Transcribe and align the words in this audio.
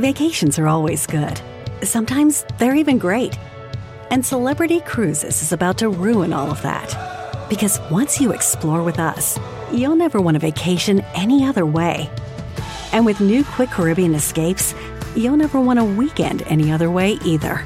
Vacations 0.00 0.58
are 0.58 0.66
always 0.66 1.06
good. 1.06 1.38
Sometimes 1.82 2.46
they're 2.58 2.74
even 2.74 2.96
great. 2.96 3.38
And 4.10 4.24
Celebrity 4.24 4.80
Cruises 4.80 5.42
is 5.42 5.52
about 5.52 5.76
to 5.76 5.90
ruin 5.90 6.32
all 6.32 6.50
of 6.50 6.62
that. 6.62 6.96
Because 7.50 7.78
once 7.90 8.18
you 8.18 8.32
explore 8.32 8.82
with 8.82 8.98
us, 8.98 9.38
you'll 9.70 9.96
never 9.96 10.18
want 10.18 10.38
a 10.38 10.40
vacation 10.40 11.00
any 11.14 11.44
other 11.44 11.66
way. 11.66 12.08
And 12.92 13.04
with 13.04 13.20
new 13.20 13.44
Quick 13.44 13.68
Caribbean 13.68 14.14
escapes, 14.14 14.74
you'll 15.14 15.36
never 15.36 15.60
want 15.60 15.78
a 15.78 15.84
weekend 15.84 16.44
any 16.46 16.72
other 16.72 16.90
way 16.90 17.18
either. 17.22 17.62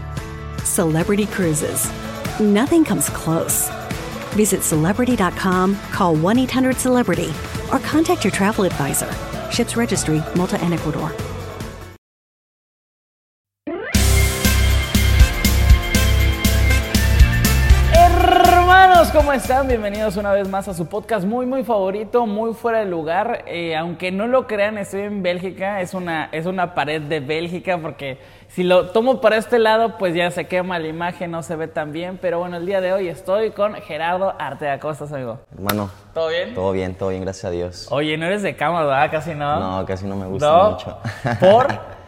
Celebrity 0.64 1.26
Cruises. 1.26 1.88
Nothing 2.40 2.84
comes 2.84 3.08
close. 3.10 3.68
Visit 4.32 4.64
celebrity.com, 4.64 5.76
call 5.92 6.16
1 6.16 6.38
800 6.40 6.78
Celebrity, 6.78 7.32
or 7.70 7.78
contact 7.78 8.24
your 8.24 8.32
travel 8.32 8.64
advisor. 8.64 9.12
Ships 9.52 9.76
Registry, 9.76 10.20
Malta 10.34 10.60
and 10.60 10.74
Ecuador. 10.74 11.14
¿Cómo 19.14 19.32
están? 19.32 19.68
Bienvenidos 19.68 20.16
una 20.16 20.32
vez 20.32 20.48
más 20.48 20.66
a 20.66 20.74
su 20.74 20.86
podcast 20.86 21.24
muy, 21.24 21.46
muy 21.46 21.62
favorito, 21.62 22.26
muy 22.26 22.52
fuera 22.52 22.80
de 22.80 22.86
lugar. 22.86 23.44
Eh, 23.46 23.76
aunque 23.76 24.10
no 24.10 24.26
lo 24.26 24.48
crean, 24.48 24.76
estoy 24.76 25.02
en 25.02 25.22
Bélgica. 25.22 25.80
Es 25.80 25.94
una, 25.94 26.28
es 26.32 26.46
una 26.46 26.74
pared 26.74 27.00
de 27.00 27.20
Bélgica 27.20 27.78
porque 27.78 28.18
si 28.48 28.64
lo 28.64 28.90
tomo 28.90 29.20
para 29.20 29.36
este 29.36 29.60
lado, 29.60 29.98
pues 29.98 30.16
ya 30.16 30.32
se 30.32 30.46
quema 30.46 30.80
la 30.80 30.88
imagen, 30.88 31.30
no 31.30 31.44
se 31.44 31.54
ve 31.54 31.68
tan 31.68 31.92
bien. 31.92 32.18
Pero 32.20 32.40
bueno, 32.40 32.56
el 32.56 32.66
día 32.66 32.80
de 32.80 32.92
hoy 32.92 33.06
estoy 33.06 33.52
con 33.52 33.74
Gerardo 33.74 34.34
Artea. 34.36 34.80
¿Cómo 34.80 34.92
estás, 34.92 35.12
amigo? 35.12 35.38
Hermano. 35.54 35.90
¿Todo 36.12 36.28
bien? 36.28 36.52
Todo 36.52 36.72
bien, 36.72 36.94
todo 36.96 37.08
bien, 37.10 37.22
gracias 37.22 37.44
a 37.44 37.50
Dios. 37.50 37.86
Oye, 37.90 38.16
no 38.16 38.26
eres 38.26 38.42
de 38.42 38.56
cama, 38.56 38.82
¿verdad? 38.82 39.12
Casi 39.12 39.32
no. 39.32 39.60
No, 39.60 39.86
casi 39.86 40.06
no 40.06 40.16
me 40.16 40.26
gusta 40.26 40.50
¿No? 40.50 40.70
mucho. 40.72 40.98
¿Por? 41.38 41.68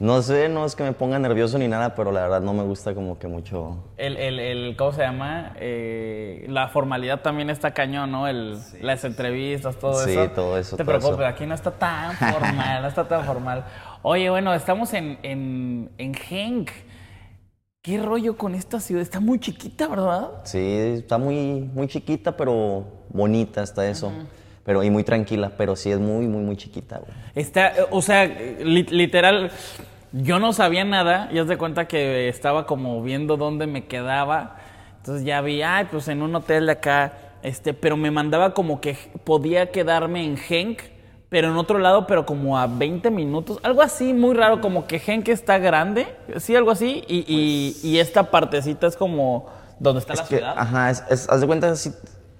no 0.00 0.22
sé, 0.22 0.48
no 0.48 0.64
es 0.64 0.76
que 0.76 0.84
me 0.84 0.92
ponga 0.92 1.18
nervioso 1.18 1.58
ni 1.58 1.66
nada, 1.66 1.94
pero 1.94 2.12
la 2.12 2.22
verdad 2.22 2.40
no 2.40 2.52
me 2.52 2.62
gusta 2.62 2.94
como 2.94 3.18
que 3.18 3.26
mucho. 3.26 3.78
El, 3.96 4.16
el, 4.16 4.38
el- 4.38 4.76
¿cómo 4.76 4.92
se 4.92 5.02
llama? 5.02 5.54
Eh, 5.56 6.46
la 6.48 6.68
formalidad 6.68 7.20
también 7.20 7.50
está 7.50 7.72
cañón, 7.72 8.12
¿no? 8.12 8.28
El, 8.28 8.58
Las 8.80 9.04
entrevistas, 9.04 9.76
todo 9.76 9.94
Sí, 10.04 10.12
eso. 10.12 10.30
todo 10.30 10.56
eso, 10.56 10.76
te 10.76 10.84
todo 10.84 10.96
preocupes, 10.98 11.26
eso. 11.26 11.26
aquí 11.26 11.46
no 11.46 11.54
está 11.54 11.72
tan 11.72 12.14
formal, 12.14 12.82
no 12.82 12.88
está 12.88 13.08
tan 13.08 13.24
formal. 13.24 13.64
Oye, 14.02 14.30
bueno, 14.30 14.54
estamos 14.54 14.94
en, 14.94 15.18
en, 15.24 15.90
en 15.98 16.14
Genk. 16.14 16.70
¿Qué 17.82 17.98
rollo 18.02 18.36
con 18.36 18.54
esta 18.54 18.80
ciudad? 18.80 19.02
Está 19.02 19.18
muy 19.20 19.38
chiquita, 19.40 19.88
¿verdad? 19.88 20.30
Sí, 20.44 20.58
está 20.60 21.16
muy, 21.16 21.60
muy 21.74 21.86
chiquita, 21.88 22.36
pero 22.36 22.84
bonita 23.08 23.62
está 23.62 23.88
eso. 23.88 24.12
Pero, 24.68 24.82
y 24.84 24.90
muy 24.90 25.02
tranquila, 25.02 25.50
pero 25.56 25.76
sí 25.76 25.90
es 25.90 25.98
muy, 25.98 26.26
muy, 26.26 26.42
muy 26.42 26.54
chiquita, 26.54 26.98
güey. 26.98 27.10
Está, 27.34 27.68
eh, 27.68 27.86
o 27.90 28.02
sea, 28.02 28.26
li- 28.26 28.82
literal, 28.90 29.50
yo 30.12 30.38
no 30.38 30.52
sabía 30.52 30.84
nada 30.84 31.30
y 31.32 31.38
haz 31.38 31.48
de 31.48 31.56
cuenta 31.56 31.88
que 31.88 32.28
estaba 32.28 32.66
como 32.66 33.02
viendo 33.02 33.38
dónde 33.38 33.66
me 33.66 33.86
quedaba. 33.86 34.56
Entonces 34.98 35.24
ya 35.24 35.40
vi, 35.40 35.62
ay, 35.62 35.86
pues 35.90 36.06
en 36.08 36.20
un 36.20 36.34
hotel 36.34 36.66
de 36.66 36.72
acá, 36.72 37.14
este, 37.42 37.72
pero 37.72 37.96
me 37.96 38.10
mandaba 38.10 38.52
como 38.52 38.78
que 38.82 38.94
podía 39.24 39.70
quedarme 39.70 40.22
en 40.22 40.36
Genk, 40.36 40.80
pero 41.30 41.48
en 41.48 41.56
otro 41.56 41.78
lado, 41.78 42.06
pero 42.06 42.26
como 42.26 42.58
a 42.58 42.66
20 42.66 43.10
minutos, 43.10 43.58
algo 43.62 43.80
así, 43.80 44.12
muy 44.12 44.34
raro, 44.34 44.60
como 44.60 44.86
que 44.86 44.98
Genk 44.98 45.28
está 45.28 45.56
grande, 45.56 46.08
sí, 46.40 46.54
algo 46.54 46.72
así, 46.72 47.02
y, 47.08 47.24
y- 47.26 47.88
y 47.88 48.00
esta 48.00 48.24
partecita 48.30 48.86
es 48.86 48.96
como 48.98 49.46
donde 49.78 50.00
está 50.00 50.12
Es 50.12 50.18
la 50.18 50.26
que, 50.28 50.36
ciudad. 50.36 50.54
ajá, 50.58 50.90
es, 50.90 51.02
es- 51.08 51.26
haz 51.30 51.40
de 51.40 51.46
cuenta, 51.46 51.74
sí, 51.74 51.90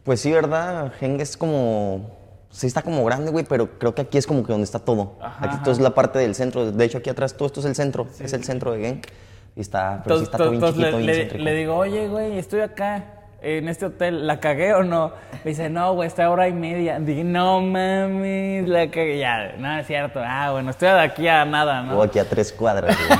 pues 0.04 0.20
sí, 0.20 0.31
¿verdad? 0.31 0.92
Geng 1.00 1.20
es 1.22 1.34
como. 1.38 2.17
Sí, 2.50 2.66
está 2.66 2.82
como 2.82 3.04
grande, 3.04 3.31
güey, 3.31 3.44
pero 3.44 3.78
creo 3.78 3.94
que 3.94 4.03
aquí 4.03 4.19
es 4.19 4.26
como 4.26 4.42
que 4.44 4.53
donde 4.53 4.64
está 4.64 4.78
todo. 4.78 5.16
Ajá, 5.20 5.44
aquí 5.47 5.56
todo 5.62 5.72
es 5.72 5.81
la 5.81 5.91
parte 5.91 6.19
del 6.19 6.34
centro. 6.34 6.70
De 6.72 6.84
hecho, 6.84 6.98
aquí 6.98 7.10
atrás 7.10 7.34
todo 7.36 7.47
esto 7.47 7.60
es 7.60 7.66
el 7.66 7.75
centro. 7.75 8.06
Es 8.19 8.32
el 8.32 8.42
centro 8.44 8.72
de 8.72 8.81
Genk. 8.81 9.06
Y 9.54 9.60
está, 9.60 10.00
pero 10.04 10.19
sí 10.19 10.25
está 10.25 10.38
todo 10.38 10.50
bien 10.50 10.62
chiquito, 10.62 10.98
le, 10.98 11.12
bien 11.12 11.28
le- 11.34 11.38
le 11.41 11.54
digo, 11.54 11.75
oye, 11.76 12.08
güey, 12.08 12.38
estoy 12.38 12.60
acá 12.60 13.04
en 13.42 13.69
este 13.69 13.87
hotel, 13.87 14.26
¿la 14.26 14.41
cagué 14.41 14.72
o 14.75 14.82
no? 14.82 15.12
Me 15.44 15.50
dice, 15.50 15.69
no, 15.69 15.94
güey, 15.94 16.06
está 16.08 16.25
a 16.25 16.31
hora 16.31 16.48
y 16.48 16.53
media. 16.53 16.98
Dije, 17.00 17.22
no 17.22 17.60
mames, 17.60 18.66
la 18.69 18.88
cagué. 18.91 19.19
Ya, 19.19 19.54
no 19.58 19.78
es 19.78 19.87
cierto. 19.87 20.20
Ah, 20.25 20.50
bueno, 20.53 20.70
estoy 20.70 20.88
de 20.88 21.00
aquí 21.00 21.28
a 21.28 21.44
nada, 21.44 21.82
¿no? 21.82 22.00
aquí 22.03 22.19
a 22.19 22.28
tres 22.28 22.53
cuadras, 22.53 22.97
güey. 22.97 23.19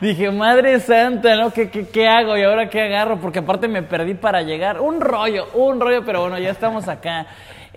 Dije, 0.12 0.30
madre 0.30 0.78
santa, 0.80 1.34
¿no? 1.36 1.50
¿Qué, 1.52 1.70
qué, 1.70 1.88
qué 1.88 2.06
hago? 2.08 2.36
¿Y 2.36 2.42
ahora 2.42 2.70
qué 2.70 2.82
agarro? 2.82 3.18
Porque 3.18 3.40
aparte 3.40 3.68
me 3.68 3.82
perdí 3.82 4.14
para 4.14 4.42
llegar. 4.42 4.80
Un 4.80 5.00
rollo, 5.00 5.48
un 5.54 5.80
rollo, 5.80 6.04
pero 6.04 6.20
bueno, 6.20 6.38
ya 6.38 6.50
estamos 6.50 6.88
acá. 6.88 7.26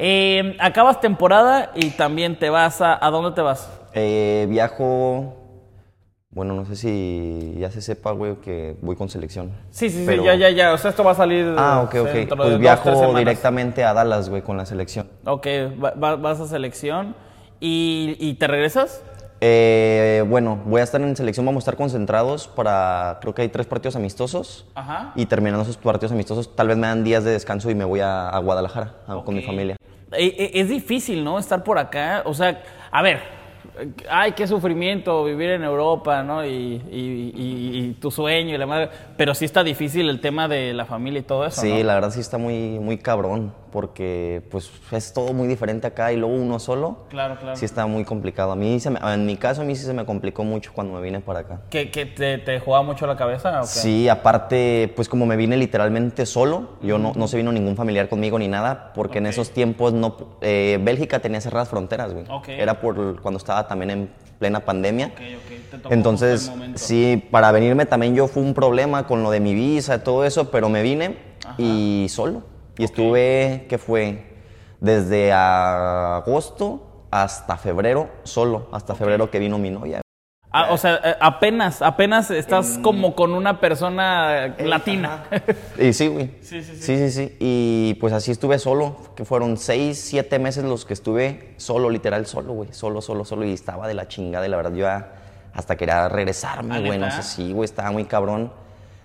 Eh, 0.03 0.57
acabas 0.59 0.99
temporada 0.99 1.71
y 1.75 1.91
también 1.91 2.39
te 2.39 2.49
vas 2.49 2.81
a... 2.81 2.97
¿A 3.05 3.11
dónde 3.11 3.31
te 3.33 3.41
vas? 3.41 3.69
Eh, 3.93 4.47
viajo. 4.49 5.35
Bueno, 6.31 6.55
no 6.55 6.65
sé 6.65 6.75
si 6.75 7.55
ya 7.59 7.69
se 7.69 7.81
sepa, 7.81 8.11
güey, 8.11 8.37
que 8.37 8.75
voy 8.81 8.95
con 8.95 9.09
selección. 9.09 9.51
Sí, 9.69 9.91
sí, 9.91 10.03
Pero- 10.07 10.23
sí, 10.23 10.27
ya, 10.27 10.33
ya, 10.35 10.49
ya. 10.49 10.73
O 10.73 10.77
sea, 10.79 10.89
esto 10.89 11.03
va 11.03 11.11
a 11.11 11.15
salir... 11.15 11.53
Ah, 11.55 11.81
ok, 11.85 11.95
ok. 11.99 12.07
de 12.13 12.25
Pues 12.25 12.29
dos, 12.51 12.59
viajo 12.59 13.13
directamente 13.13 13.83
a 13.83 13.93
Dallas, 13.93 14.29
güey, 14.29 14.41
con 14.41 14.57
la 14.57 14.65
selección. 14.65 15.07
Ok, 15.25 15.45
va- 15.83 15.91
va- 15.91 16.15
vas 16.15 16.39
a 16.39 16.47
selección 16.47 17.15
y, 17.59 18.15
y 18.19 18.33
te 18.35 18.47
regresas. 18.47 19.03
Eh, 19.41 20.23
bueno, 20.29 20.59
voy 20.65 20.81
a 20.81 20.83
estar 20.83 21.01
en 21.01 21.15
selección, 21.15 21.45
vamos 21.45 21.61
a 21.61 21.63
estar 21.65 21.75
concentrados 21.75 22.47
para, 22.47 23.17
creo 23.21 23.35
que 23.35 23.41
hay 23.43 23.49
tres 23.49 23.67
partidos 23.67 23.95
amistosos. 23.97 24.65
Ajá. 24.73 25.11
Y 25.15 25.25
terminando 25.27 25.63
esos 25.63 25.77
partidos 25.77 26.11
amistosos, 26.11 26.55
tal 26.55 26.69
vez 26.69 26.77
me 26.77 26.87
dan 26.87 27.03
días 27.03 27.23
de 27.23 27.31
descanso 27.31 27.69
y 27.69 27.75
me 27.75 27.83
voy 27.85 27.99
a, 27.99 28.29
a 28.29 28.39
Guadalajara 28.39 28.93
a- 29.07 29.21
con 29.23 29.35
mi 29.35 29.41
familia. 29.43 29.75
E- 30.11 30.51
e- 30.53 30.59
Es 30.61 30.69
difícil, 30.69 31.23
¿no? 31.23 31.39
Estar 31.39 31.63
por 31.63 31.77
acá. 31.79 32.23
O 32.25 32.33
sea, 32.33 32.61
a 32.91 33.01
ver, 33.01 33.19
ay, 34.09 34.33
qué 34.33 34.47
sufrimiento 34.47 35.23
vivir 35.23 35.51
en 35.51 35.63
Europa, 35.63 36.23
¿no? 36.23 36.45
Y, 36.45 36.49
y- 36.91 37.31
y- 37.35 37.79
y 37.79 37.93
tu 37.99 38.11
sueño 38.11 38.53
y 38.53 38.57
la 38.57 38.65
madre. 38.65 38.89
Pero 39.17 39.33
sí 39.33 39.45
está 39.45 39.63
difícil 39.63 40.09
el 40.09 40.19
tema 40.19 40.47
de 40.47 40.73
la 40.73 40.85
familia 40.85 41.19
y 41.19 41.23
todo 41.23 41.45
eso. 41.45 41.61
Sí, 41.61 41.69
¿no? 41.69 41.83
la 41.83 41.95
verdad 41.95 42.11
sí 42.11 42.19
está 42.19 42.37
muy, 42.37 42.79
muy 42.79 42.97
cabrón, 42.97 43.53
porque 43.71 44.41
pues 44.51 44.69
es 44.91 45.13
todo 45.13 45.33
muy 45.33 45.47
diferente 45.47 45.87
acá 45.87 46.11
y 46.11 46.17
luego 46.17 46.35
uno 46.35 46.59
solo. 46.59 47.05
Claro, 47.09 47.37
claro. 47.39 47.55
Sí 47.55 47.65
está 47.65 47.85
muy 47.87 48.03
complicado. 48.03 48.51
A 48.51 48.55
mí, 48.55 48.79
se 48.79 48.89
me- 48.89 48.99
en 49.13 49.25
mi 49.25 49.37
caso, 49.37 49.61
a 49.61 49.65
mí 49.65 49.75
sí 49.75 49.85
se 49.85 49.93
me 49.93 50.05
complicó 50.05 50.43
mucho 50.43 50.71
cuando 50.73 50.93
me 50.93 51.01
vine 51.01 51.19
para 51.21 51.39
acá. 51.39 51.61
¿Que, 51.69 51.89
que 51.89 52.05
te, 52.05 52.37
te 52.37 52.59
juega 52.59 52.81
mucho 52.83 53.07
la 53.07 53.15
cabeza? 53.15 53.59
¿o 53.59 53.63
qué? 53.63 53.67
Sí, 53.67 54.09
aparte, 54.09 54.91
pues 54.95 55.07
como 55.09 55.25
me 55.25 55.35
vine 55.35 55.57
literalmente 55.57 56.25
solo, 56.25 56.71
yo 56.81 56.97
no, 56.97 57.13
no 57.15 57.27
se 57.27 57.37
vino 57.37 57.51
ningún 57.51 57.75
familiar 57.75 58.09
conmigo 58.09 58.37
ni 58.37 58.47
nada, 58.47 58.91
porque 58.93 59.19
en 59.19 59.25
Ok. 59.25 59.31
esos 59.31 59.51
tiempos 59.51 59.93
no, 59.93 60.15
eh, 60.41 60.77
Bélgica 60.81 61.19
tenía 61.19 61.41
cerradas 61.41 61.69
fronteras, 61.69 62.13
güey. 62.13 62.25
Ok. 62.29 62.49
Era 62.49 62.79
por 62.81 63.21
cuando 63.21 63.37
estaba 63.37 63.67
también 63.67 63.89
en 63.91 64.09
plena 64.39 64.59
pandemia. 64.61 65.07
Ok, 65.07 65.13
ok, 65.13 65.69
te 65.71 65.77
tocó 65.77 65.93
Entonces, 65.93 66.51
sí, 66.75 67.23
para 67.31 67.51
venirme 67.51 67.85
también 67.85 68.15
yo 68.15 68.27
fue 68.27 68.41
un 68.43 68.53
problema 68.53 69.05
con 69.07 69.23
lo 69.23 69.31
de 69.31 69.39
mi 69.39 69.53
visa 69.53 70.03
todo 70.03 70.25
eso, 70.25 70.49
pero 70.51 70.67
me 70.67 70.81
vine 70.81 71.17
y 71.57 72.07
solo. 72.09 72.43
Y 72.81 72.83
estuve, 72.83 73.67
¿qué 73.69 73.77
fue? 73.77 74.23
Desde 74.79 75.31
agosto 75.31 77.05
hasta 77.11 77.55
febrero, 77.55 78.09
solo, 78.23 78.69
hasta 78.71 78.95
febrero 78.95 79.29
que 79.29 79.37
vino 79.37 79.59
mi 79.59 79.69
novia. 79.69 80.01
Ah, 80.49 80.69
o 80.71 80.77
sea, 80.79 80.99
eh, 81.03 81.15
apenas, 81.19 81.83
apenas 81.83 82.31
estás 82.31 82.79
como 82.81 83.13
con 83.15 83.35
una 83.35 83.59
persona 83.59 84.55
latina. 84.57 85.25
Y 85.77 85.93
sí, 85.93 86.07
güey. 86.07 86.31
Sí, 86.41 86.63
sí, 86.63 86.75
sí. 86.75 86.81
Sí, 86.81 86.97
sí, 86.97 87.11
sí. 87.11 87.37
Y 87.39 87.93
pues 87.99 88.13
así 88.13 88.31
estuve 88.31 88.57
solo, 88.57 88.97
que 89.15 89.25
fueron 89.25 89.57
seis, 89.57 89.99
siete 89.99 90.39
meses 90.39 90.63
los 90.63 90.83
que 90.83 90.95
estuve 90.95 91.53
solo, 91.57 91.91
literal, 91.91 92.25
solo, 92.25 92.53
güey. 92.53 92.73
Solo, 92.73 92.99
solo, 93.03 93.25
solo. 93.25 93.45
Y 93.45 93.53
estaba 93.53 93.87
de 93.87 93.93
la 93.93 94.07
chingada 94.07 94.47
y 94.47 94.49
la 94.49 94.57
verdad 94.57 94.73
yo 94.73 94.87
hasta 95.53 95.75
quería 95.77 96.09
regresarme, 96.09 96.77
¿Ah, 96.77 96.79
güey. 96.79 96.97
No 96.97 97.11
sé 97.11 97.21
si, 97.21 97.53
güey, 97.53 97.65
estaba 97.65 97.91
muy 97.91 98.05
cabrón. 98.05 98.51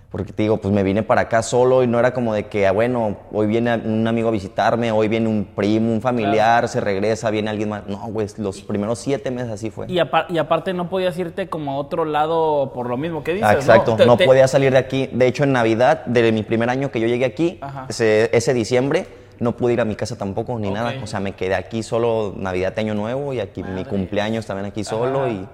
Porque 0.09 0.31
te 0.31 0.43
digo, 0.43 0.55
pues 0.57 0.73
me 0.73 0.83
vine 0.83 1.03
para 1.03 1.21
acá 1.21 1.43
solo 1.43 1.83
y 1.83 1.87
no 1.87 1.99
era 1.99 2.13
como 2.13 2.33
de 2.33 2.45
que, 2.45 2.65
ah, 2.65 2.71
bueno, 2.71 3.17
hoy 3.33 3.45
viene 3.45 3.75
un 3.75 4.07
amigo 4.07 4.29
a 4.29 4.31
visitarme, 4.31 4.89
hoy 4.93 5.09
viene 5.09 5.27
un 5.27 5.43
primo, 5.43 5.91
un 5.91 5.99
familiar, 5.99 6.69
se 6.69 6.79
regresa, 6.79 7.29
viene 7.29 7.49
alguien 7.49 7.67
más. 7.67 7.85
No, 7.87 7.97
güey, 8.07 8.25
los 8.37 8.61
primeros 8.61 8.99
siete 8.99 9.31
meses 9.31 9.51
así 9.51 9.69
fue. 9.69 9.85
Y, 9.89 9.97
apar- 9.97 10.27
y 10.29 10.37
aparte 10.37 10.73
no 10.73 10.89
podías 10.89 11.17
irte 11.19 11.49
como 11.49 11.73
a 11.73 11.75
otro 11.75 12.05
lado 12.05 12.71
por 12.73 12.87
lo 12.87 12.95
mismo 12.95 13.21
que 13.21 13.33
dices, 13.33 13.51
exacto, 13.51 13.97
Te- 13.97 14.05
no 14.05 14.15
te- 14.15 14.25
podía 14.25 14.47
salir 14.47 14.71
de 14.71 14.77
aquí. 14.77 15.09
De 15.11 15.27
hecho, 15.27 15.43
en 15.43 15.51
Navidad, 15.51 16.05
de 16.05 16.31
mi 16.31 16.43
primer 16.43 16.69
año 16.69 16.89
que 16.89 17.01
yo 17.01 17.07
llegué 17.07 17.25
aquí, 17.25 17.57
Ajá. 17.59 17.85
ese, 17.89 18.29
ese 18.31 18.53
diciembre, 18.53 19.07
no 19.39 19.57
pude 19.57 19.73
ir 19.73 19.81
a 19.81 19.85
mi 19.85 19.95
casa 19.97 20.17
tampoco 20.17 20.57
ni 20.57 20.71
nada. 20.71 20.93
O 21.03 21.07
sea, 21.07 21.19
me 21.19 21.33
quedé 21.33 21.53
aquí 21.53 21.83
solo 21.83 22.33
Navidad, 22.37 22.73
Año 22.79 22.93
Nuevo 22.95 23.33
y 23.33 23.41
aquí 23.41 23.61
mi 23.61 23.83
cumpleaños 23.83 24.45
también 24.45 24.67
aquí 24.67 24.85
solo 24.85 25.27
y 25.27 25.45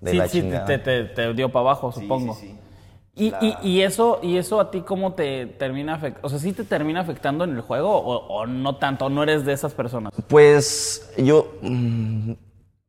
de 0.00 0.10
sí, 0.10 0.16
la 0.16 0.26
sí, 0.26 0.38
te, 0.38 0.42
chingada. 0.42 0.66
te- 0.66 0.78
te- 0.78 1.04
te 1.04 1.32
dio 1.32 1.48
para 1.52 1.60
abajo, 1.60 1.92
supongo. 1.92 2.34
sí, 2.34 2.58
Y, 3.16 3.32
y- 3.40 3.56
y 3.62 3.82
eso, 3.82 4.18
¿Y 4.22 4.36
eso 4.38 4.58
a 4.60 4.70
ti 4.70 4.80
cómo 4.80 5.12
te 5.14 5.46
termina 5.46 5.94
afectando? 5.94 6.26
O 6.26 6.30
sea, 6.30 6.38
¿sí 6.40 6.52
te 6.52 6.64
termina 6.64 7.00
afectando 7.00 7.44
en 7.44 7.50
el 7.54 7.60
juego 7.60 7.90
o, 7.96 8.26
o 8.26 8.46
no 8.46 8.76
tanto? 8.76 9.08
¿No 9.08 9.22
eres 9.22 9.44
de 9.44 9.52
esas 9.52 9.72
personas? 9.72 10.12
Pues 10.28 11.12
yo 11.16 11.52
mm, 11.62 12.32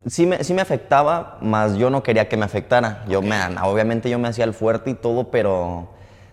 sí, 0.07 0.25
me, 0.25 0.44
sí 0.44 0.54
me 0.56 0.62
afectaba, 0.63 1.38
más 1.42 1.77
yo 1.77 1.89
no 1.92 2.01
quería 2.01 2.27
que 2.27 2.38
me 2.38 2.45
afectara. 2.45 3.06
Yo 3.07 3.22
me, 3.22 3.36
obviamente 3.63 4.10
yo 4.10 4.18
me 4.18 4.27
hacía 4.27 4.45
el 4.45 4.54
fuerte 4.56 4.89
y 4.89 4.94
todo, 4.95 5.30
pero 5.30 5.89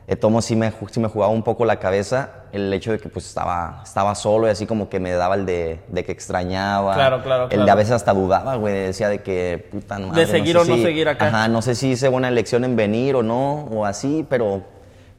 de 0.07 0.17
todos 0.17 0.33
modos 0.33 0.45
sí 0.47 0.57
me, 0.57 0.73
sí 0.91 1.01
me 1.01 1.09
jugaba 1.09 1.33
un 1.33 1.43
poco 1.43 1.65
la 1.65 1.77
cabeza 1.79 2.31
el 2.53 2.73
hecho 2.73 2.93
de 2.93 2.99
que 2.99 3.09
pues 3.09 3.27
estaba, 3.27 3.81
estaba 3.85 4.15
solo 4.15 4.47
y 4.47 4.51
así 4.51 4.67
como 4.67 4.89
que 4.89 5.01
me 5.01 5.13
daba 5.13 5.37
el 5.37 5.47
de, 5.47 5.81
de 5.89 6.05
que 6.05 6.13
extrañaba. 6.13 6.95
Claro, 6.95 7.23
claro, 7.23 7.45
El 7.45 7.51
de 7.51 7.57
claro. 7.57 7.73
a 7.73 7.75
veces 7.77 7.93
hasta 7.93 8.13
dudaba, 8.13 8.57
güey, 8.57 8.75
decía 8.75 9.09
de 9.09 9.23
que 9.23 9.69
puta 9.71 9.99
madre, 9.99 10.27
seguir 10.27 10.57
sé 10.57 10.59
o 10.63 10.65
no 10.65 10.75
si- 10.77 10.83
seguir 10.83 11.09
acá. 11.09 11.29
Ajá, 11.29 11.49
no 11.49 11.63
sé 11.63 11.75
si 11.75 11.93
hice 11.93 12.09
buena 12.09 12.29
elección 12.29 12.65
en 12.65 12.77
venir 12.77 13.15
o 13.17 13.23
no, 13.23 13.65
o 13.71 13.87
así, 13.87 14.27
pero, 14.29 14.63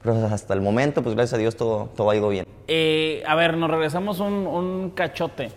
pero 0.01 0.27
hasta 0.27 0.53
el 0.53 0.61
momento, 0.61 1.01
pues 1.01 1.15
gracias 1.15 1.33
a 1.35 1.37
Dios 1.37 1.55
todo, 1.55 1.89
todo 1.95 2.09
ha 2.11 2.15
ido 2.15 2.29
bien. 2.29 2.45
Eh, 2.67 3.23
a 3.27 3.33
ver, 3.35 3.57
nos 3.57 3.71
regresamos 3.71 4.19
un, 4.19 4.33
un 4.45 4.91
cachote. 4.91 5.49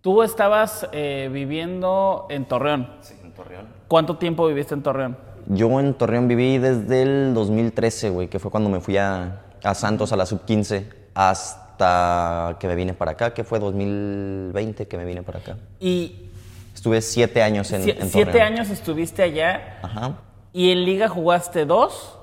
Tú 0.00 0.22
estabas 0.22 0.88
eh, 0.92 1.28
viviendo 1.32 2.26
en 2.30 2.44
Torreón. 2.46 2.88
Sí, 3.00 3.14
en 3.22 3.32
Torreón. 3.32 3.66
¿Cuánto 3.88 4.16
tiempo 4.16 4.46
viviste 4.46 4.74
en 4.74 4.82
Torreón? 4.82 5.18
Yo 5.52 5.80
en 5.80 5.94
Torreón 5.94 6.28
viví 6.28 6.58
desde 6.58 7.02
el 7.02 7.34
2013, 7.34 8.10
güey, 8.10 8.28
que 8.28 8.38
fue 8.38 8.50
cuando 8.52 8.70
me 8.70 8.80
fui 8.80 8.96
a, 8.96 9.40
a 9.64 9.74
Santos 9.74 10.12
a 10.12 10.16
la 10.16 10.24
sub-15, 10.26 10.84
hasta 11.14 12.56
que 12.60 12.66
me 12.68 12.74
vine 12.76 12.94
para 12.94 13.12
acá, 13.12 13.34
que 13.34 13.42
fue 13.44 13.58
2020 13.58 14.86
que 14.86 14.96
me 14.96 15.04
vine 15.04 15.22
para 15.22 15.38
acá. 15.40 15.56
Y 15.80 16.26
Estuve 16.74 17.02
siete 17.02 17.42
años 17.42 17.70
en, 17.72 17.82
si- 17.82 17.90
en 17.90 18.08
siete 18.08 18.30
Torreón. 18.32 18.46
años 18.52 18.70
estuviste 18.70 19.22
allá 19.22 19.80
Ajá. 19.82 20.14
y 20.52 20.70
en 20.70 20.84
liga 20.84 21.08
jugaste 21.08 21.64
dos 21.66 22.16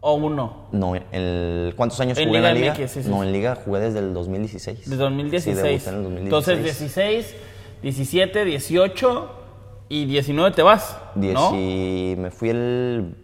o 0.00 0.14
uno. 0.14 0.66
No, 0.72 0.94
el, 0.96 1.74
¿cuántos 1.76 2.00
años 2.00 2.16
En 2.18 2.26
jugué 2.28 2.38
en 2.38 2.44
la 2.44 2.52
Liga 2.54 2.72
liga? 2.72 2.84
MX, 2.84 2.90
sí, 2.90 3.02
sí, 3.02 3.08
no, 3.10 3.22
en 3.22 3.32
liga 3.32 3.54
jugué 3.54 3.80
desde 3.80 3.98
el 3.98 4.14
2016. 4.14 4.88
De 4.88 4.96
2016. 4.96 5.82
Sí, 5.82 5.88
en 5.90 5.94
el 5.96 6.02
2016. 6.04 6.24
Entonces 6.24 6.64
16, 6.64 7.34
17, 7.82 8.44
18 8.46 9.30
y 9.92 10.06
19 10.06 10.52
te 10.54 10.62
vas, 10.62 10.98
¿no? 11.14 11.22
Dieci- 11.52 12.16
Me 12.16 12.30
fui 12.30 12.48
el 12.50 13.14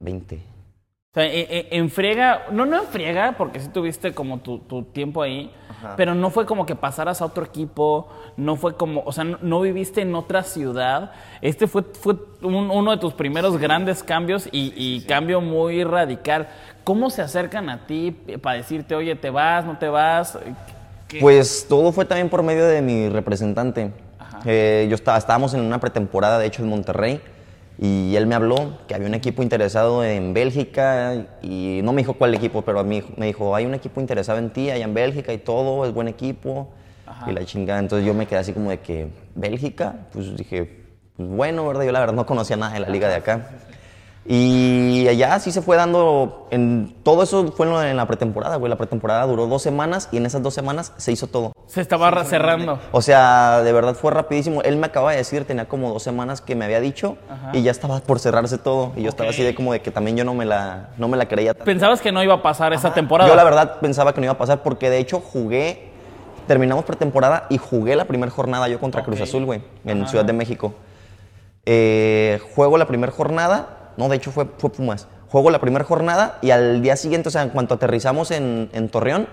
20. 0.00 0.36
O 0.36 1.14
sea, 1.14 1.26
e- 1.26 1.40
e- 1.42 1.68
en 1.76 1.90
friega, 1.90 2.46
no, 2.50 2.64
no 2.64 2.78
en 2.78 2.86
friega, 2.88 3.34
porque 3.36 3.60
sí 3.60 3.68
tuviste 3.68 4.12
como 4.14 4.38
tu, 4.38 4.58
tu 4.60 4.82
tiempo 4.84 5.20
ahí, 5.22 5.50
pero 5.96 6.14
no 6.14 6.30
fue 6.30 6.46
como 6.46 6.64
que 6.64 6.74
pasaras 6.74 7.20
a 7.20 7.26
otro 7.26 7.44
equipo, 7.44 8.08
no 8.38 8.56
fue 8.56 8.76
como, 8.76 9.02
o 9.04 9.12
sea, 9.12 9.22
no, 9.24 9.38
no 9.42 9.60
viviste 9.60 10.00
en 10.00 10.14
otra 10.14 10.42
ciudad. 10.42 11.12
Este 11.42 11.66
fue, 11.66 11.82
fue 11.82 12.14
un- 12.42 12.70
uno 12.70 12.90
de 12.92 12.96
tus 12.96 13.12
primeros 13.12 13.58
grandes 13.58 14.02
cambios 14.02 14.48
y, 14.52 14.72
y 14.74 15.02
cambio 15.02 15.40
muy 15.42 15.84
radical. 15.84 16.48
¿Cómo 16.82 17.10
se 17.10 17.20
acercan 17.22 17.68
a 17.68 17.86
ti 17.86 18.10
para 18.40 18.56
decirte, 18.56 18.94
oye, 18.94 19.14
te 19.14 19.28
vas, 19.30 19.64
no 19.66 19.76
te 19.78 19.88
vas? 19.88 20.38
¿Qué- 21.08 21.20
Pues 21.20 21.66
todo 21.68 21.92
fue 21.92 22.06
también 22.06 22.30
por 22.30 22.42
medio 22.42 22.64
de 22.66 22.80
mi 22.80 23.08
representante. 23.10 23.92
Eh, 24.44 24.86
yo 24.88 24.94
estaba, 24.94 25.18
estábamos 25.18 25.54
en 25.54 25.60
una 25.60 25.78
pretemporada, 25.80 26.38
de 26.38 26.46
hecho, 26.46 26.62
en 26.62 26.68
Monterrey, 26.68 27.20
y 27.78 28.14
él 28.16 28.26
me 28.26 28.34
habló 28.34 28.78
que 28.86 28.94
había 28.94 29.08
un 29.08 29.14
equipo 29.14 29.42
interesado 29.42 30.04
en 30.04 30.34
Bélgica, 30.34 31.14
y 31.42 31.80
no 31.82 31.92
me 31.92 32.02
dijo 32.02 32.14
cuál 32.14 32.34
equipo, 32.34 32.62
pero 32.62 32.80
a 32.80 32.84
mí 32.84 33.02
me 33.16 33.26
dijo, 33.26 33.54
hay 33.54 33.66
un 33.66 33.74
equipo 33.74 34.00
interesado 34.00 34.38
en 34.38 34.50
ti 34.50 34.70
allá 34.70 34.84
en 34.84 34.94
Bélgica 34.94 35.32
y 35.32 35.38
todo, 35.38 35.84
es 35.86 35.92
buen 35.92 36.08
equipo, 36.08 36.68
y 37.26 37.32
la 37.32 37.44
chingada. 37.44 37.78
Entonces 37.78 38.06
yo 38.06 38.14
me 38.14 38.26
quedé 38.26 38.40
así 38.40 38.52
como 38.52 38.70
de 38.70 38.80
que, 38.80 39.08
¿Bélgica? 39.34 39.94
Pues 40.12 40.36
dije, 40.36 40.82
pues 41.16 41.28
bueno, 41.28 41.66
¿verdad? 41.66 41.84
Yo 41.84 41.92
la 41.92 42.00
verdad 42.00 42.14
no 42.14 42.26
conocía 42.26 42.56
nada 42.56 42.72
de 42.74 42.80
la 42.80 42.88
liga 42.88 43.08
de 43.08 43.16
acá. 43.16 43.50
Y 44.24 45.08
allá 45.08 45.40
sí 45.40 45.50
se 45.50 45.62
fue 45.62 45.76
dando, 45.76 46.46
en, 46.52 46.94
todo 47.02 47.24
eso 47.24 47.50
fue 47.52 47.66
en 47.66 47.72
la- 47.74 47.90
en 47.90 47.96
la 47.96 48.06
pretemporada, 48.06 48.54
güey. 48.54 48.70
La 48.70 48.76
pretemporada 48.76 49.26
duró 49.26 49.48
dos 49.48 49.62
semanas 49.62 50.08
y 50.12 50.18
en 50.18 50.26
esas 50.26 50.42
dos 50.42 50.54
semanas 50.54 50.92
se 50.96 51.10
hizo 51.10 51.26
todo. 51.26 51.52
Se 51.66 51.80
estaba 51.80 52.08
ra- 52.10 52.24
cerrando. 52.24 52.78
O 52.92 53.02
sea, 53.02 53.62
de 53.62 53.72
verdad 53.72 53.94
fue 53.94 54.12
rapidísimo. 54.12 54.62
Él 54.62 54.76
me 54.76 54.86
acaba 54.86 55.10
de 55.10 55.16
decir, 55.16 55.44
tenía 55.44 55.66
como 55.66 55.92
dos 55.92 56.04
semanas 56.04 56.40
que 56.40 56.54
me 56.54 56.64
había 56.64 56.78
dicho 56.80 57.16
y 57.52 57.62
ya 57.62 57.72
estaba 57.72 57.98
por 57.98 58.20
cerrarse 58.20 58.58
todo. 58.58 58.92
Y 58.96 59.02
yo 59.02 59.08
estaba 59.08 59.30
así 59.30 59.42
de 59.42 59.56
como 59.56 59.72
de 59.72 59.80
que 59.82 59.90
también 59.90 60.16
yo 60.16 60.24
no 60.24 60.34
me 60.34 60.44
la, 60.44 60.90
no 60.98 61.08
me 61.08 61.16
la 61.16 61.26
creía. 61.26 61.52
tanto. 61.54 61.64
¿Pensabas 61.64 62.00
que 62.00 62.12
no 62.12 62.22
iba 62.22 62.34
a 62.34 62.42
pasar 62.42 62.72
esa 62.72 62.94
temporada? 62.94 63.28
Yo 63.28 63.34
la 63.34 63.42
verdad 63.44 63.80
pensaba 63.80 64.14
que 64.14 64.20
no 64.20 64.26
iba 64.26 64.34
a 64.34 64.38
pasar 64.38 64.62
porque 64.62 64.88
de 64.88 64.98
hecho 64.98 65.18
jugué, 65.20 65.90
terminamos 66.46 66.84
pretemporada 66.84 67.46
y 67.50 67.58
jugué 67.58 67.96
la 67.96 68.04
primera 68.04 68.30
jornada 68.30 68.68
yo 68.68 68.78
contra 68.78 69.02
Cruz 69.02 69.20
Azul, 69.20 69.44
güey, 69.46 69.62
en 69.84 70.06
Ciudad 70.06 70.24
de 70.24 70.32
México. 70.32 70.74
Eh, 71.66 72.40
juego 72.54 72.76
la 72.78 72.86
primera 72.86 73.12
jornada, 73.12 73.81
no, 73.96 74.08
de 74.08 74.16
hecho 74.16 74.30
fue, 74.32 74.46
fue 74.58 74.70
Pumas. 74.70 75.06
Juego 75.28 75.50
la 75.50 75.60
primera 75.60 75.84
jornada 75.84 76.38
y 76.42 76.50
al 76.50 76.82
día 76.82 76.94
siguiente, 76.96 77.28
o 77.28 77.32
sea, 77.32 77.42
en 77.42 77.48
cuanto 77.50 77.74
aterrizamos 77.74 78.30
en, 78.30 78.68
en 78.72 78.88
Torreón, 78.90 79.26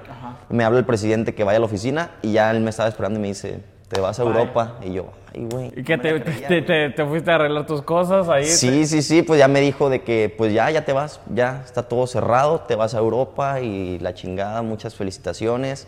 me 0.50 0.64
habla 0.64 0.80
el 0.80 0.86
presidente 0.86 1.36
que 1.36 1.44
vaya 1.44 1.58
a 1.58 1.60
la 1.60 1.66
oficina 1.66 2.12
y 2.22 2.32
ya 2.34 2.52
él 2.52 2.62
me 2.62 2.70
estaba 2.70 2.88
esperando 2.88 3.20
y 3.20 3.22
me 3.22 3.28
dice, 3.28 3.60
te 3.90 4.00
vas 4.00 4.18
a 4.20 4.24
Europa. 4.24 4.76
Y 4.82 4.94
yo, 4.94 5.08
ay, 5.34 5.46
güey. 5.52 5.74
¿Y 5.76 5.84
que 5.84 5.98
te, 5.98 6.20
te- 6.22 6.62
te- 6.62 6.90
te 6.92 7.06
fuiste 7.06 7.30
a 7.32 7.36
arreglar 7.36 7.66
tus 7.66 7.82
cosas 7.82 8.30
ahí? 8.30 8.46
Sí, 8.46 8.86
sí, 8.88 9.02
sí, 9.02 9.24
pues 9.24 9.40
ya 9.40 9.50
me 9.50 9.60
dijo 9.60 9.90
de 9.90 10.02
que 10.04 10.34
pues 10.38 10.54
ya, 10.54 10.70
ya 10.72 10.86
te 10.86 10.94
vas, 10.94 11.20
ya 11.34 11.64
está 11.66 11.84
todo 11.84 12.08
cerrado, 12.08 12.62
te 12.62 12.76
vas 12.76 12.94
a 12.96 13.00
Europa 13.00 13.60
y 13.60 14.00
la 14.00 14.14
chingada, 14.14 14.62
muchas 14.62 14.96
felicitaciones 14.96 15.86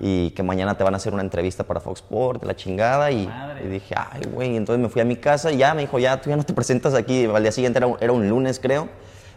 y 0.00 0.30
que 0.30 0.42
mañana 0.42 0.76
te 0.76 0.82
van 0.82 0.94
a 0.94 0.96
hacer 0.96 1.12
una 1.12 1.22
entrevista 1.22 1.64
para 1.64 1.80
Fox 1.80 2.00
Sports, 2.00 2.44
la 2.44 2.56
chingada 2.56 3.10
y, 3.10 3.28
y 3.62 3.68
dije, 3.68 3.94
ay, 3.96 4.22
güey, 4.32 4.56
entonces 4.56 4.82
me 4.82 4.88
fui 4.88 5.02
a 5.02 5.04
mi 5.04 5.16
casa 5.16 5.52
y 5.52 5.58
ya 5.58 5.74
me 5.74 5.82
dijo, 5.82 5.98
ya, 5.98 6.20
tú 6.20 6.30
ya 6.30 6.36
no 6.36 6.42
te 6.42 6.54
presentas 6.54 6.94
aquí, 6.94 7.26
al 7.26 7.42
día 7.42 7.52
siguiente 7.52 7.78
era 7.78 7.86
un, 7.86 7.96
era 8.00 8.12
un 8.12 8.28
lunes 8.28 8.58
creo, 8.58 8.88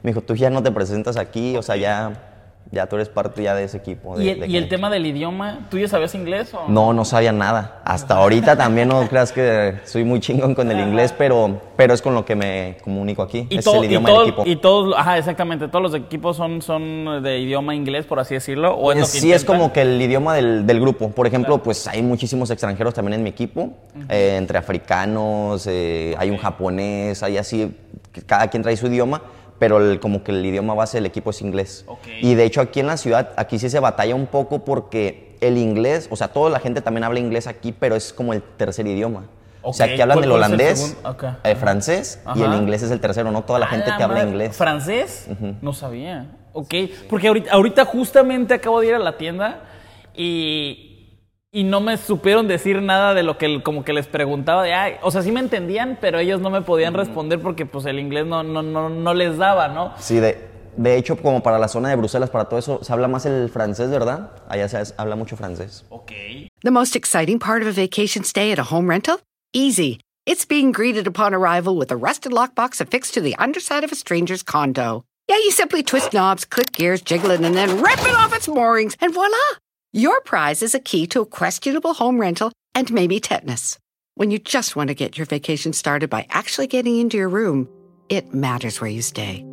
me 0.01 0.11
dijo, 0.11 0.21
tú 0.21 0.35
ya 0.35 0.49
no 0.49 0.63
te 0.63 0.71
presentas 0.71 1.17
aquí, 1.17 1.57
o 1.57 1.61
sea, 1.61 1.75
ya, 1.75 2.32
ya 2.73 2.87
tú 2.87 2.95
eres 2.95 3.07
parte 3.07 3.43
ya 3.43 3.53
de 3.53 3.63
ese 3.65 3.77
equipo. 3.77 4.17
de- 4.17 4.23
¿Y 4.25 4.29
el, 4.29 4.39
de 4.41 4.47
y 4.47 4.57
el 4.57 4.63
que- 4.63 4.69
tema 4.71 4.89
del 4.89 5.05
idioma? 5.05 5.67
¿Tú 5.69 5.77
ya 5.77 5.87
sabías 5.87 6.15
inglés 6.15 6.51
o 6.53 6.67
no, 6.67 6.91
no 6.91 7.05
sabía 7.05 7.31
nada. 7.31 7.81
Hasta 7.85 8.15
ahorita 8.15 8.55
también 8.57 8.87
no 8.87 9.07
creas 9.07 9.31
que 9.31 9.75
soy 9.85 10.03
muy 10.03 10.19
chingón 10.19 10.55
con 10.55 10.71
el 10.71 10.79
inglés, 10.79 11.13
pero, 11.15 11.61
pero 11.77 11.93
es 11.93 12.01
con 12.01 12.15
lo 12.15 12.25
que 12.25 12.35
me 12.35 12.77
comunico 12.83 13.21
aquí. 13.21 13.45
Y, 13.49 13.59
es 13.59 13.65
todo- 13.65 13.77
el 13.83 13.85
idioma 13.85 14.09
y, 14.09 14.13
todo- 14.13 14.21
del 14.21 14.29
equipo. 14.33 14.43
y 14.49 14.55
todos, 14.55 14.95
ajá, 14.97 15.17
exactamente, 15.19 15.67
todos 15.67 15.83
los 15.83 15.93
equipos 15.93 16.35
son, 16.35 16.61
son 16.63 17.21
de 17.21 17.37
idioma 17.39 17.75
inglés, 17.75 18.05
por 18.07 18.19
así 18.19 18.33
decirlo, 18.33 18.73
o 18.75 18.91
es 18.91 18.97
lo 18.97 19.05
que 19.05 19.11
sí, 19.11 19.31
es 19.31 19.45
como 19.45 19.71
que 19.71 19.81
el 19.81 20.01
idioma 20.01 20.33
del, 20.35 20.65
del 20.65 20.79
grupo. 20.81 21.09
Por 21.11 21.27
ejemplo, 21.27 21.61
pues 21.61 21.87
hay 21.87 22.01
muchísimos 22.01 22.49
extranjeros 22.49 22.93
también 22.95 23.13
en 23.13 23.23
mi 23.23 23.29
equipo, 23.29 23.69
eh, 24.09 24.35
entre 24.37 24.57
africanos, 24.57 25.67
eh, 25.67 26.15
hay 26.17 26.29
un 26.31 26.37
japonés, 26.37 27.21
hay 27.23 27.37
así, 27.37 27.71
cada 28.25 28.47
quien 28.47 28.63
trae 28.63 28.75
su 28.77 28.87
idioma, 28.87 29.21
pero 29.59 29.77
el- 29.79 29.99
como 29.99 30.23
que 30.23 30.31
el 30.31 30.45
idioma 30.45 30.73
base 30.73 30.97
del 30.97 31.05
equipo 31.05 31.29
es 31.29 31.41
inglés. 31.41 31.85
Y 32.21 32.35
de 32.35 32.43
hecho 32.45 32.61
aquí 32.61 32.79
en 32.79 32.87
la 32.87 32.97
ciudad, 32.97 33.31
aquí 33.37 33.59
sí 33.59 33.69
se 33.69 33.79
batalla 33.79 34.15
un 34.15 34.27
poco 34.27 34.65
porque 34.65 35.37
el 35.41 35.57
inglés, 35.57 36.07
o 36.11 36.15
sea, 36.15 36.29
toda 36.29 36.49
la 36.49 36.59
gente 36.59 36.81
también 36.81 37.03
habla 37.03 37.19
inglés 37.19 37.47
aquí, 37.47 37.71
pero 37.71 37.95
es 37.95 38.13
como 38.13 38.33
el 38.33 38.41
tercer 38.41 38.87
idioma. 38.87 39.25
O 39.65 39.71
sea, 39.71 39.85
aquí 39.85 40.01
hablan 40.01 40.17
¿cuál- 40.17 40.25
el 40.25 40.31
holandés, 40.31 40.97
el 41.43 41.55
francés 41.55 42.19
y 42.35 42.41
el 42.41 42.53
inglés 42.53 42.83
es 42.83 42.91
el 42.91 42.99
tercero, 42.99 43.31
no 43.31 43.43
toda 43.43 43.59
la 43.59 43.65
¡A 43.67 43.69
gente 43.69 43.89
la 43.89 43.97
que 43.97 44.03
habla 44.03 44.23
inglés. 44.23 44.55
¿Francés? 44.57 45.27
No 45.61 45.71
sabía. 45.71 46.27
Ok, 46.51 46.73
porque 47.09 47.29
ahorita, 47.29 47.51
ahorita 47.53 47.85
justamente 47.85 48.53
acabo 48.53 48.79
de 48.81 48.87
ir 48.87 48.93
a 48.95 48.99
la 48.99 49.17
tienda 49.17 49.61
y, 50.15 50.92
y 51.55 51.63
no 51.63 51.79
me 51.81 51.97
supieron 51.97 52.47
decir 52.47 52.81
nada 52.81 53.13
de 53.13 53.21
lo 53.21 53.37
que 53.37 53.45
el- 53.45 53.61
como 53.61 53.85
que 53.85 53.93
les 53.93 54.07
preguntaba 54.07 54.63
de, 54.63 54.73
ay, 54.73 54.95
o 55.03 55.11
sea, 55.11 55.21
sí 55.21 55.31
me 55.31 55.39
entendían, 55.39 55.99
pero 56.01 56.17
ellos 56.17 56.41
no 56.41 56.49
me 56.49 56.61
podían 56.63 56.95
responder 56.95 57.39
porque 57.39 57.67
pues 57.67 57.85
el 57.85 57.99
inglés 57.99 58.25
no, 58.25 58.41
no, 58.41 58.63
no, 58.63 58.89
no 58.89 59.13
les 59.13 59.37
daba, 59.37 59.67
¿no? 59.67 59.93
Sí, 59.99 60.15
de, 60.19 60.49
de 60.75 60.97
hecho, 60.97 61.15
como 61.15 61.43
para 61.43 61.59
la 61.59 61.67
zona 61.67 61.89
de 61.89 61.95
Bruselas, 61.95 62.31
para 62.31 62.45
todo 62.45 62.57
eso, 62.59 62.79
se 62.83 62.91
habla 62.91 63.07
más 63.07 63.27
el 63.27 63.49
francés, 63.49 63.91
¿verdad? 63.91 64.31
Allá 64.49 64.67
se 64.67 64.93
habla 64.97 65.15
mucho 65.15 65.37
francés. 65.37 65.85
Ok. 65.89 66.11
The 66.63 66.71
most 66.71 66.95
exciting 66.95 67.37
part 67.37 67.61
of 67.61 67.67
a 67.67 67.71
vacation 67.79 68.23
stay 68.23 68.51
at 68.51 68.57
a 68.57 68.63
home 68.73 68.89
rental? 68.89 69.19
Easy. 69.53 69.99
It's 70.25 70.47
being 70.47 70.71
greeted 70.71 71.05
upon 71.05 71.35
arrival 71.35 71.77
with 71.77 71.91
a 71.91 71.95
rusted 71.95 72.31
lockbox 72.31 72.81
affixed 72.81 73.13
to 73.13 73.21
the 73.21 73.35
underside 73.37 73.83
of 73.83 73.91
a 73.91 73.95
stranger's 73.95 74.41
condo. 74.41 75.03
Yeah, 75.29 75.37
you 75.37 75.51
simply 75.51 75.83
twist 75.83 76.13
knobs, 76.13 76.45
click 76.45 76.71
gears, 76.73 77.01
jiggle 77.03 77.29
it, 77.31 77.41
and 77.41 77.53
then 77.55 77.81
rip 77.81 77.99
it 78.01 78.15
off 78.15 78.33
its 78.35 78.47
moorings, 78.47 78.95
and 78.99 79.13
voila! 79.13 79.37
Your 79.95 80.21
prize 80.21 80.63
is 80.63 80.73
a 80.73 80.79
key 80.79 81.05
to 81.09 81.21
a 81.21 81.25
questionable 81.27 81.93
home 81.93 82.19
rental 82.19 82.51
and 82.73 82.91
maybe 82.91 83.19
tetanus. 83.19 83.77
When 84.15 84.31
you 84.31 84.39
just 84.39 84.75
want 84.75 84.87
to 84.87 84.95
get 84.95 85.19
your 85.19 85.27
vacation 85.27 85.71
started 85.71 86.09
by 86.09 86.25
actually 86.31 86.65
getting 86.65 86.97
into 86.97 87.15
your 87.15 87.29
room, 87.29 87.69
it 88.09 88.33
matters 88.33 88.81
where 88.81 88.89
you 88.89 89.03
stay. 89.03 89.45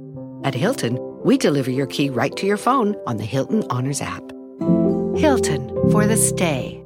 At 0.42 0.54
Hilton, 0.54 0.98
we 1.22 1.36
deliver 1.36 1.70
your 1.70 1.86
key 1.86 2.08
right 2.08 2.34
to 2.36 2.46
your 2.46 2.56
phone 2.56 2.96
on 3.06 3.18
the 3.18 3.24
Hilton 3.26 3.64
Honors 3.68 4.00
app. 4.00 4.22
Hilton 5.14 5.68
for 5.92 6.06
the 6.06 6.16
stay. 6.16 6.82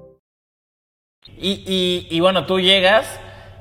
Y, 1.39 1.63
y, 1.65 2.09
y 2.11 2.19
bueno, 2.19 2.47
tú 2.47 2.59
llegas 2.59 3.07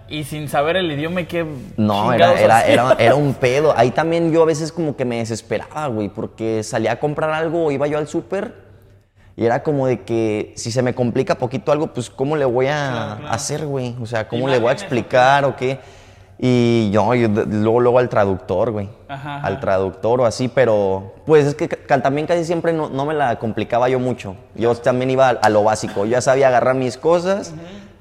y 0.09 0.23
sin 0.23 0.47
saber 0.49 0.75
el 0.75 0.91
idioma, 0.91 1.27
¿qué 1.27 1.45
No, 1.77 2.11
era, 2.11 2.33
era, 2.41 2.65
era, 2.65 2.93
era 2.97 3.13
un 3.13 3.33
pedo. 3.39 3.77
Ahí 3.77 3.91
también 3.91 4.31
yo 4.33 4.41
a 4.41 4.45
veces 4.45 4.71
como 4.71 4.97
que 4.97 5.05
me 5.05 5.17
desesperaba, 5.17 5.85
güía, 5.85 6.11
porque 6.11 6.63
salía 6.63 6.93
a 6.93 6.99
comprar 6.99 7.29
algo 7.29 7.67
o 7.67 7.71
iba 7.71 7.85
yo 7.85 7.99
al 7.99 8.07
súper 8.07 8.62
Y 9.35 9.45
era 9.45 9.63
como 9.63 9.87
de 9.87 10.01
que 10.01 10.53
si 10.55 10.71
se 10.71 10.81
me 10.81 10.93
complica 10.93 11.35
poquito 11.35 11.71
algo, 11.71 11.87
pues 11.87 12.09
¿cómo 12.09 12.35
le 12.35 12.45
voy 12.45 12.67
a 12.67 13.13
hacer, 13.31 13.65
güey? 13.65 13.95
O 14.01 14.05
sea, 14.05 14.27
¿cómo 14.27 14.47
le 14.47 14.59
voy 14.59 14.69
a 14.69 14.73
explicar 14.73 15.43
o 15.45 15.55
qué? 15.55 15.79
Y 16.37 16.91
yo, 16.91 17.15
yo 17.15 17.29
luego, 17.29 17.79
luego 17.79 17.99
al 17.99 18.09
traductor, 18.09 18.71
güey. 18.71 18.89
Ajá, 19.07 19.37
ajá. 19.37 19.47
Al 19.47 19.59
traductor 19.59 20.21
o 20.21 20.25
así, 20.25 20.49
pero 20.49 21.13
pues 21.25 21.45
es 21.45 21.55
que 21.55 21.67
también 21.67 22.27
casi 22.27 22.43
siempre 22.43 22.73
no, 22.73 22.89
no 22.89 23.05
me 23.05 23.13
la 23.13 23.39
complicaba 23.39 23.87
yo 23.89 23.99
mucho. 23.99 24.35
Yo 24.55 24.75
también 24.75 25.09
iba 25.09 25.29
a, 25.29 25.31
a 25.31 25.49
lo 25.49 25.63
básico. 25.63 26.05
Yo 26.05 26.11
ya 26.11 26.21
sabía 26.21 26.49
agarrar 26.49 26.75
mis 26.75 26.97
cosas, 26.97 27.53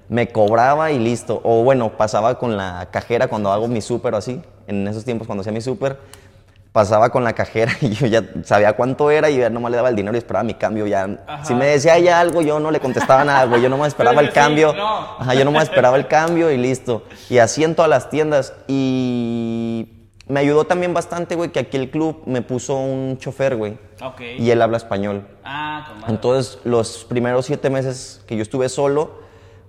me 0.09 0.29
cobraba 0.29 0.91
y 0.91 0.99
listo. 0.99 1.41
O 1.45 1.63
bueno, 1.63 1.97
pasaba 1.97 2.39
con 2.39 2.57
la 2.57 2.89
cajera 2.91 3.29
cuando 3.29 3.53
hago 3.53 3.69
mi 3.69 3.81
súper 3.81 4.15
o 4.15 4.17
así. 4.17 4.43
En 4.67 4.87
esos 4.89 5.05
tiempos 5.05 5.27
cuando 5.27 5.43
hacía 5.43 5.53
mi 5.53 5.61
súper, 5.61 5.99
pasaba 6.73 7.11
con 7.11 7.23
la 7.23 7.35
cajera 7.35 7.73
y 7.81 7.91
yo 7.91 8.07
ya 8.07 8.25
sabía 8.45 8.73
cuánto 8.73 9.11
era 9.11 9.31
y 9.31 9.39
ya 9.39 9.51
nomás 9.51 9.71
le 9.71 9.77
daba 9.77 9.91
el 9.91 9.97
dinero 9.97 10.17
y 10.17 10.19
esperaba 10.19 10.43
mi 10.43 10.55
cambio. 10.55 10.87
Ya, 10.87 11.43
si 11.45 11.55
me 11.55 11.67
decía 11.67 11.99
ya 11.99 12.21
algo, 12.21 12.43
yo 12.43 12.59
no 12.59 12.71
le 12.71 12.81
contestaba 12.81 13.25
nada, 13.25 13.45
güey. 13.45 13.63
Yo 13.63 13.69
nomás 13.69 13.89
esperaba 13.89 14.21
el 14.21 14.29
sí, 14.29 14.33
cambio. 14.33 14.73
no. 14.73 15.17
Ajá, 15.19 15.35
yo 15.35 15.45
nomás 15.45 15.65
esperaba 15.65 15.97
el 15.97 16.09
cambio 16.09 16.51
y 16.51 16.57
listo. 16.57 17.05
Y 17.29 17.39
así 17.39 17.63
en 17.63 17.75
todas 17.75 17.91
las 17.91 18.11
tiendas. 18.11 18.55
Y 18.67 19.89
me 20.27 20.41
ayudó 20.41 20.65
también 20.65 20.95
bastante, 20.95 21.35
güey, 21.37 21.51
que 21.51 21.61
aquí 21.61 21.77
el 21.77 21.91
club 21.91 22.23
me 22.27 22.43
puso 22.43 22.77
un 22.77 23.19
chofer, 23.19 23.57
güey. 23.57 23.77
Ok. 24.03 24.21
Y 24.39 24.51
él 24.51 24.63
habla 24.63 24.79
español. 24.79 25.27
Ah, 25.45 25.85
con 25.87 26.01
madre. 26.01 26.15
Entonces, 26.15 26.59
los 26.65 27.05
primeros 27.05 27.47
siete 27.47 27.69
meses 27.69 28.23
que 28.27 28.37
yo 28.37 28.43
estuve 28.43 28.69
solo, 28.69 29.21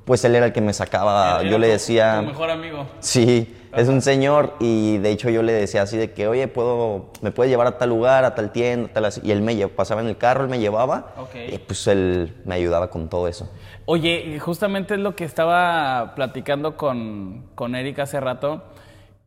pues 0.06 0.24
él 0.24 0.36
era 0.36 0.46
el 0.46 0.54
que 0.54 0.62
me 0.62 0.74
sacaba. 0.74 1.44
Yo 1.44 1.58
le 1.58 1.68
decía. 1.68 2.20
Tu 2.22 2.28
mejor 2.28 2.50
amigo. 2.50 2.88
Sí, 3.00 3.56
es 3.76 3.88
un 3.88 4.02
señor 4.02 4.56
y 4.60 4.98
de 4.98 5.12
hecho 5.12 5.30
yo 5.30 5.42
le 5.42 5.54
decía 5.54 5.82
así 5.82 5.98
de 5.98 6.12
que, 6.12 6.28
oye, 6.28 6.48
puedo, 6.48 7.12
me 7.22 7.32
puedes 7.32 7.50
llevar 7.50 7.68
a 7.68 7.78
tal 7.78 7.90
lugar, 7.90 8.26
a 8.26 8.36
tal 8.36 8.52
tienda, 8.52 8.90
tal 8.94 9.06
así. 9.06 9.22
Y 9.24 9.32
él 9.32 9.42
me 9.42 9.56
llevaba, 9.56 9.76
pasaba 9.76 10.02
en 10.02 10.08
el 10.08 10.18
carro, 10.18 10.44
él 10.44 10.50
me 10.50 10.60
llevaba 10.60 11.14
y 11.52 11.58
pues 11.58 11.88
él 11.88 12.36
me 12.46 12.56
ayudaba 12.56 12.90
con 12.90 13.10
todo 13.10 13.28
eso. 13.28 13.50
Oye, 13.86 14.40
justamente 14.40 14.94
es 14.94 15.00
lo 15.00 15.16
que 15.16 15.26
estaba 15.26 16.14
platicando 16.16 16.78
con, 16.78 17.48
con 17.56 17.76
Eric 17.76 18.00
hace 18.00 18.20
rato, 18.20 18.64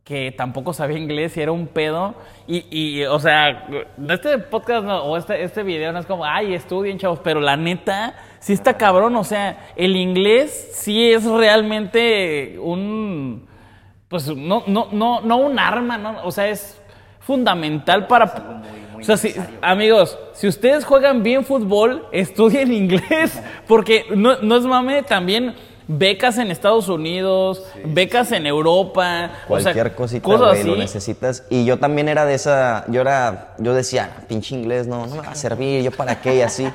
que 0.03 0.31
tampoco 0.31 0.71
sabía 0.71 0.97
inglés 0.97 1.35
y 1.37 1.41
era 1.41 1.51
un 1.51 1.67
pedo. 1.67 2.15
Y, 2.47 2.65
y, 2.71 3.03
o 3.05 3.19
sea, 3.19 3.67
este 4.09 4.37
podcast 4.39 4.85
no, 4.85 5.03
o 5.03 5.17
este, 5.17 5.43
este 5.43 5.63
video 5.63 5.91
no 5.91 5.99
es 5.99 6.05
como, 6.05 6.25
ay, 6.25 6.53
estudien, 6.53 6.97
chavos, 6.97 7.19
pero 7.23 7.41
la 7.41 7.57
neta, 7.57 8.15
sí 8.39 8.53
está 8.53 8.77
cabrón. 8.77 9.15
O 9.17 9.23
sea, 9.23 9.67
el 9.75 9.95
inglés 9.95 10.69
sí 10.73 11.11
es 11.11 11.25
realmente 11.25 12.57
un. 12.59 13.47
Pues 14.09 14.27
no, 14.27 14.63
no, 14.67 14.87
no, 14.91 15.21
no 15.21 15.37
un 15.37 15.59
arma, 15.59 15.97
¿no? 15.97 16.23
O 16.25 16.31
sea, 16.31 16.47
es 16.49 16.77
fundamental 17.19 18.07
para. 18.07 18.61
o 18.99 19.03
sea, 19.03 19.17
si- 19.17 19.35
amigos, 19.61 20.17
si 20.33 20.47
ustedes 20.47 20.85
juegan 20.85 21.23
bien 21.23 21.43
fútbol, 21.43 22.07
estudien 22.11 22.71
inglés, 22.83 23.39
porque 23.67 24.05
no, 24.15 24.37
no 24.41 24.55
es 24.57 24.63
mame, 24.63 25.03
también 25.03 25.55
becas 25.89 26.37
en 26.37 26.51
Estados 26.51 26.87
Unidos, 26.89 27.63
becas 27.85 28.31
en 28.31 28.45
Europa, 28.45 29.31
o 29.49 29.59
sea, 29.59 29.73
Cualquier 29.73 29.95
cosita, 29.95 30.23
cosas 30.23 30.49
güey, 30.49 30.63
lo 30.63 30.75
necesitas. 30.77 31.43
Y 31.49 31.65
yo 31.65 31.77
también 31.77 32.07
era 32.07 32.25
de 32.25 32.33
esa, 32.35 32.85
yo 32.89 33.01
era, 33.01 33.55
yo 33.57 33.73
decía, 33.73 34.23
pinche 34.27 34.55
inglés, 34.55 34.87
no, 34.87 35.05
no 35.05 35.15
me 35.15 35.21
va 35.21 35.31
a 35.31 35.35
servir, 35.35 35.83
yo 35.83 35.91
para 35.91 36.21
qué 36.21 36.35
y 36.37 36.41
así. 36.41 36.67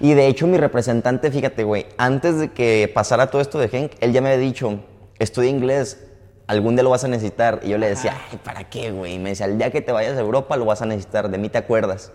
Y 0.00 0.12
de 0.14 0.26
hecho 0.26 0.46
mi 0.46 0.58
representante, 0.58 1.30
fíjate, 1.30 1.64
güey, 1.64 1.86
antes 1.96 2.38
de 2.38 2.52
que 2.52 2.90
pasara 2.92 3.28
todo 3.30 3.40
esto 3.40 3.58
de 3.58 3.68
Henk, 3.72 3.92
él 4.00 4.12
ya 4.12 4.20
me 4.20 4.32
había 4.32 4.40
dicho, 4.44 4.80
estudia 5.18 5.50
inglés, 5.50 6.10
algún 6.46 6.76
día 6.76 6.82
lo 6.82 6.90
vas 6.90 7.04
a 7.04 7.08
necesitar. 7.08 7.60
Y 7.62 7.70
yo 7.70 7.78
le 7.78 7.88
decía, 7.88 8.14
ay, 8.30 8.38
¿para 8.42 8.64
qué, 8.64 8.90
güey? 8.90 9.14
Y 9.14 9.18
me 9.18 9.30
decía, 9.30 9.46
el 9.46 9.58
día 9.58 9.70
que 9.70 9.80
te 9.80 9.92
vayas 9.92 10.16
a 10.16 10.20
Europa 10.20 10.56
lo 10.56 10.64
vas 10.64 10.82
a 10.82 10.86
necesitar, 10.86 11.28
de 11.30 11.38
mí 11.38 11.48
te 11.48 11.58
acuerdas. 11.58 12.12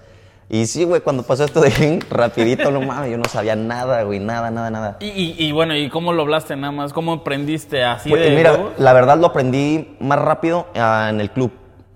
Y 0.51 0.65
sí, 0.65 0.83
güey, 0.83 1.01
cuando 1.01 1.21
pasó 1.21 1.43
esto 1.43 1.61
de 1.61 1.99
rapidito, 2.09 2.71
no 2.71 2.81
mames, 2.81 3.11
yo 3.11 3.17
no 3.17 3.25
sabía 3.25 3.55
nada, 3.55 4.01
güey, 4.01 4.19
nada, 4.19 4.49
nada, 4.49 4.71
nada. 4.71 4.97
Y, 4.99 5.05
y- 5.07 5.35
y 5.37 5.51
bueno, 5.51 5.75
¿y 5.77 5.89
cómo 5.89 6.11
lo 6.11 6.23
hablaste 6.23 6.55
nada 6.55 6.71
más? 6.71 6.91
¿Cómo 6.91 7.13
aprendiste 7.13 7.83
así 7.83 8.09
Pues, 8.09 8.23
de 8.23 8.35
mira, 8.35 8.69
la 8.79 8.93
verdad 8.93 9.17
lo 9.19 9.27
aprendí 9.27 9.95
más 9.99 10.17
rápido 10.19 10.65
ah, 10.75 11.07
en 11.11 11.21
el 11.21 11.29
club. 11.29 11.51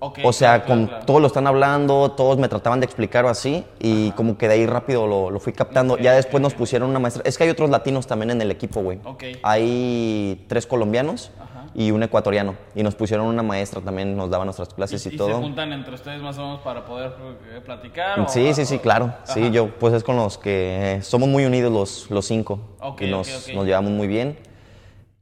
Ok, 0.05 0.19
o 0.25 0.33
sea, 0.33 0.63
claro, 0.63 0.67
con, 0.67 0.87
claro, 0.87 1.05
todos 1.05 1.21
lo 1.21 1.27
están 1.27 1.47
hablando, 1.47 2.11
todos 2.11 2.37
me 2.37 2.49
trataban 2.49 2.81
de 2.81 2.85
explicar 2.85 3.23
o 3.23 3.29
así, 3.29 3.63
y 3.79 4.11
como 4.11 4.37
que 4.37 4.49
de 4.49 4.55
ahí 4.55 4.65
rápido 4.65 5.07
lo, 5.07 5.31
lo 5.31 5.39
fui 5.39 5.53
captando. 5.53 5.97
ya 5.97 6.11
después 6.11 6.41
nos 6.43 6.53
pusieron 6.53 6.89
una 6.89 6.99
maestra. 6.99 7.23
Es 7.25 7.37
que 7.37 7.45
hay 7.45 7.49
otros 7.49 7.69
latinos 7.69 8.05
también 8.05 8.29
en 8.31 8.41
el 8.41 8.51
equipo, 8.51 8.81
güey. 8.81 8.99
Hay 9.43 10.43
tres 10.47 10.67
colombianos 10.67 11.31
y 11.75 11.91
un 11.91 12.03
ecuatoriano. 12.03 12.55
Y 12.75 12.83
nos 12.83 12.95
pusieron 12.95 13.25
una 13.25 13.41
maestra 13.43 13.81
también, 13.81 14.15
nos 14.15 14.29
daba 14.29 14.45
nuestras 14.45 14.69
clases 14.73 15.05
y, 15.05 15.09
¿Y 15.09 15.11
se 15.13 15.17
todo. 15.17 15.39
juntan 15.39 15.73
entre 15.73 15.95
ustedes 15.95 16.21
más 16.21 16.37
o 16.37 16.41
menos 16.41 16.59
para 16.61 16.85
poder 16.85 17.13
eh, 17.55 17.61
platicar? 17.65 18.19
o- 18.19 18.27
Sí, 18.27 18.53
sí, 18.53 18.65
sí, 18.65 18.79
claro. 18.79 19.13
Sí, 19.23 19.49
yo, 19.51 19.69
pues 19.79 19.93
es 19.93 20.03
con 20.03 20.15
los 20.17 20.37
que 20.37 20.99
somos 21.01 21.27
muy 21.29 21.45
unidos 21.45 21.71
los, 21.71 22.09
los 22.11 22.25
cinco. 22.25 22.59
Ok, 22.79 23.01
y 23.01 23.07
nos, 23.07 23.51
nos 23.53 23.65
llevamos 23.65 23.91
muy 23.91 24.07
bien. 24.07 24.37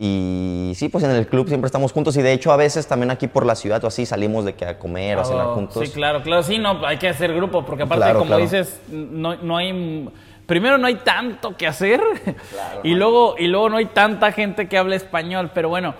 Y 0.04 0.74
sí, 0.76 0.90
pues 0.90 1.04
en 1.04 1.12
el 1.12 1.28
club 1.28 1.48
siempre 1.48 1.68
estamos 1.68 1.92
juntos. 1.92 2.18
Y 2.18 2.24
de 2.24 2.34
hecho, 2.34 2.52
a 2.52 2.58
veces 2.58 2.88
también 2.88 3.12
aquí 3.12 3.28
por 3.28 3.46
la 3.46 3.56
ciudad 3.56 3.84
o 3.84 3.88
así 3.88 4.06
salimos 4.08 4.46
de 4.46 4.56
que 4.56 4.66
a 4.66 4.80
comer 4.80 5.18
o 5.20 5.22
a 5.22 5.26
cenar 5.26 5.48
Oh, 5.50 5.54
juntos. 5.54 5.88
Sí, 5.88 5.94
claro, 5.94 6.24
claro, 6.24 6.42
sí, 6.42 6.58
no, 6.58 6.84
hay 6.86 6.98
que 6.98 7.08
hacer 7.08 7.34
grupo, 7.36 7.64
porque 7.66 7.84
aparte, 7.84 8.04
Claro, 8.04 8.20
como 8.20 8.30
claro. 8.30 8.42
dices, 8.42 8.82
no, 8.90 9.36
no 9.36 9.58
hay. 9.58 10.10
Primero 10.48 10.78
no 10.80 10.88
hay 10.88 10.96
tanto 10.96 11.56
que 11.56 11.68
hacer 11.68 12.02
y, 12.84 12.96
luego, 12.96 13.36
y 13.38 13.46
luego 13.48 13.70
no 13.70 13.78
hay 13.78 13.86
tanta 13.86 14.32
gente 14.32 14.68
que 14.68 14.78
hable 14.78 14.96
español, 14.96 15.52
pero 15.54 15.70
bueno, 15.70 15.94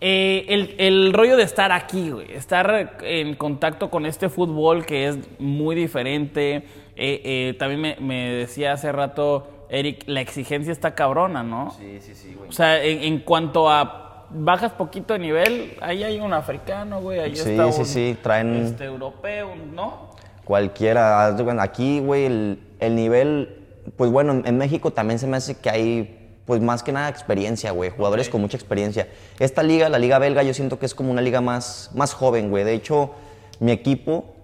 eh, 0.00 0.44
el, 0.48 0.74
el 0.78 1.12
rollo 1.12 1.36
de 1.36 1.42
estar 1.44 1.72
aquí, 1.72 2.10
güey, 2.10 2.32
estar 2.32 2.96
en 3.02 3.34
contacto 3.36 3.90
con 3.90 4.06
este 4.06 4.28
fútbol 4.28 4.84
que 4.84 5.08
es 5.08 5.18
muy 5.38 5.74
diferente, 5.76 6.56
eh, 6.56 6.64
eh, 6.96 7.56
también 7.58 7.80
me, 7.80 7.96
me 8.00 8.30
decía 8.34 8.72
hace 8.72 8.92
rato, 8.92 9.48
Eric, 9.70 10.04
la 10.06 10.20
exigencia 10.20 10.72
está 10.72 10.94
cabrona, 10.94 11.42
¿no? 11.42 11.70
Sí, 11.78 11.98
sí, 12.00 12.14
sí, 12.14 12.34
güey. 12.36 12.48
O 12.48 12.52
sea, 12.52 12.82
en, 12.84 13.02
en 13.02 13.18
cuanto 13.20 13.70
a 13.70 14.26
bajas 14.30 14.72
poquito 14.72 15.14
de 15.14 15.20
nivel, 15.20 15.72
ahí 15.80 16.02
hay 16.02 16.20
un 16.20 16.32
africano, 16.32 17.00
güey, 17.00 17.20
ahí 17.20 17.34
Sí, 17.36 17.50
está 17.50 17.72
sí, 17.72 17.80
un 17.80 17.86
sí, 17.86 18.16
traen- 18.22 18.64
este, 18.66 18.84
europeo, 18.84 19.50
¿no? 19.74 20.10
Cualquiera. 20.44 21.26
Aquí, 21.60 22.00
güey, 22.00 22.26
el, 22.26 22.58
el 22.78 22.94
nivel, 22.94 23.64
pues 23.96 24.10
bueno, 24.10 24.32
en, 24.32 24.46
en 24.46 24.58
México 24.58 24.90
también 24.92 25.18
se 25.18 25.26
me 25.26 25.36
hace 25.38 25.58
que 25.58 25.70
hay, 25.70 26.23
pues 26.44 26.60
más 26.60 26.82
que 26.82 26.92
nada 26.92 27.08
experiencia, 27.08 27.70
güey. 27.70 27.90
Jugadores 27.90 28.28
con 28.28 28.40
mucha 28.40 28.56
experiencia. 28.56 29.08
Esta 29.38 29.62
liga, 29.62 29.88
la 29.88 29.98
liga 29.98 30.18
belga, 30.18 30.42
yo 30.42 30.54
siento 30.54 30.78
que 30.78 30.86
es 30.86 30.94
como 30.94 31.10
una 31.10 31.22
liga 31.22 31.40
más, 31.40 31.90
más 31.94 32.12
joven, 32.12 32.50
güey. 32.50 32.64
De 32.64 32.74
hecho, 32.74 33.12
mi 33.60 33.72
equipo, 33.72 34.34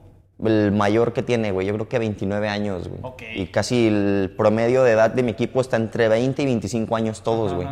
el 0.42 0.73
mayor 0.73 1.12
que 1.12 1.23
tiene, 1.23 1.52
güey, 1.52 1.66
yo 1.66 1.75
creo 1.75 1.88
que 1.88 1.99
29 1.99 2.49
años, 2.49 2.88
güey. 2.88 3.00
Y 3.35 3.47
casi 3.47 3.88
el 3.88 4.35
promedio 4.37 4.83
de 4.83 4.92
edad 4.92 5.11
de 5.11 5.23
mi 5.23 5.33
equipo 5.33 5.61
está 5.61 5.76
entre 5.76 6.09
20 6.09 6.42
y 6.42 6.45
25 6.47 6.97
años 6.97 7.23
todos, 7.23 7.52
güey. 7.52 7.69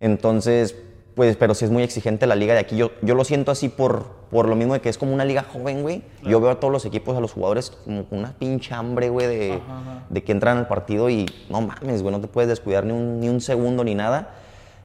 Entonces, 0.00 0.76
pues, 1.14 1.36
pero 1.36 1.54
sí 1.54 1.64
es 1.64 1.70
muy 1.70 1.82
exigente 1.82 2.26
la 2.26 2.34
liga 2.34 2.54
de 2.54 2.60
aquí. 2.60 2.76
Yo, 2.76 2.90
yo 3.02 3.14
lo 3.14 3.24
siento 3.24 3.50
así 3.50 3.68
por, 3.68 4.06
por 4.30 4.48
lo 4.48 4.56
mismo 4.56 4.72
de 4.74 4.80
que 4.80 4.88
es 4.88 4.98
como 4.98 5.12
una 5.12 5.24
liga 5.24 5.42
joven, 5.42 5.82
güey. 5.82 6.02
Yo 6.22 6.40
veo 6.40 6.50
a 6.50 6.60
todos 6.60 6.72
los 6.72 6.84
equipos, 6.84 7.16
a 7.16 7.20
los 7.20 7.32
jugadores, 7.32 7.70
como 7.70 8.04
con 8.04 8.18
una 8.20 8.32
pinche 8.38 8.74
hambre, 8.74 9.08
güey, 9.10 9.26
de, 9.26 9.60
de 10.08 10.24
que 10.24 10.32
entran 10.32 10.58
al 10.58 10.68
partido 10.68 11.10
y 11.10 11.26
no 11.50 11.60
mames, 11.60 12.02
güey, 12.02 12.14
no 12.14 12.20
te 12.20 12.28
puedes 12.28 12.48
descuidar 12.48 12.84
ni 12.84 12.92
un, 12.92 13.20
ni 13.20 13.28
un 13.28 13.40
segundo 13.40 13.84
ni 13.84 13.94
nada. 13.94 14.34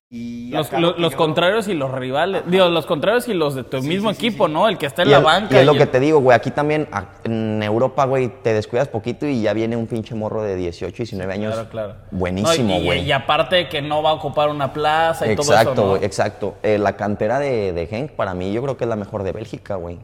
Y 0.10 0.52
Los, 0.52 0.72
yo- 0.72 0.96
contrarios 1.18 1.68
y 1.68 1.74
los 1.74 1.92
rivales. 1.92 2.44
Digo, 2.48 2.70
los 2.70 2.86
contrarios 2.86 3.28
y 3.28 3.34
los 3.34 3.56
de 3.56 3.66
tu 3.66 3.82
mismo 3.82 4.10
equipo, 4.10 4.48
¿no? 4.48 4.70
El 4.70 4.78
que 4.78 4.86
está 4.86 5.02
en 5.02 5.10
Y 5.10 5.12
la 5.12 5.20
banca. 5.20 5.54
y 5.54 5.58
es 5.60 5.66
lo 5.66 5.74
que 5.76 5.86
te 5.86 6.00
digo, 6.00 6.22
güey. 6.22 6.34
Aquí 6.34 6.50
también, 6.50 6.88
en 7.26 7.62
Europa, 7.62 8.06
güey, 8.06 8.30
te 8.42 8.54
descuidas 8.54 8.88
poquito 8.88 9.26
y 9.28 9.42
ya 9.42 9.52
viene 9.52 9.76
un 9.76 9.86
pinche 9.86 10.16
morro 10.16 10.42
de 10.44 10.56
18, 10.56 10.96
19 10.96 11.34
años. 11.34 11.54
Claro, 11.56 11.70
claro. 11.70 11.96
Buenísimo, 12.12 12.70
No, 12.70 12.76
y- 12.78 12.82
y- 12.82 12.86
güey. 12.86 13.02
Y, 13.04 13.12
aparte 13.12 13.68
que 13.68 13.82
no 13.82 14.02
va 14.02 14.12
a 14.12 14.14
ocupar 14.14 14.48
una 14.48 14.72
plaza 14.72 15.30
y 15.30 15.36
todo 15.36 15.52
Exacto, 15.52 15.74
eso, 15.74 15.84
¿no? 15.84 15.90
güey, 15.90 16.06
exacto. 16.06 16.56
Eh, 16.64 16.78
la 16.78 16.96
cantera 16.96 17.38
de, 17.40 17.74
de 17.74 17.88
Genk, 17.88 18.12
para 18.12 18.34
mí, 18.34 18.54
yo 18.54 18.62
creo 18.62 18.78
que 18.78 18.86
es 18.86 18.90
la 18.90 18.96
mejor 18.96 19.24
de 19.24 19.34
Bélgica, 19.34 19.76
güey. 19.76 20.00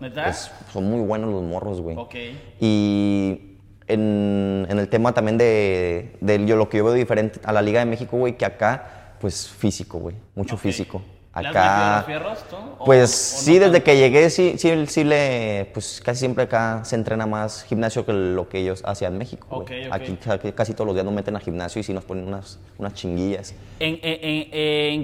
Son 0.73 0.83
muy 0.83 0.99
buenos 0.99 1.31
los 1.31 1.43
morros, 1.43 1.79
güey. 1.79 1.95
Ok. 1.95 2.15
Y 2.59 3.39
en, 3.87 4.67
en 4.69 4.79
el 4.79 4.89
tema 4.89 5.13
también 5.13 5.37
de, 5.37 6.17
de 6.19 6.45
yo, 6.45 6.57
lo 6.57 6.67
que 6.67 6.79
yo 6.79 6.83
veo 6.83 6.93
diferente 6.93 7.39
a 7.45 7.53
la 7.53 7.61
Liga 7.61 7.79
de 7.79 7.85
México, 7.85 8.17
güey, 8.17 8.35
que 8.35 8.43
acá, 8.43 8.99
pues 9.23 9.47
físico, 9.47 9.99
güey. 9.99 10.17
Mucho 10.35 10.57
físico. 10.57 11.01
¿Le 11.33 11.47
has 11.47 11.53
metido 11.53 11.61
Acá. 11.63 11.95
los 11.95 12.05
fierros 12.05 12.43
tú? 12.49 12.55
¿O- 12.77 12.83
Pues 12.83 13.09
o 13.39 13.41
sí, 13.45 13.57
no 13.57 13.65
desde 13.67 13.81
que 13.81 13.95
llegué, 13.95 14.29
sí, 14.29 14.55
sí, 14.57 14.85
sí 14.87 15.03
le, 15.05 15.71
pues 15.73 16.01
casi 16.03 16.19
siempre 16.19 16.43
acá 16.43 16.81
se 16.83 16.95
entrena 16.97 17.25
más 17.25 17.63
gimnasio 17.63 18.05
que 18.05 18.11
lo 18.11 18.49
que 18.49 18.59
ellos 18.59 18.83
hacían 18.85 19.13
en 19.13 19.19
México. 19.19 19.63
Aquí 19.91 20.17
ca- 20.17 20.37
casi 20.53 20.73
todos 20.73 20.87
los 20.87 20.93
días 20.93 21.05
nos 21.05 21.13
meten 21.13 21.37
a 21.37 21.39
gimnasio 21.39 21.79
y 21.79 21.83
sí 21.83 21.93
nos 21.93 22.03
ponen 22.03 22.27
unas, 22.27 22.59
unas 22.77 22.93
chinguillas. 22.95 23.55
¿En, 23.79 23.97
en- 24.03 24.19
en- 24.21 24.47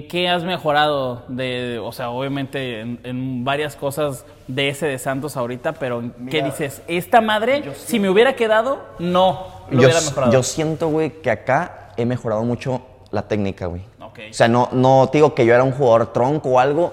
en 0.00 0.08
qué 0.08 0.28
has 0.28 0.44
mejorado? 0.44 1.24
De, 1.28 1.78
o 1.82 1.92
sea, 1.92 2.10
obviamente 2.10 2.80
en, 2.80 3.00
en 3.04 3.42
varias 3.42 3.74
cosas 3.74 4.26
de 4.48 4.68
ese 4.68 4.84
de 4.86 4.98
Santos 4.98 5.38
ahorita, 5.38 5.72
pero 5.72 6.00
¿en 6.00 6.12
¿qué 6.30 6.42
dices? 6.42 6.82
Esta 6.88 7.22
madre, 7.22 7.74
si 7.74 7.98
me 7.98 8.10
hubiera 8.10 8.36
quedado, 8.36 8.84
no 8.98 9.64
lo 9.70 9.80
Yo, 9.80 9.88
hubiera 9.88 10.00
mejorado. 10.02 10.32
yo 10.32 10.42
siento, 10.42 10.88
güey, 10.88 11.22
que 11.22 11.30
acá 11.30 11.88
he 11.96 12.04
mejorado 12.04 12.44
mucho 12.44 12.82
la 13.10 13.26
técnica, 13.26 13.66
güey. 13.66 13.82
Ok. 14.26 14.30
O 14.30 14.34
sea, 14.34 14.48
no, 14.48 14.68
no 14.72 15.08
te 15.10 15.18
digo 15.18 15.34
que 15.34 15.44
yo 15.46 15.54
era 15.54 15.64
un 15.64 15.72
jugador 15.72 16.12
tronco 16.12 16.50
o 16.50 16.58
algo, 16.60 16.92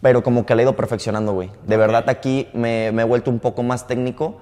pero 0.00 0.22
como 0.22 0.44
que 0.46 0.54
le 0.54 0.62
he 0.62 0.64
ido 0.64 0.74
perfeccionando, 0.76 1.32
güey. 1.32 1.50
De 1.66 1.76
verdad 1.76 2.04
aquí 2.08 2.48
me, 2.52 2.90
me 2.92 3.02
he 3.02 3.04
vuelto 3.04 3.30
un 3.30 3.38
poco 3.38 3.62
más 3.62 3.86
técnico 3.86 4.38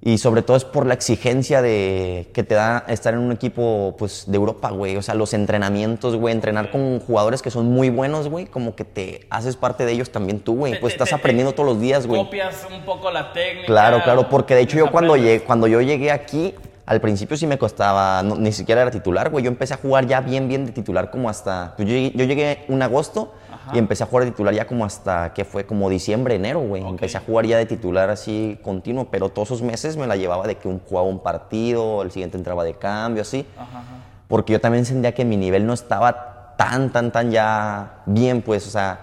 Y 0.00 0.18
sobre 0.18 0.42
todo 0.42 0.56
es 0.56 0.64
por 0.64 0.86
la 0.86 0.94
exigencia 0.94 1.60
de 1.60 2.30
que 2.32 2.44
te 2.44 2.54
da 2.54 2.84
estar 2.86 3.14
en 3.14 3.20
un 3.20 3.32
equipo 3.32 3.96
pues, 3.98 4.24
de 4.28 4.36
Europa, 4.36 4.70
güey. 4.70 4.96
O 4.96 5.02
sea, 5.02 5.14
los 5.16 5.34
entrenamientos, 5.34 6.14
güey. 6.14 6.32
Entrenar 6.32 6.70
con 6.70 7.00
jugadores 7.00 7.42
que 7.42 7.50
son 7.50 7.66
muy 7.66 7.90
buenos, 7.90 8.28
güey. 8.28 8.46
Como 8.46 8.76
que 8.76 8.84
te 8.84 9.26
haces 9.28 9.56
parte 9.56 9.84
de 9.84 9.92
ellos 9.92 10.10
también 10.10 10.38
tú, 10.38 10.54
güey. 10.54 10.74
Te- 10.74 10.78
Pues 10.78 10.92
te- 10.92 10.94
estás 10.96 11.08
te- 11.08 11.16
aprendiendo 11.16 11.52
todos 11.52 11.68
los 11.68 11.80
días, 11.80 12.06
güey. 12.06 12.22
Copias 12.22 12.64
un 12.72 12.82
poco 12.84 13.10
la 13.10 13.32
técnica. 13.32 13.66
Claro, 13.66 14.00
claro. 14.04 14.28
Porque 14.28 14.54
de 14.54 14.60
hecho 14.62 14.78
yo 14.78 14.90
cuando 14.92 15.16
llegué, 15.16 15.40
cuando 15.42 15.66
yo 15.66 15.80
llegué 15.80 16.12
aquí, 16.12 16.54
al 16.88 17.00
principio 17.02 17.36
sí 17.36 17.46
me 17.46 17.58
costaba, 17.58 18.22
no- 18.22 18.36
ni 18.36 18.50
siquiera 18.50 18.80
era 18.82 18.90
titular, 18.90 19.28
güey. 19.30 19.44
Yo 19.44 19.50
empecé 19.50 19.74
a 19.74 19.76
jugar 19.76 20.06
ya 20.06 20.20
bien, 20.22 20.48
bien 20.48 20.64
de 20.64 20.72
titular 20.72 21.10
como 21.10 21.28
hasta... 21.28 21.74
pues 21.76 21.86
yo, 21.86 21.94
llegué, 21.94 22.12
yo 22.16 22.24
llegué 22.24 22.64
en 22.66 22.80
agosto 22.82 23.34
y 23.74 23.78
empecé 23.78 24.04
a 24.04 24.06
jugar 24.06 24.24
de 24.24 24.30
titular 24.30 24.54
ya 24.54 24.66
como 24.66 24.86
hasta, 24.86 25.34
que 25.34 25.44
fue 25.44 25.66
como 25.66 25.90
diciembre, 25.90 26.34
enero, 26.36 26.60
güey. 26.60 26.82
Empecé 26.82 27.18
a 27.18 27.20
jugar 27.20 27.44
ya 27.44 27.58
de 27.58 27.66
titular 27.66 28.08
así 28.08 28.58
continuo, 28.62 29.08
pero 29.10 29.28
todos 29.28 29.48
esos 29.48 29.60
meses 29.62 29.98
me 29.98 30.06
la 30.06 30.16
llevaba 30.16 30.46
de 30.46 30.54
que 30.56 30.66
un, 30.66 30.80
jugaba 30.80 31.06
un 31.06 31.18
partido, 31.18 32.00
el 32.02 32.10
siguiente 32.10 32.38
entraba 32.38 32.64
de 32.64 32.72
cambio, 32.74 33.20
así. 33.20 33.44
Porque 34.26 34.54
yo 34.54 34.60
también 34.60 34.86
sentía 34.86 35.12
que 35.12 35.24
mi 35.26 35.36
nivel 35.36 35.66
no 35.66 35.74
estaba 35.74 36.54
tan, 36.56 36.90
tan, 36.90 37.12
tan 37.12 37.30
ya 37.30 37.96
bien, 38.06 38.40
pues, 38.42 38.66
o 38.66 38.70
sea... 38.70 39.00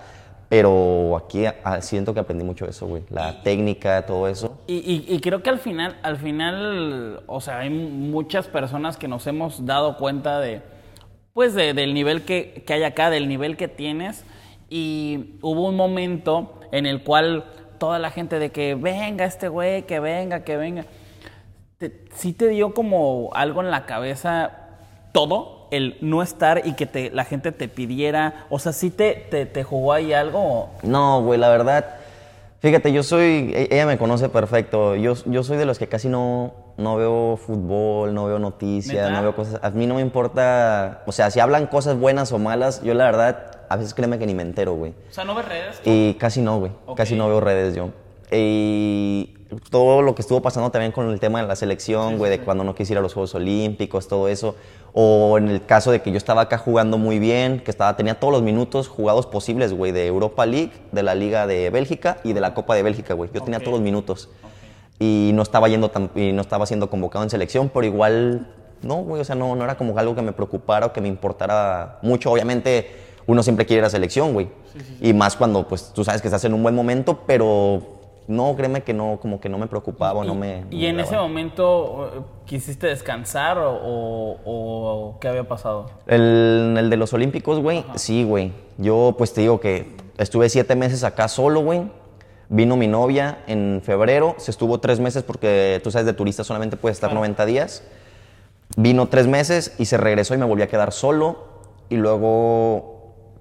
Pero 0.50 1.18
aquí 1.18 1.46
siento 1.82 2.14
que 2.14 2.20
aprendí 2.20 2.44
mucho 2.44 2.66
eso, 2.68 2.86
güey. 2.88 3.04
La 3.10 3.42
técnica, 3.42 4.06
todo 4.06 4.28
eso. 4.28 4.60
Y, 4.68 4.76
y- 4.76 5.06
y 5.16 5.20
creo 5.20 5.42
que 5.42 5.50
al 5.50 5.60
final, 5.60 5.98
al 6.04 6.18
final, 6.18 7.24
o 7.28 7.42
sea, 7.42 7.60
hay 7.60 7.70
muchas 7.70 8.48
personas 8.48 8.98
que 8.98 9.08
nos 9.08 9.26
hemos 9.28 9.66
dado 9.66 9.98
cuenta 9.98 10.40
de, 10.40 10.62
pues, 11.34 11.54
de- 11.56 11.74
del 11.74 11.94
nivel 11.94 12.24
que, 12.26 12.64
que 12.66 12.74
hay 12.74 12.84
acá, 12.84 13.10
del 13.10 13.28
nivel 13.28 13.58
que 13.58 13.68
tienes. 13.68 14.24
Y 14.70 15.38
hubo 15.42 15.68
un 15.68 15.76
momento 15.76 16.60
en 16.72 16.86
el 16.86 17.04
cual 17.04 17.46
toda 17.80 17.98
la 18.00 18.12
gente 18.12 18.40
de 18.40 18.52
que 18.52 18.76
venga 18.76 19.26
este 19.26 19.48
güey, 19.48 19.84
que 19.84 20.00
venga, 20.00 20.44
que 20.44 20.58
venga. 20.58 20.86
Te- 21.78 22.06
¿Sí 22.14 22.34
te 22.34 22.48
dio 22.50 22.74
como 22.74 23.32
algo 23.34 23.62
en 23.62 23.72
la 23.72 23.86
cabeza 23.86 24.52
todo? 25.12 25.55
El 25.76 25.98
no 26.02 26.22
estar 26.22 26.62
y 26.66 26.74
que 26.74 26.86
te, 26.86 27.12
la 27.12 27.24
gente 27.26 27.52
te 27.52 27.68
pidiera. 27.68 28.46
O 28.50 28.60
sea, 28.60 28.72
¿sí 28.74 28.90
te, 28.90 29.14
te, 29.30 29.46
te 29.46 29.64
jugó 29.64 29.94
ahí 29.94 30.14
algo? 30.14 30.70
No, 30.84 31.22
güey, 31.24 31.40
la 31.40 31.50
verdad. 31.50 31.86
Fíjate, 32.60 32.92
yo 32.94 33.04
soy. 33.04 33.52
e- 33.54 33.68
Ella 33.72 33.86
me 33.86 33.98
conoce 33.98 34.30
perfecto. 34.30 34.96
Yo, 34.96 35.14
yo 35.26 35.44
soy 35.44 35.58
de 35.58 35.66
los 35.66 35.78
que 35.78 35.88
casi 35.88 36.08
no, 36.10 36.54
no 36.78 36.96
veo 36.96 37.38
fútbol, 37.38 38.14
no 38.14 38.26
veo 38.26 38.40
noticias, 38.40 39.12
no 39.12 39.22
veo 39.22 39.36
cosas. 39.36 39.60
A 39.64 39.70
mí 39.70 39.86
no 39.86 39.96
me 39.96 40.02
importa. 40.02 41.04
O 41.06 41.12
sea, 41.12 41.30
si 41.30 41.40
hablan 41.40 41.68
cosas 41.68 41.98
buenas 42.00 42.32
o 42.32 42.40
malas, 42.40 42.82
yo 42.82 42.94
la 42.94 43.06
verdad, 43.06 43.60
a 43.70 43.76
veces 43.76 43.94
créeme 43.94 44.18
que 44.18 44.26
ni 44.26 44.34
me 44.34 44.42
entero, 44.44 44.74
güey. 44.74 44.94
O 45.10 45.14
sea, 45.14 45.26
¿no 45.26 45.36
ves 45.36 45.46
redes? 45.48 45.82
Y 45.84 46.14
casi 46.16 46.42
no, 46.42 46.60
güey. 46.60 46.72
Casi 46.96 47.16
no 47.16 47.28
veo 47.28 47.40
redes 47.42 47.76
yo. 47.76 47.90
Y 48.32 49.34
todo 49.70 50.02
lo 50.02 50.16
que 50.16 50.22
estuvo 50.22 50.42
pasando 50.42 50.70
también 50.72 50.92
con 50.92 51.10
el 51.12 51.20
tema 51.20 51.42
de 51.42 51.48
la 51.48 51.56
selección, 51.56 52.18
güey, 52.18 52.32
de 52.32 52.40
cuando 52.40 52.64
no 52.64 52.76
quisiera 52.76 53.02
los 53.02 53.14
Juegos 53.14 53.36
Olímpicos, 53.36 54.08
todo 54.08 54.28
eso. 54.28 54.56
O 54.94 55.38
en 55.38 55.50
el 55.50 55.66
caso 55.66 55.92
de 55.92 56.02
que 56.02 56.12
yo 56.12 56.18
estaba 56.18 56.42
acá 56.42 56.58
jugando 56.58 56.98
muy 56.98 57.20
bien, 57.20 57.60
que 57.60 57.70
estaba, 57.72 57.96
tenía 57.98 58.20
todos 58.20 58.34
los 58.34 58.42
minutos 58.42 58.88
jugados 58.88 59.26
posibles, 59.28 59.74
güey, 59.74 59.92
de 59.92 60.08
Europa 60.08 60.46
League, 60.46 60.72
de 60.92 61.04
la 61.04 61.16
Liga 61.16 61.48
de 61.48 61.70
Bélgica 61.70 62.18
y 62.24 62.34
de 62.34 62.42
la 62.42 62.54
Copa 62.54 62.76
de 62.76 62.84
Bélgica, 62.84 63.14
güey. 63.14 63.30
Yo 63.34 63.42
tenía 63.42 63.58
Ok. 63.58 63.64
todos 63.66 63.78
los 63.80 63.84
minutos. 63.84 64.30
Y 65.00 65.32
no 65.34 65.42
estaba 65.42 65.68
yendo 65.68 65.90
tan- 65.90 66.10
y 66.16 66.32
no 66.32 66.42
estaba 66.42 66.66
siendo 66.66 66.90
convocado 66.90 67.24
en 67.24 67.30
selección, 67.30 67.70
pero 67.74 67.86
igual, 67.86 68.48
no, 68.82 68.96
güey, 69.04 69.22
o 69.22 69.26
sea, 69.26 69.36
no, 69.36 69.54
no 69.56 69.64
era 69.66 69.76
como 69.76 69.98
algo 70.00 70.16
que 70.16 70.22
me 70.22 70.32
preocupara 70.32 70.86
o 70.88 70.94
que 70.94 71.02
me 71.02 71.10
importara 71.10 72.00
mucho. 72.02 72.32
Obviamente, 72.32 72.88
uno 73.28 73.44
siempre 73.44 73.66
quiere 73.66 73.80
ir 73.82 73.86
a 73.86 73.90
selección, 73.90 74.32
güey. 74.34 74.48
Y 75.02 75.12
más 75.14 75.36
cuando, 75.36 75.68
pues, 75.68 75.92
tú 75.94 76.06
sabes 76.06 76.22
que 76.22 76.30
estás 76.30 76.46
en 76.46 76.54
un 76.54 76.64
buen 76.64 76.76
momento, 76.76 77.20
pero 77.28 77.95
no, 78.28 78.56
créeme 78.56 78.82
que 78.84 78.94
no, 78.94 79.20
como 79.22 79.40
que 79.40 79.50
no 79.50 79.58
me 79.58 79.68
preocupaba, 79.68 80.24
no 80.26 80.34
me... 80.36 80.64
¿Y 80.72 80.82
me 80.82 80.90
en 80.90 81.00
ese 81.00 81.16
momento 81.16 82.26
quisiste 82.46 82.88
descansar 82.88 83.58
o, 83.60 83.72
o- 83.74 84.40
o 84.46 85.20
qué 85.20 85.28
había 85.28 85.48
pasado? 85.48 85.88
El, 86.08 86.76
el 86.78 86.90
de 86.90 86.98
los 86.98 87.14
Olímpicos, 87.14 87.60
güey, 87.60 87.86
sí, 87.96 88.24
güey. 88.24 88.52
Yo, 88.78 89.16
pues 89.18 89.34
te 89.34 89.42
digo 89.42 89.60
que 89.60 89.96
estuve 90.18 90.50
siete 90.50 90.76
meses 90.76 91.04
acá 91.04 91.28
solo, 91.28 91.62
güey. 91.62 91.84
Vino 92.50 92.78
mi 92.78 92.88
novia 92.88 93.40
en 93.48 93.82
febrero, 93.84 94.36
se 94.38 94.52
estuvo 94.52 94.80
tres 94.80 95.00
meses 95.00 95.24
porque 95.24 95.80
tú 95.84 95.90
sabes, 95.92 96.06
de 96.06 96.14
turista 96.14 96.44
solamente 96.44 96.78
puedes 96.78 96.98
estar 96.98 97.12
90 97.14 97.46
días. 97.46 97.84
Vino 98.78 99.08
tres 99.08 99.28
meses 99.28 99.76
y 99.80 99.86
se 99.86 99.98
regresó 99.98 100.34
y 100.36 100.38
me 100.38 100.46
volví 100.46 100.62
a 100.62 100.68
quedar 100.68 100.92
solo. 100.92 101.46
Y 101.90 101.98
luego, 101.98 102.95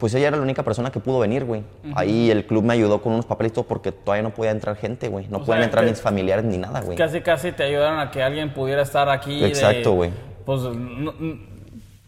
pues 0.04 0.14
ella 0.16 0.28
era 0.28 0.36
la 0.36 0.42
única 0.42 0.62
persona 0.62 0.92
que 0.92 1.00
pudo 1.00 1.20
venir, 1.20 1.46
güey. 1.46 1.62
Ahí 1.94 2.30
el 2.30 2.44
club 2.46 2.62
me 2.62 2.74
ayudó 2.74 3.00
con 3.00 3.14
unos 3.14 3.24
papelitos 3.24 3.64
porque 3.64 3.90
todavía 3.90 4.22
no 4.22 4.34
podía 4.34 4.50
entrar 4.50 4.76
gente, 4.76 5.08
güey. 5.08 5.26
No 5.28 5.38
O 5.38 5.44
pueden 5.46 5.62
sea, 5.62 5.64
entrar 5.64 5.86
mis 5.86 5.98
familiares 5.98 6.44
ni 6.44 6.58
nada, 6.58 6.82
güey. 6.82 6.94
Casi, 6.98 7.22
casi 7.22 7.52
te 7.52 7.62
ayudaron 7.62 7.98
a 7.98 8.10
que 8.10 8.22
alguien 8.22 8.52
pudiera 8.52 8.82
estar 8.82 9.08
aquí. 9.08 9.42
Exacto, 9.42 9.92
güey. 9.92 10.10
Pues, 10.44 10.60
no- 10.60 11.14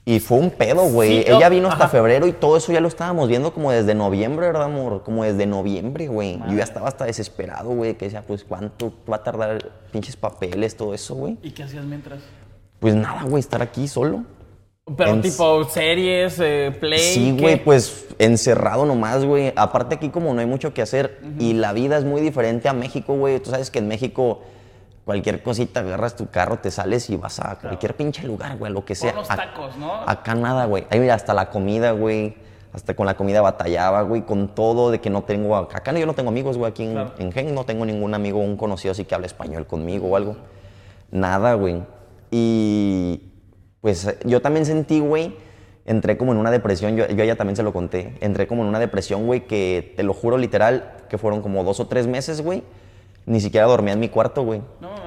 Y 0.05 0.21
fue 0.21 0.37
un 0.37 0.51
pedo, 0.51 0.83
güey. 0.91 1.23
Sí, 1.23 1.25
Ella 1.27 1.49
vino 1.49 1.69
hasta 1.69 1.85
ajá. 1.85 1.93
febrero 1.93 2.27
y 2.27 2.33
todo 2.33 2.59
eso 2.59 2.71
ya 2.71 2.83
lo 2.83 2.89
estábamos 2.89 3.31
viendo 3.31 3.55
como 3.55 3.73
desde 3.73 3.95
noviembre, 3.95 4.45
¿verdad, 4.49 4.65
amor? 4.65 5.03
Como 5.03 5.25
desde 5.25 5.47
noviembre, 5.47 6.09
güey. 6.09 6.39
Yo 6.51 6.55
ya 6.59 6.65
estaba 6.65 6.89
hasta 6.89 7.07
desesperado, 7.07 7.71
güey, 7.71 7.95
que 7.95 8.05
decía, 8.05 8.21
pues, 8.27 8.45
¿cuánto 8.45 8.93
va 9.11 9.17
a 9.17 9.23
tardar 9.23 9.71
pinches 9.91 10.17
papeles, 10.17 10.77
todo 10.77 10.93
eso, 10.93 11.15
güey? 11.15 11.39
¿Y 11.43 11.53
qué 11.53 11.63
hacías 11.63 11.87
mientras? 11.87 12.19
Pues 12.79 12.95
nada, 12.95 13.23
güey, 13.23 13.41
estar 13.41 13.63
aquí 13.63 13.89
solo. 13.89 14.25
Pero 14.97 15.11
En- 15.15 15.21
tipo 15.23 15.65
series, 15.65 16.39
eh, 16.39 16.71
play. 16.79 17.01
Sí, 17.01 17.37
güey, 17.39 17.63
pues 17.63 18.07
encerrado 18.21 18.87
nomás, 18.87 19.25
güey. 19.25 19.53
Aparte 19.57 19.97
aquí 19.97 20.11
como 20.11 20.33
no 20.33 20.41
hay 20.41 20.47
mucho 20.47 20.73
que 20.73 20.81
hacer 20.81 21.19
y 21.41 21.55
la 21.55 21.73
vida 21.73 21.99
es 21.99 22.05
muy 22.05 22.21
diferente 22.21 22.69
a 22.69 22.73
México, 22.73 23.17
güey. 23.17 23.41
Tú 23.41 23.51
sabes 23.51 23.73
que 23.73 23.81
en 23.81 23.89
México 23.89 24.43
cualquier 25.05 25.43
cosita 25.43 25.81
agarras 25.81 26.15
tu 26.15 26.29
carro, 26.31 26.59
te 26.61 26.71
sales 26.71 27.11
y 27.11 27.17
vas 27.17 27.41
a 27.41 27.59
cualquier 27.59 27.95
pinche 27.97 28.25
lugar, 28.29 28.57
güey, 28.59 28.73
lo 28.73 28.85
que 28.85 28.95
sea. 28.95 29.13
unos 29.13 29.29
Ac- 29.29 29.37
tacos, 29.37 29.77
¿no? 29.77 29.93
Acá 30.07 30.37
nada, 30.37 30.67
güey. 30.67 30.87
Ahí 30.91 31.01
mira, 31.01 31.15
hasta 31.15 31.35
la 31.35 31.51
comida, 31.51 31.91
güey. 31.91 32.37
Hasta 32.73 32.95
con 32.95 33.07
la 33.07 33.17
comida 33.17 33.41
batallaba, 33.41 34.03
güey, 34.03 34.23
con 34.23 34.55
todo 34.55 34.91
de 34.93 35.01
que 35.01 35.11
no 35.11 35.23
tengo... 35.25 35.57
Acá 35.57 35.93
yo 35.95 36.07
no 36.07 36.13
tengo 36.15 36.29
amigos, 36.29 36.59
güey, 36.59 36.71
aquí 36.71 36.85
en, 36.85 36.93
Claro. 36.93 37.13
en 37.19 37.33
Gen 37.33 37.55
no 37.57 37.65
tengo 37.65 37.85
ningún 37.87 38.15
amigo, 38.15 38.39
un 38.39 38.57
conocido 38.57 38.93
así 38.93 39.05
que 39.05 39.15
hable 39.17 39.27
español 39.27 39.67
conmigo 39.67 40.09
o 40.09 40.17
algo. 40.17 40.37
Nada, 41.11 41.55
güey. 41.55 41.83
Y 42.31 43.21
pues 43.87 44.17
yo 44.25 44.43
también 44.43 44.67
sentí, 44.67 44.99
güey, 44.99 45.37
entré 45.85 46.19
como 46.19 46.33
en 46.33 46.39
una 46.39 46.51
depresión, 46.51 46.97
yo, 46.97 47.07
yo 47.07 47.23
a 47.23 47.25
ella 47.25 47.37
también 47.37 47.55
se 47.55 47.63
lo 47.63 47.73
conté, 47.73 48.15
entré 48.21 48.49
como 48.49 48.63
en 48.63 48.69
una 48.69 48.81
depresión, 48.81 49.27
güey, 49.27 49.47
que 49.47 49.95
te 49.97 50.03
lo 50.03 50.13
juro 50.13 50.39
literal, 50.39 50.95
que 51.09 51.19
fueron 51.19 51.41
como 51.41 51.63
dos 51.63 51.79
o 51.79 51.87
tres 51.87 52.09
meses, 52.09 52.41
güey. 52.41 52.65
Ni 53.27 53.41
siquiera 53.41 53.65
dormía 53.69 53.93
en 53.93 54.01
mi 54.01 54.09
cuarto, 54.09 54.43
güey. 54.43 54.61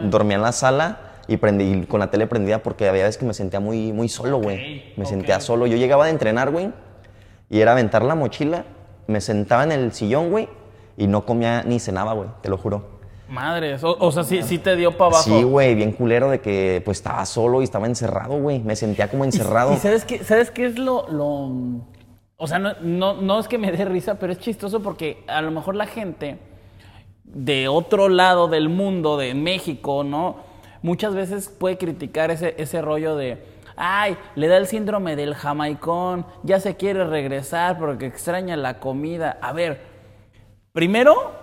dormía 0.10 0.38
en 0.38 0.44
la 0.44 0.54
sala 0.54 1.16
y 1.28 1.36
prendí 1.36 1.88
con 1.88 2.00
la 2.00 2.10
tele 2.10 2.26
prendida 2.26 2.64
porque 2.64 2.88
había 2.88 3.04
veces 3.04 3.18
que 3.18 3.26
me 3.26 3.34
sentía 3.34 3.60
muy, 3.60 3.92
muy 3.92 4.08
solo, 4.08 4.38
güey. 4.38 4.94
me 4.96 5.04
ok. 5.04 5.10
sentía 5.10 5.42
solo. 5.42 5.68
Yo 5.68 5.76
llegaba 5.76 6.06
de 6.06 6.12
entrenar, 6.12 6.50
güey, 6.50 6.72
y 7.50 7.60
era 7.60 7.74
aventar 7.74 8.02
la 8.02 8.16
mochila, 8.16 8.64
me 9.08 9.20
sentaba 9.20 9.66
en 9.66 9.74
el 9.74 9.92
sillón, 9.92 10.30
güey, 10.30 10.48
y 10.96 11.08
no 11.08 11.26
comía 11.26 11.64
ni 11.64 11.82
cenaba, 11.82 12.14
güey, 12.14 12.30
te 12.42 12.48
lo 12.48 12.58
juro. 12.58 12.99
Madres. 13.30 13.84
O, 13.84 13.96
o 14.00 14.12
sea, 14.12 14.24
sí, 14.24 14.42
sí 14.44 14.58
te 14.58 14.76
dio 14.76 14.92
para 14.98 15.12
abajo. 15.12 15.24
Sí, 15.24 15.44
güey, 15.44 15.76
bien 15.76 15.92
culero 15.92 16.30
de 16.30 16.40
que 16.42 16.82
pues 16.84 16.98
estaba 16.98 17.26
solo 17.26 17.62
y 17.62 17.64
estaba 17.64 17.86
encerrado, 17.88 18.40
güey. 18.40 18.60
Me 18.60 18.76
sentía 18.76 19.08
como 19.10 19.24
encerrado. 19.26 19.74
¿Y 19.74 19.78
sabes 19.78 20.04
qué, 20.06 20.24
sabes 20.24 20.52
qué 20.52 20.66
es 20.66 20.78
lo, 20.80 21.08
lo- 21.10 21.86
O 22.38 22.48
sea, 22.48 22.58
no, 22.60 22.74
no, 22.82 23.14
no 23.22 23.40
es 23.40 23.48
que 23.48 23.58
me 23.58 23.72
dé 23.72 23.86
risa, 23.86 24.16
pero 24.16 24.34
es 24.34 24.40
chistoso 24.40 24.82
porque 24.82 25.24
a 25.28 25.42
lo 25.42 25.52
mejor 25.52 25.76
la 25.76 25.86
gente 25.88 26.40
de 27.24 27.68
otro 27.68 28.10
lado 28.10 28.48
del 28.48 28.70
mundo, 28.70 29.18
de 29.18 29.34
México, 29.36 30.04
¿no? 30.04 30.38
Muchas 30.82 31.14
veces 31.14 31.50
puede 31.50 31.78
criticar 31.78 32.32
ese, 32.32 32.56
ese 32.58 32.82
rollo 32.82 33.16
de, 33.16 33.44
ay, 33.76 34.18
le 34.36 34.48
da 34.48 34.58
el 34.58 34.66
síndrome 34.66 35.16
del 35.16 35.36
jamaicón, 35.36 36.26
ya 36.44 36.60
se 36.60 36.76
quiere 36.78 37.04
regresar 37.06 37.78
porque 37.78 38.06
extraña 38.08 38.56
la 38.56 38.80
comida. 38.80 39.38
A 39.42 39.52
ver, 39.54 39.82
primero, 40.72 41.34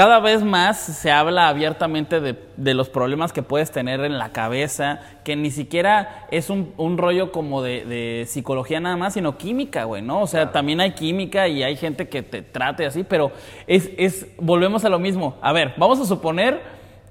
cada 0.00 0.18
vez 0.18 0.42
más 0.42 0.78
se 0.78 1.12
habla 1.12 1.48
abiertamente 1.48 2.20
de, 2.20 2.34
de 2.56 2.72
los 2.72 2.88
problemas 2.88 3.34
que 3.34 3.42
puedes 3.42 3.70
tener 3.70 4.00
en 4.00 4.16
la 4.16 4.32
cabeza, 4.32 5.02
que 5.24 5.36
ni 5.36 5.50
siquiera 5.50 6.26
es 6.30 6.48
un, 6.48 6.72
un 6.78 6.96
rollo 6.96 7.32
como 7.32 7.60
de, 7.60 7.84
de 7.84 8.24
psicología 8.26 8.80
nada 8.80 8.96
más, 8.96 9.12
sino 9.12 9.36
química, 9.36 9.84
güey, 9.84 10.00
¿no? 10.00 10.22
O 10.22 10.26
sea, 10.26 10.52
también 10.52 10.80
hay 10.80 10.92
química 10.92 11.48
y 11.48 11.62
hay 11.62 11.76
gente 11.76 12.08
que 12.08 12.22
te 12.22 12.40
trate 12.40 12.86
así, 12.86 13.04
pero 13.04 13.30
es, 13.66 13.90
es, 13.98 14.26
volvemos 14.38 14.86
a 14.86 14.88
lo 14.88 14.98
mismo. 14.98 15.36
A 15.42 15.52
ver, 15.52 15.74
vamos 15.76 16.00
a 16.00 16.06
suponer 16.06 16.62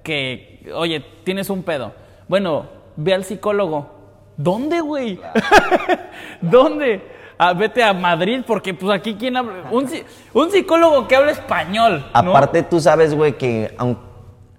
que, 0.01 0.67
oye, 0.73 1.05
tienes 1.23 1.51
un 1.51 1.61
pedo. 1.61 1.93
Bueno, 2.27 2.69
ve 2.95 3.13
al 3.13 3.23
psicólogo. 3.23 3.87
¿Dónde, 4.35 4.81
güey? 4.81 5.19
¿Dónde? 6.41 7.03
Ah, 7.41 7.53
vete 7.53 7.81
a 7.81 7.93
Madrid, 7.93 8.41
porque 8.45 8.73
pues 8.73 8.93
aquí 8.93 9.15
quién 9.17 9.37
habla. 9.37 9.69
Un, 9.71 9.87
un 10.33 10.51
psicólogo 10.51 11.07
que 11.07 11.15
habla 11.15 11.31
español. 11.31 12.05
¿no? 12.13 12.31
Aparte, 12.31 12.63
tú 12.63 12.81
sabes, 12.81 13.15
güey, 13.15 13.37
que 13.37 13.73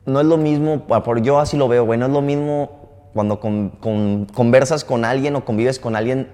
no 0.07 0.21
es 0.21 0.27
lo 0.27 0.38
mismo, 0.38 0.87
por 0.87 1.21
yo 1.21 1.38
así 1.38 1.59
lo 1.59 1.69
veo, 1.69 1.85
güey, 1.85 1.99
no 1.99 2.07
es 2.07 2.12
lo 2.12 2.23
mismo 2.23 3.11
cuando 3.12 3.38
con- 3.38 3.69
con- 3.81 4.25
conversas 4.33 4.85
con 4.85 5.05
alguien 5.05 5.37
o 5.37 5.45
convives 5.45 5.79
con 5.79 5.95
alguien 5.95 6.31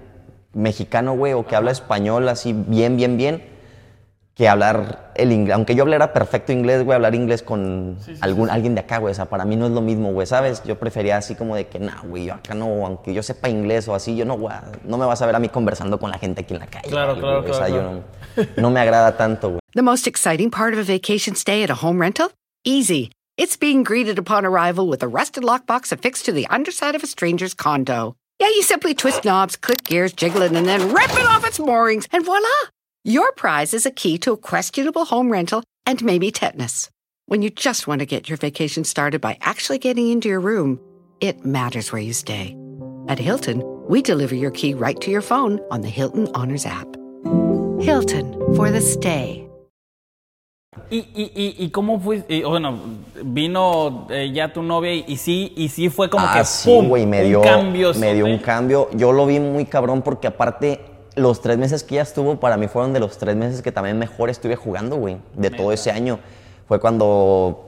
mexicano, 0.53 1.15
güey, 1.17 1.33
o 1.33 1.45
que 1.45 1.55
habla 1.57 1.71
español 1.71 2.29
así 2.29 2.53
bien, 2.53 2.95
bien, 2.95 3.17
bien, 3.17 3.43
que 4.37 4.47
hablar 4.47 5.11
el 5.15 5.31
inglés. 5.31 5.55
Aunque 5.55 5.73
yo 5.73 5.81
hablara 5.83 6.13
perfecto 6.13 6.51
inglés, 6.51 6.83
güey, 6.83 6.95
hablar 6.95 7.15
inglés 7.15 7.41
con 7.41 7.97
algún, 8.21 8.51
alguien 8.51 8.75
de 8.75 8.81
acá, 8.81 8.99
güey. 8.99 9.11
O 9.11 9.15
sea, 9.15 9.25
para 9.25 9.45
mí 9.45 9.55
no 9.55 9.65
es 9.65 9.71
lo 9.71 9.81
mismo, 9.81 10.11
güey, 10.11 10.27
¿sabes? 10.27 10.61
Yo 10.63 10.77
prefería 10.77 11.17
así 11.17 11.33
como 11.33 11.55
de 11.55 11.65
que, 11.65 11.79
no, 11.79 11.91
güey, 12.03 12.25
yo 12.25 12.35
acá 12.35 12.53
no, 12.53 12.85
aunque 12.85 13.13
yo 13.15 13.23
sepa 13.23 13.49
inglés 13.49 13.87
o 13.87 13.95
así, 13.95 14.15
yo 14.15 14.25
no, 14.25 14.37
güey, 14.37 14.55
no 14.83 14.97
me 14.99 15.05
vas 15.07 15.21
a 15.23 15.25
ver 15.25 15.35
a 15.35 15.39
mí 15.39 15.49
conversando 15.49 15.99
con 15.99 16.11
la 16.11 16.19
gente 16.19 16.41
aquí 16.41 16.53
en 16.53 16.59
la 16.59 16.67
calle. 16.67 16.87
Claro, 16.87 17.13
güey, 17.13 17.21
claro, 17.21 17.39
O 17.39 17.43
sea, 17.53 17.65
claro, 17.65 17.73
yo 17.73 17.81
claro. 18.35 18.51
no, 18.55 18.61
no 18.61 18.69
me 18.69 18.79
agrada 18.79 19.17
tanto, 19.17 19.49
güey. 19.49 19.59
The 19.73 19.81
most 19.81 20.05
exciting 20.07 20.51
part 20.51 20.73
of 20.73 20.79
a 20.79 20.83
vacation 20.83 21.35
stay 21.35 21.63
at 21.63 21.71
a 21.71 21.75
home 21.75 21.99
rental? 21.99 22.29
Easy. 22.63 23.09
It's 23.37 23.57
being 23.57 23.83
greeted 23.83 24.19
upon 24.19 24.45
arrival 24.45 24.87
with 24.87 25.01
a 25.01 25.07
rusted 25.07 25.43
lockbox 25.43 25.91
affixed 25.91 26.25
to 26.25 26.31
the 26.31 26.45
underside 26.47 26.95
of 26.95 27.03
a 27.03 27.07
stranger's 27.07 27.55
condo. 27.55 28.15
Yeah, 28.39 28.49
you 28.49 28.61
simply 28.61 28.93
twist 28.93 29.25
knobs, 29.25 29.55
click 29.55 29.83
gears, 29.83 30.13
jiggle 30.13 30.43
it, 30.43 30.51
and 30.51 30.67
then 30.67 30.93
rip 30.93 31.09
it 31.11 31.25
off 31.25 31.43
its 31.45 31.59
moorings, 31.59 32.07
and 32.11 32.23
voila! 32.23 32.47
Your 33.07 33.31
prize 33.31 33.73
is 33.73 33.85
a 33.85 33.91
key 33.91 34.17
to 34.17 34.33
a 34.33 34.37
questionable 34.37 35.05
home 35.05 35.31
rental 35.31 35.63
and 35.85 36.03
maybe 36.03 36.29
tetanus. 36.29 36.89
When 37.27 37.41
you 37.41 37.49
just 37.49 37.87
want 37.87 37.99
to 37.99 38.05
get 38.05 38.27
your 38.27 38.35
vacation 38.35 38.83
started 38.83 39.21
by 39.21 39.37
actually 39.39 39.77
getting 39.77 40.09
into 40.11 40.27
your 40.27 40.41
room, 40.41 40.77
it 41.21 41.45
matters 41.45 41.93
where 41.93 42.01
you 42.01 42.11
stay. 42.11 42.57
At 43.07 43.17
Hilton, 43.17 43.63
we 43.87 44.01
deliver 44.01 44.35
your 44.35 44.51
key 44.51 44.73
right 44.73 44.99
to 44.99 45.09
your 45.09 45.21
phone 45.21 45.61
on 45.71 45.79
the 45.79 45.87
Hilton 45.87 46.27
Honors 46.35 46.65
app. 46.65 46.85
Hilton 47.79 48.33
for 48.57 48.71
the 48.71 48.81
stay. 48.81 49.49
¿Y, 50.91 50.97
y, 51.15 51.31
y, 51.33 51.55
y 51.63 51.69
cómo 51.69 52.01
fue? 52.01 52.25
y, 52.27 52.43
bueno, 52.43 52.77
vino 53.23 54.07
eh, 54.09 54.33
ya 54.33 54.51
tu 54.51 54.61
novia 54.61 54.93
y, 54.93 55.05
y 55.07 55.15
sí, 55.15 55.53
y 55.55 55.69
sí 55.69 55.87
fue 55.89 56.09
como 56.09 56.25
ah, 56.27 56.33
que 56.33 56.43
sí, 56.43 56.69
¡pum! 56.69 56.89
güey, 56.89 57.05
me 57.05 57.37
un 57.37 57.41
cambio. 57.41 57.93
me 57.93 58.13
dio 58.13 58.25
un 58.25 58.39
cambio. 58.39 58.89
Yo 58.95 59.13
lo 59.13 59.25
vi 59.25 59.39
muy 59.39 59.63
cabrón 59.63 60.01
porque 60.01 60.27
aparte 60.27 60.96
los 61.17 61.41
tres 61.41 61.57
meses 61.57 61.83
que 61.83 61.95
ella 61.95 62.03
estuvo 62.03 62.39
para 62.39 62.55
mí 62.57 62.67
fueron 62.67 62.93
de 62.93 62.99
los 62.99 63.17
tres 63.17 63.35
meses 63.35 63.61
que 63.61 63.71
también 63.71 63.97
mejor 63.99 64.29
estuve 64.29 64.55
jugando, 64.55 64.95
güey, 64.95 65.17
de 65.35 65.49
todo 65.49 65.71
ese 65.73 65.91
año. 65.91 66.19
Fue 66.67 66.79
cuando 66.79 67.63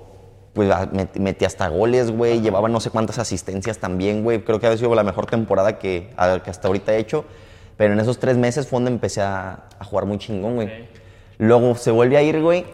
pues 0.54 0.70
a- 0.72 0.90
met- 0.92 1.16
metí 1.20 1.46
hasta 1.46 1.68
goles, 1.68 2.12
güey, 2.12 2.42
llevaba 2.42 2.68
no 2.70 2.80
sé 2.80 2.90
cuántas 2.90 3.20
asistencias 3.20 3.78
también, 3.78 4.24
güey. 4.24 4.44
Creo 4.44 4.60
que 4.60 4.68
ha 4.68 4.76
sido 4.78 4.94
la 4.96 5.04
mejor 5.04 5.26
temporada 5.28 5.78
que, 5.78 6.10
a- 6.18 6.40
que 6.44 6.50
hasta 6.50 6.68
ahorita 6.68 6.94
he 6.94 6.98
hecho. 6.98 7.26
Pero 7.78 7.94
en 7.94 8.00
esos 8.00 8.20
tres 8.20 8.36
meses 8.38 8.68
fue 8.68 8.78
donde 8.78 8.92
empecé 8.92 9.22
a, 9.22 9.64
a 9.80 9.84
jugar 9.86 10.06
muy 10.06 10.18
chingón, 10.18 10.56
güey. 10.56 10.90
Luego 11.38 11.76
se 11.76 11.92
vuelve 11.92 12.18
a 12.18 12.22
ir, 12.22 12.42
güey, 12.42 12.66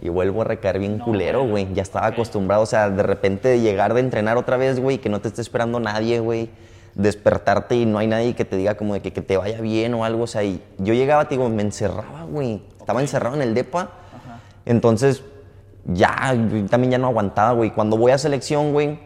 y 0.00 0.08
vuelvo 0.08 0.40
a 0.40 0.44
recaer 0.44 0.78
bien 0.78 0.98
culero, 0.98 1.46
güey. 1.46 1.68
Ya 1.74 1.82
estaba 1.82 2.06
acostumbrado, 2.06 2.62
o 2.62 2.66
sea, 2.66 2.88
de 2.88 3.02
repente 3.02 3.48
de 3.48 3.60
llegar 3.60 3.92
de 3.92 4.00
entrenar 4.00 4.38
otra 4.38 4.56
vez, 4.56 4.80
güey, 4.80 4.98
que 4.98 5.10
no 5.10 5.20
te 5.20 5.28
esté 5.28 5.42
esperando 5.42 5.80
nadie, 5.80 6.20
güey. 6.20 6.48
Despertarte 6.94 7.74
y 7.76 7.86
no 7.86 7.98
hay 7.98 8.06
nadie 8.06 8.34
que 8.34 8.44
te 8.44 8.56
diga 8.56 8.76
como 8.76 8.94
de 8.94 9.00
que, 9.02 9.12
que 9.12 9.20
te 9.22 9.36
vaya 9.36 9.60
bien 9.60 9.94
o 9.94 10.04
algo, 10.04 10.24
o 10.24 10.26
sea, 10.26 10.44
y 10.44 10.62
yo 10.78 10.94
llegaba, 10.94 11.26
te 11.28 11.34
digo, 11.36 11.48
me 11.48 11.62
encerraba, 11.62 12.24
güey. 12.24 12.62
Estaba 12.78 13.00
encerrado 13.00 13.34
en 13.36 13.42
el 13.42 13.54
DEPA. 13.54 13.90
Entonces, 14.66 15.22
ya, 15.86 16.34
yo 16.34 16.64
también 16.66 16.92
ya 16.92 16.98
no 16.98 17.08
aguantaba, 17.08 17.52
güey. 17.52 17.70
Cuando 17.70 17.96
voy 17.96 18.12
a 18.12 18.18
selección, 18.18 18.72
güey, 18.72 18.98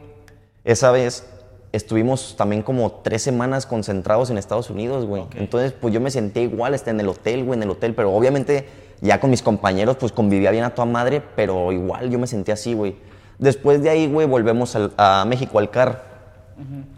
esa 0.65 0.91
vez 0.91 1.27
estuvimos 1.73 2.35
también 2.37 2.63
como 2.63 2.91
tres 3.03 3.23
semanas 3.23 3.67
concentrados 3.67 4.31
en 4.31 4.39
Estados 4.39 4.71
Unidos, 4.71 5.07
güey. 5.07 5.25
Entonces, 5.37 5.73
pues 5.73 5.93
yo 5.95 6.01
me 6.01 6.11
sentía 6.11 6.43
igual, 6.43 6.75
este, 6.75 6.91
en 6.91 7.01
el 7.01 7.09
hotel, 7.09 7.45
güey, 7.45 7.57
en 7.57 7.63
el 7.65 7.71
hotel, 7.71 7.95
pero 7.95 8.13
obviamente 8.15 8.69
ya 9.01 9.21
con 9.21 9.31
mis 9.31 9.43
compañeros, 9.43 9.97
pues 9.97 10.13
convivía 10.13 10.51
bien 10.51 10.65
a 10.65 10.71
toda 10.75 10.87
madre, 10.87 11.23
pero 11.37 11.73
igual 11.73 12.11
yo 12.11 12.19
me 12.19 12.27
sentía 12.27 12.55
así, 12.55 12.75
güey. 12.75 12.97
Después 13.39 13.83
de 13.83 13.91
ahí, 13.91 14.09
güey, 14.11 14.27
volvemos 14.27 14.75
al- 14.77 14.93
a 14.97 15.25
México, 15.27 15.59
al 15.59 15.71
CAR. 15.71 16.08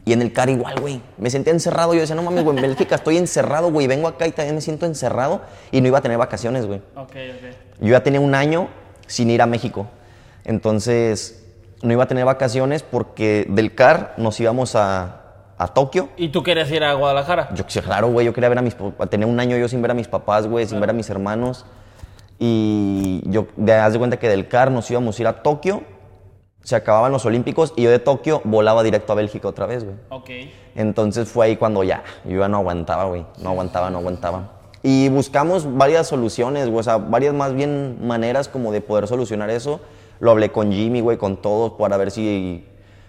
Y 0.04 0.12
en 0.12 0.22
el 0.22 0.32
CAR 0.32 0.48
igual, 0.48 0.80
güey. 0.80 1.00
Me 1.18 1.30
sentía 1.30 1.52
encerrado. 1.52 1.94
Yo 1.94 2.00
decía, 2.00 2.16
no 2.16 2.22
mames, 2.22 2.44
güey, 2.44 2.56
en 2.56 2.62
Bélgica 2.62 2.94
estoy 2.94 3.16
encerrado, 3.16 3.70
güey. 3.70 3.86
Vengo 3.86 4.08
acá 4.08 4.26
y 4.26 4.32
también 4.32 4.54
me 4.54 4.60
siento 4.60 4.86
encerrado. 4.86 5.42
Y 5.70 5.80
no 5.80 5.88
iba 5.88 5.98
a 5.98 6.00
tener 6.00 6.18
vacaciones, 6.18 6.66
güey. 6.66 6.80
Ok, 6.96 7.12
ok. 7.12 7.80
Yo 7.80 7.88
ya 7.88 8.02
tenía 8.02 8.20
un 8.20 8.34
año 8.34 8.68
sin 9.06 9.30
ir 9.30 9.42
a 9.42 9.46
México. 9.46 9.86
Entonces, 10.44 11.44
no 11.82 11.92
iba 11.92 12.04
a 12.04 12.08
tener 12.08 12.24
vacaciones 12.24 12.82
porque 12.82 13.46
del 13.48 13.74
CAR 13.74 14.14
nos 14.16 14.38
íbamos 14.40 14.74
a, 14.76 15.20
a 15.58 15.68
Tokio. 15.68 16.08
¿Y 16.16 16.28
tú 16.28 16.42
querías 16.42 16.70
ir 16.70 16.84
a 16.84 16.92
Guadalajara? 16.94 17.50
Yo, 17.54 17.64
claro, 17.82 18.08
güey, 18.08 18.26
yo 18.26 18.32
quería 18.32 18.48
ver 18.48 18.58
a 18.58 18.62
mis. 18.62 18.76
Tenía 19.10 19.26
un 19.26 19.38
año 19.40 19.56
yo 19.56 19.68
sin 19.68 19.82
ver 19.82 19.90
a 19.90 19.94
mis 19.94 20.08
papás, 20.08 20.46
güey, 20.46 20.66
sin 20.66 20.80
ver 20.80 20.90
a 20.90 20.92
mis 20.92 21.10
hermanos. 21.10 21.66
Y 22.38 23.20
yo, 23.26 23.46
haz 23.82 23.92
de 23.92 23.98
cuenta 23.98 24.18
que 24.18 24.28
del 24.28 24.48
CAR 24.48 24.70
nos 24.70 24.90
íbamos 24.90 25.18
a 25.18 25.22
ir 25.22 25.28
a 25.28 25.42
Tokio. 25.42 25.82
Se 26.62 26.76
acababan 26.76 27.10
los 27.10 27.24
Olímpicos 27.24 27.72
y 27.76 27.82
yo 27.82 27.90
de 27.90 27.98
Tokio 27.98 28.42
volaba 28.44 28.82
directo 28.82 29.12
a 29.12 29.16
Bélgica 29.16 29.48
otra 29.48 29.66
vez, 29.66 29.84
güey. 29.84 29.96
Ok. 30.10 30.30
Entonces 30.74 31.28
fue 31.28 31.46
ahí 31.46 31.56
cuando 31.56 31.82
ya, 31.82 32.04
yo 32.24 32.38
ya 32.38 32.48
no 32.48 32.58
aguantaba, 32.58 33.04
güey. 33.04 33.24
No 33.42 33.50
aguantaba, 33.50 33.90
no 33.90 33.98
aguantaba. 33.98 34.60
Y 34.82 35.08
buscamos 35.08 35.76
varias 35.76 36.06
soluciones, 36.06 36.68
güey. 36.68 36.80
O 36.80 36.82
sea, 36.82 36.98
varias 36.98 37.34
más 37.34 37.54
bien 37.54 38.06
maneras 38.06 38.48
como 38.48 38.72
de 38.72 38.80
poder 38.80 39.08
solucionar 39.08 39.50
eso. 39.50 39.80
Lo 40.20 40.30
hablé 40.30 40.50
con 40.50 40.70
Jimmy, 40.70 41.00
güey, 41.00 41.16
con 41.16 41.38
todos, 41.38 41.72
para 41.72 41.96
ver 41.96 42.10
si 42.10 42.66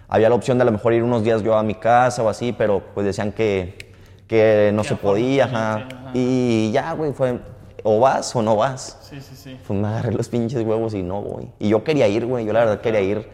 había 0.08 0.28
la 0.28 0.34
opción 0.34 0.58
de 0.58 0.62
a 0.62 0.64
lo 0.64 0.72
mejor 0.72 0.92
ir 0.94 1.02
unos 1.02 1.22
días 1.22 1.42
yo 1.42 1.56
a 1.56 1.62
mi 1.62 1.74
casa 1.74 2.22
o 2.22 2.28
así, 2.28 2.52
pero 2.52 2.82
pues 2.94 3.06
decían 3.06 3.32
que, 3.32 3.92
que 4.26 4.70
no 4.74 4.82
se 4.84 4.96
podía, 4.96 5.44
ajá. 5.44 5.88
Y 6.14 6.70
ya, 6.72 6.92
güey, 6.92 7.12
fue 7.12 7.38
o 7.82 8.00
vas 8.00 8.34
o 8.36 8.42
no 8.42 8.56
vas. 8.56 8.98
Sí, 9.02 9.20
sí, 9.20 9.34
sí. 9.34 9.58
Pues 9.66 9.78
me 9.78 9.88
agarré 9.88 10.12
los 10.12 10.28
pinches 10.28 10.62
huevos 10.64 10.94
y 10.94 11.02
no 11.02 11.20
voy. 11.20 11.50
Y 11.58 11.68
yo 11.68 11.82
quería 11.82 12.08
ir, 12.08 12.26
güey. 12.26 12.44
Yo 12.44 12.52
la 12.52 12.60
verdad 12.60 12.80
quería 12.80 13.00
ir. 13.00 13.26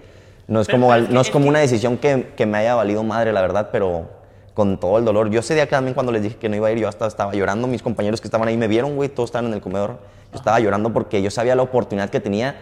No 0.48 0.61
es 0.61 0.66
Pero- 0.66 0.80
como, 0.80 0.96
no 0.96 1.20
es 1.20 1.30
como 1.30 1.44
que- 1.44 1.48
una 1.50 1.58
decisión 1.61 1.96
que, 1.98 2.32
que 2.37 2.46
me 2.46 2.58
haya 2.58 2.74
valido 2.74 3.02
madre, 3.04 3.32
la 3.32 3.40
verdad, 3.42 3.68
pero 3.70 4.08
con 4.54 4.80
todo 4.80 4.98
el 4.98 5.04
dolor. 5.04 5.30
Yo 5.30 5.38
ese 5.40 5.54
día 5.54 5.66
que 5.66 5.70
también 5.70 5.94
cuando 5.94 6.11
les 6.11 6.22
dije 6.22 6.37
que 6.37 6.48
no 6.48 6.56
iba 6.56 6.66
a 6.66 6.72
ir, 6.72 6.78
yo 6.78 6.88
hasta 6.88 7.06
estaba 7.06 7.32
llorando. 7.32 7.68
Mis 7.68 7.82
compañeros 7.82 8.20
que 8.20 8.26
estaban 8.26 8.48
ahí 8.48 8.56
me 8.56 8.66
vieron, 8.66 8.96
güey. 8.96 9.08
Todos 9.08 9.28
estaban 9.28 9.46
en 9.46 9.54
el 9.54 9.61
comedor. 9.61 9.98
Yo 10.32 10.38
estaba 10.38 10.58
llorando 10.58 10.92
porque 10.92 11.22
yo 11.22 11.30
sabía 11.30 11.54
la 11.54 11.62
oportunidad 11.62 12.11
que 12.11 12.18
tenía 12.18 12.56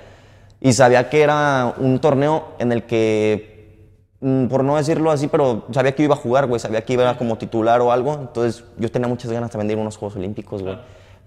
y 0.60 0.72
sabía 0.74 1.08
que 1.08 1.22
era 1.22 1.74
un 1.78 1.98
torneo 2.00 2.48
en 2.58 2.72
el 2.72 2.82
que, 2.84 3.88
mm, 4.20 4.46
por 4.48 4.62
no 4.62 4.76
decirlo 4.76 5.10
así, 5.10 5.28
pero 5.28 5.64
sabía 5.72 5.94
que 5.94 6.02
iba 6.02 6.14
a 6.14 6.18
jugar, 6.18 6.46
güey. 6.46 6.60
Sabía 6.60 6.84
que 6.84 6.92
iba 6.92 7.16
como 7.16 7.38
titular 7.38 7.80
o 7.80 7.92
algo. 7.92 8.12
Entonces 8.14 8.64
yo 8.76 8.90
tenía 8.90 9.08
muchas 9.08 9.30
ganas 9.32 9.50
también 9.50 9.68
de 9.68 9.72
ir 9.74 9.78
a 9.78 9.82
unos 9.82 9.96
Juegos 9.96 10.16
Olímpicos, 10.16 10.62
güey. 10.62 10.78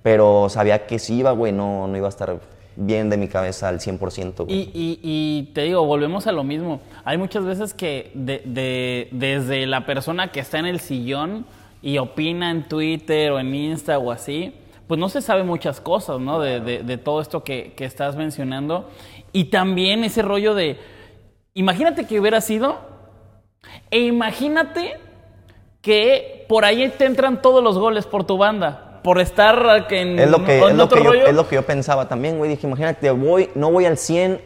Pero 0.04 0.50
sabía 0.50 0.86
que 0.86 1.00
si 1.00 1.15
iba, 1.19 1.32
güey, 1.32 1.52
no, 1.52 1.88
no 1.88 1.98
iba 1.98 2.08
a 2.08 2.10
estar 2.10 2.38
bien 2.82 3.10
de 3.10 3.18
mi 3.18 3.28
cabeza 3.28 3.68
al 3.68 3.80
100%, 3.80 4.46
güey. 4.46 4.56
Y, 4.58 4.62
y- 4.74 5.00
y 5.04 5.44
te 5.54 5.63
digo, 5.63 5.86
volvemos 5.86 6.28
a 6.28 6.32
lo 6.32 6.44
mismo. 6.44 6.80
Hay 7.04 7.18
muchas 7.18 7.44
veces 7.44 7.74
que 7.74 8.12
de- 8.13 8.42
de- 8.46 9.10
desde 9.12 9.65
la 9.68 9.86
persona 9.86 10.32
que 10.32 10.39
está 10.39 10.60
en 10.60 10.65
el 10.65 10.80
sillón 10.80 11.46
y 11.82 11.98
opina 11.98 12.52
en 12.52 12.68
Twitter 12.68 13.32
o 13.32 13.39
en 13.39 13.54
Insta 13.54 13.98
o 14.00 14.12
así, 14.12 14.54
pues 14.88 15.00
no 15.00 15.10
se 15.10 15.22
sabe 15.22 15.44
muchas 15.44 15.82
cosas, 15.82 16.20
¿no? 16.20 16.39
De, 16.39 16.60
de- 16.62 16.84
de 16.84 16.98
todo 16.98 17.22
esto 17.22 17.44
que, 17.44 17.74
que 17.76 17.86
estás 17.86 18.15
mencionando. 18.15 18.89
Y 19.34 19.46
también 19.46 20.04
ese 20.04 20.22
rollo 20.22 20.56
de, 20.56 20.78
imagínate 21.54 22.06
que 22.06 22.20
hubiera 22.20 22.42
sido, 22.42 22.80
e 23.92 24.00
imagínate 24.00 24.98
que 25.82 26.46
por 26.50 26.65
ahí 26.65 26.89
te 26.98 27.06
entran 27.06 27.42
todos 27.42 27.63
los 27.63 27.78
goles 27.78 28.06
por 28.06 28.24
tu 28.26 28.38
banda, 28.38 28.88
por 29.04 29.20
estar 29.20 29.86
en, 29.92 30.20
Es 30.20 30.30
lo 30.30 30.44
que, 30.44 30.58
en 30.60 30.70
es 30.70 30.76
lo 30.76 30.90
que, 30.90 31.04
yo, 31.04 31.14
es 31.14 31.34
lo 31.34 31.48
que 31.48 31.56
yo 31.56 31.66
pensaba 31.66 32.08
también, 32.08 32.38
güey. 32.38 32.50
Dije, 32.52 32.68
imagínate, 32.68 33.10
voy, 33.12 33.50
no 33.56 33.72
voy 33.72 33.86
al 33.86 33.98
100 33.98 34.42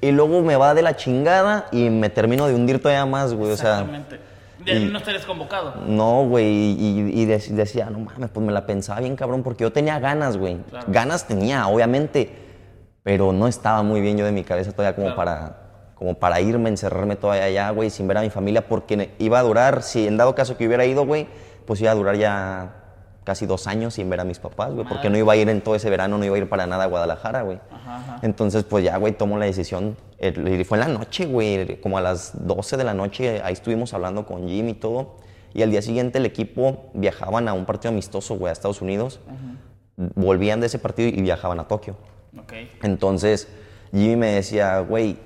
y 0.00 0.12
luego 0.12 0.42
me 0.42 0.56
va 0.56 0.74
de 0.74 0.82
la 0.82 0.96
chingada 0.96 1.66
y 1.72 1.88
me 1.90 2.10
termino 2.10 2.46
de 2.46 2.54
hundir 2.54 2.80
todavía 2.80 3.06
más, 3.06 3.32
güey. 3.34 3.52
O 3.52 3.56
sea, 3.56 3.72
Exactamente. 3.80 4.20
De- 4.64 4.74
y- 4.76 4.84
no 4.86 4.98
estarías 4.98 5.24
convocado. 5.26 5.74
no, 5.86 6.24
güey. 6.26 6.46
Y, 6.46 7.10
y 7.22 7.24
de- 7.26 7.38
decía, 7.50 7.86
no 7.90 7.98
mames, 8.00 8.30
pues 8.30 8.44
me 8.46 8.52
la 8.52 8.66
pensaba 8.66 9.00
bien, 9.00 9.16
cabrón, 9.16 9.42
porque 9.42 9.62
yo 9.64 9.72
tenía 9.72 9.98
ganas, 9.98 10.36
güey. 10.36 10.58
Ganas 10.88 11.26
tenía, 11.26 11.66
obviamente, 11.68 12.30
pero 13.02 13.32
no 13.32 13.46
estaba 13.48 13.82
muy 13.82 14.00
bien 14.00 14.16
yo 14.16 14.24
de 14.24 14.32
mi 14.32 14.44
cabeza 14.44 14.72
todavía 14.72 14.94
como 14.96 15.14
para 15.14 15.60
como 15.94 16.14
para 16.14 16.40
irme, 16.40 16.68
encerrarme 16.68 17.14
todavía 17.16 17.44
allá, 17.44 17.70
güey, 17.70 17.88
sin 17.88 18.06
ver 18.08 18.18
a 18.18 18.20
mi 18.20 18.28
familia, 18.28 18.66
porque 18.68 19.12
iba 19.18 19.38
a 19.38 19.42
durar, 19.42 19.82
si 19.82 20.06
en 20.06 20.16
dado 20.16 20.34
caso 20.34 20.56
que 20.56 20.66
hubiera 20.66 20.84
ido, 20.84 21.06
güey, 21.06 21.28
pues 21.66 21.80
iba 21.80 21.92
a 21.92 21.94
durar 21.94 22.16
ya 22.16 22.83
casi 23.24 23.46
dos 23.46 23.66
años 23.66 23.94
sin 23.94 24.08
ver 24.10 24.20
a 24.20 24.24
mis 24.24 24.38
papás, 24.38 24.72
güey, 24.72 24.86
porque 24.86 25.08
no 25.10 25.16
iba 25.18 25.32
a 25.32 25.36
ir 25.36 25.48
en 25.48 25.60
todo 25.62 25.74
ese 25.74 25.88
verano, 25.90 26.18
no 26.18 26.24
iba 26.24 26.34
a 26.36 26.38
ir 26.38 26.48
para 26.48 26.66
nada 26.66 26.84
a 26.84 26.86
Guadalajara, 26.86 27.42
güey. 27.42 27.58
Entonces, 28.22 28.64
pues 28.64 28.84
ya, 28.84 28.96
güey, 28.98 29.12
tomo 29.14 29.38
la 29.38 29.46
decisión. 29.46 29.96
El- 30.18 30.64
fue 30.64 30.78
en 30.78 30.80
la 30.80 30.88
noche, 30.98 31.26
güey, 31.26 31.80
como 31.80 31.98
a 31.98 32.00
las 32.00 32.46
12 32.46 32.76
de 32.76 32.84
la 32.84 32.94
noche, 32.94 33.40
ahí 33.42 33.52
estuvimos 33.54 33.94
hablando 33.94 34.26
con 34.26 34.46
Jim 34.48 34.68
y 34.68 34.74
todo. 34.74 35.16
Y 35.54 35.62
al 35.62 35.70
día 35.70 35.82
siguiente 35.82 36.18
el 36.18 36.26
equipo 36.26 36.86
viajaban 36.94 37.48
a 37.48 37.52
un 37.54 37.64
partido 37.64 37.90
amistoso, 37.92 38.36
güey, 38.36 38.50
a 38.50 38.52
Estados 38.52 38.82
Unidos. 38.82 39.20
Volvían 39.96 40.60
de 40.60 40.66
ese 40.66 40.78
partido 40.78 41.08
y 41.08 41.22
viajaban 41.22 41.60
a 41.60 41.68
Tokio. 41.68 41.96
Ok. 42.38 42.52
Entonces, 42.82 43.46
Jimmy 43.92 44.16
me 44.16 44.26
decía, 44.32 44.80
güey, 44.80 45.16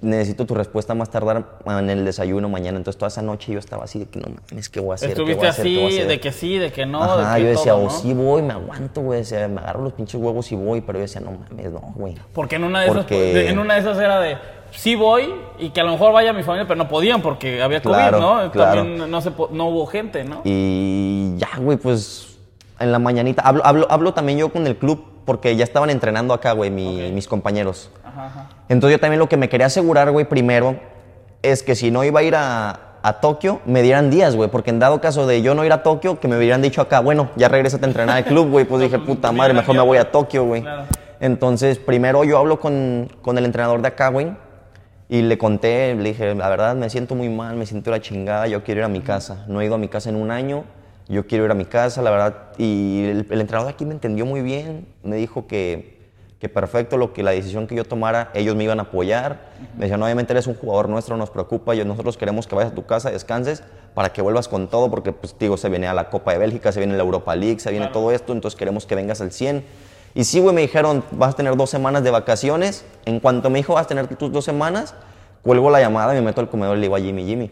necesito 0.00 0.46
tu 0.46 0.54
respuesta 0.54 0.94
más 0.94 1.10
tardar 1.10 1.58
en 1.66 1.90
el 1.90 2.04
desayuno 2.04 2.48
mañana. 2.48 2.76
Entonces, 2.78 2.98
toda 2.98 3.08
esa 3.08 3.22
noche 3.22 3.52
yo 3.52 3.58
estaba 3.58 3.84
así 3.84 3.98
de 3.98 4.06
que 4.06 4.20
no 4.20 4.28
mames, 4.50 4.68
¿qué 4.68 4.78
voy 4.80 4.92
a 4.92 4.94
hacer? 4.94 5.08
¿Qué 5.14 5.20
voy 5.22 5.32
Estuviste 5.32 5.46
a 5.46 5.50
hacer? 5.50 5.64
¿Qué 5.64 5.74
voy 5.74 5.84
a 5.84 5.86
así, 5.88 5.96
hacer? 5.96 6.08
de 6.08 6.20
que 6.20 6.32
sí, 6.32 6.58
de 6.58 6.72
que 6.72 6.86
no, 6.86 7.02
Ajá, 7.02 7.34
de 7.34 7.38
que 7.40 7.44
yo 7.44 7.50
decía, 7.50 7.72
todo, 7.72 7.80
o 7.82 7.84
¿no? 7.84 7.90
sí 7.90 8.14
voy, 8.14 8.42
me 8.42 8.52
aguanto, 8.52 9.00
güey. 9.02 9.20
decía, 9.20 9.48
me 9.48 9.60
agarro 9.60 9.82
los 9.82 9.92
pinches 9.94 10.20
huevos 10.20 10.50
y 10.52 10.56
voy, 10.56 10.80
pero 10.82 10.98
yo 10.98 11.02
decía, 11.02 11.20
no 11.20 11.32
mames, 11.32 11.72
no, 11.72 11.80
güey. 11.96 12.14
Porque 12.32 12.56
en 12.56 12.64
una 12.64 12.80
de 12.80 12.86
esas, 12.86 12.98
Porque- 12.98 13.48
en 13.48 13.58
una 13.58 13.74
de 13.74 13.80
esas 13.80 13.98
era 13.98 14.20
de 14.20 14.38
sí 14.70 14.94
voy 14.94 15.34
y 15.58 15.70
que 15.70 15.80
a 15.80 15.84
lo 15.84 15.92
mejor 15.92 16.12
vaya 16.12 16.32
mi 16.32 16.42
familia, 16.44 16.68
pero 16.68 16.78
no 16.78 16.88
podían 16.88 17.20
porque 17.22 17.60
había 17.62 17.82
COVID, 17.82 17.94
Claro, 17.94 18.20
¿no? 18.20 18.50
claro. 18.52 18.82
También 18.82 19.10
no 19.10 19.20
se 19.20 19.32
no 19.50 19.68
hubo 19.68 19.86
gente, 19.86 20.22
¿no? 20.24 20.42
Y 20.44 21.34
ya, 21.38 21.48
güey, 21.58 21.76
pues 21.76 22.38
en 22.78 22.92
la 22.92 22.98
mañanita, 23.00 23.42
hablo, 23.42 23.62
hablo, 23.66 23.86
hablo 23.90 24.14
también 24.14 24.38
yo 24.38 24.50
con 24.52 24.64
el 24.68 24.76
club 24.76 25.02
porque 25.28 25.54
ya 25.56 25.62
estaban 25.64 25.90
entrenando 25.90 26.32
acá, 26.32 26.52
güey, 26.52 26.70
mi- 26.70 27.12
mis 27.12 27.28
compañeros. 27.28 27.90
Ajá, 28.02 28.24
ajá. 28.28 28.48
Entonces 28.70 28.96
yo 28.96 29.00
también 29.00 29.18
lo 29.18 29.28
que 29.28 29.36
me 29.36 29.50
quería 29.50 29.66
asegurar, 29.66 30.10
güey, 30.10 30.24
primero, 30.24 30.76
es 31.42 31.62
que 31.62 31.74
si 31.76 31.90
no 31.90 32.02
iba 32.02 32.20
a 32.20 32.22
ir 32.22 32.34
a, 32.34 32.80
a 33.02 33.20
Tokio, 33.20 33.60
me 33.66 33.82
dieran 33.82 34.08
días, 34.08 34.34
güey, 34.36 34.48
porque 34.48 34.70
en 34.70 34.78
dado 34.78 35.02
caso 35.02 35.26
de 35.26 35.42
yo 35.42 35.54
no 35.54 35.66
ir 35.66 35.72
a 35.74 35.82
Tokio, 35.82 36.18
que 36.18 36.28
me 36.28 36.38
hubieran 36.38 36.62
dicho 36.62 36.80
acá, 36.80 37.00
bueno, 37.00 37.28
ya 37.36 37.48
regresate 37.48 37.84
a 37.84 37.88
entrenar 37.88 38.16
al 38.16 38.24
club, 38.24 38.48
güey, 38.50 38.64
pues 38.64 38.80
dije, 38.80 38.98
puta 39.06 39.30
madre, 39.32 39.52
mejor 39.52 39.76
me 39.76 39.82
voy 39.82 39.98
a 39.98 40.10
Tokio, 40.10 40.44
güey. 40.46 40.62
Claro. 40.62 40.84
Entonces, 41.20 41.78
primero 41.78 42.24
yo 42.24 42.38
hablo 42.38 42.58
con, 42.58 43.10
con 43.20 43.36
el 43.36 43.44
entrenador 43.44 43.82
de 43.82 43.88
acá, 43.88 44.08
güey, 44.08 44.32
y 45.10 45.20
le 45.20 45.36
conté, 45.36 45.94
le 45.94 46.08
dije, 46.10 46.34
la 46.34 46.48
verdad, 46.48 46.74
me 46.74 46.88
siento 46.88 47.14
muy 47.14 47.28
mal, 47.28 47.54
me 47.56 47.66
siento 47.66 47.90
la 47.90 48.00
chingada, 48.00 48.46
yo 48.46 48.64
quiero 48.64 48.80
ir 48.80 48.84
a 48.86 48.88
mi 48.88 49.00
casa. 49.00 49.44
No 49.46 49.60
he 49.60 49.66
ido 49.66 49.74
a 49.74 49.78
mi 49.78 49.88
casa 49.88 50.08
en 50.08 50.16
un 50.16 50.30
año, 50.30 50.64
yo 51.08 51.26
quiero 51.26 51.44
ir 51.44 51.50
a 51.50 51.54
mi 51.54 51.64
casa, 51.64 52.02
la 52.02 52.10
verdad. 52.10 52.36
Y 52.58 53.04
el, 53.04 53.26
el 53.30 53.40
entrenador 53.40 53.66
de 53.66 53.72
aquí 53.72 53.84
me 53.84 53.94
entendió 53.94 54.26
muy 54.26 54.42
bien, 54.42 54.86
me 55.02 55.16
dijo 55.16 55.46
que, 55.46 55.98
que 56.38 56.48
perfecto, 56.48 56.96
lo 56.96 57.12
que 57.12 57.22
la 57.22 57.32
decisión 57.32 57.66
que 57.66 57.74
yo 57.74 57.84
tomara, 57.84 58.30
ellos 58.34 58.54
me 58.54 58.64
iban 58.64 58.78
a 58.78 58.84
apoyar. 58.84 59.50
Me 59.76 59.86
decían, 59.86 60.02
obviamente 60.02 60.32
eres 60.32 60.46
un 60.46 60.54
jugador 60.54 60.88
nuestro, 60.88 61.16
nos 61.16 61.30
preocupa, 61.30 61.74
yo, 61.74 61.84
nosotros 61.84 62.16
queremos 62.16 62.46
que 62.46 62.54
vayas 62.54 62.72
a 62.72 62.74
tu 62.74 62.86
casa, 62.86 63.10
descanses, 63.10 63.62
para 63.94 64.12
que 64.12 64.22
vuelvas 64.22 64.46
con 64.46 64.68
todo, 64.68 64.90
porque, 64.90 65.12
pues, 65.12 65.34
digo, 65.38 65.56
se 65.56 65.68
viene 65.68 65.88
a 65.88 65.94
la 65.94 66.10
Copa 66.10 66.32
de 66.32 66.38
Bélgica, 66.38 66.70
se 66.70 66.78
viene 66.78 66.96
la 66.96 67.02
Europa 67.02 67.34
League, 67.34 67.58
se 67.58 67.70
viene 67.70 67.88
todo 67.88 68.12
esto, 68.12 68.32
entonces 68.32 68.56
queremos 68.56 68.86
que 68.86 68.94
vengas 68.94 69.20
al 69.20 69.32
100. 69.32 69.64
Y 70.14 70.24
sí, 70.24 70.40
güey, 70.40 70.54
me 70.54 70.60
dijeron, 70.60 71.04
vas 71.10 71.34
a 71.34 71.36
tener 71.36 71.56
dos 71.56 71.70
semanas 71.70 72.04
de 72.04 72.10
vacaciones. 72.10 72.84
En 73.04 73.18
cuanto 73.18 73.50
me 73.50 73.58
dijo, 73.58 73.74
vas 73.74 73.86
a 73.86 73.88
tener 73.88 74.06
tus 74.16 74.30
dos 74.30 74.44
semanas, 74.44 74.94
cuelgo 75.42 75.70
la 75.70 75.80
llamada 75.80 76.12
y 76.12 76.16
me 76.16 76.22
meto 76.22 76.40
al 76.40 76.48
comedor 76.48 76.76
y 76.76 76.80
le 76.80 76.86
digo 76.86 76.96
a 76.96 77.00
Jimmy, 77.00 77.24
Jimmy, 77.24 77.50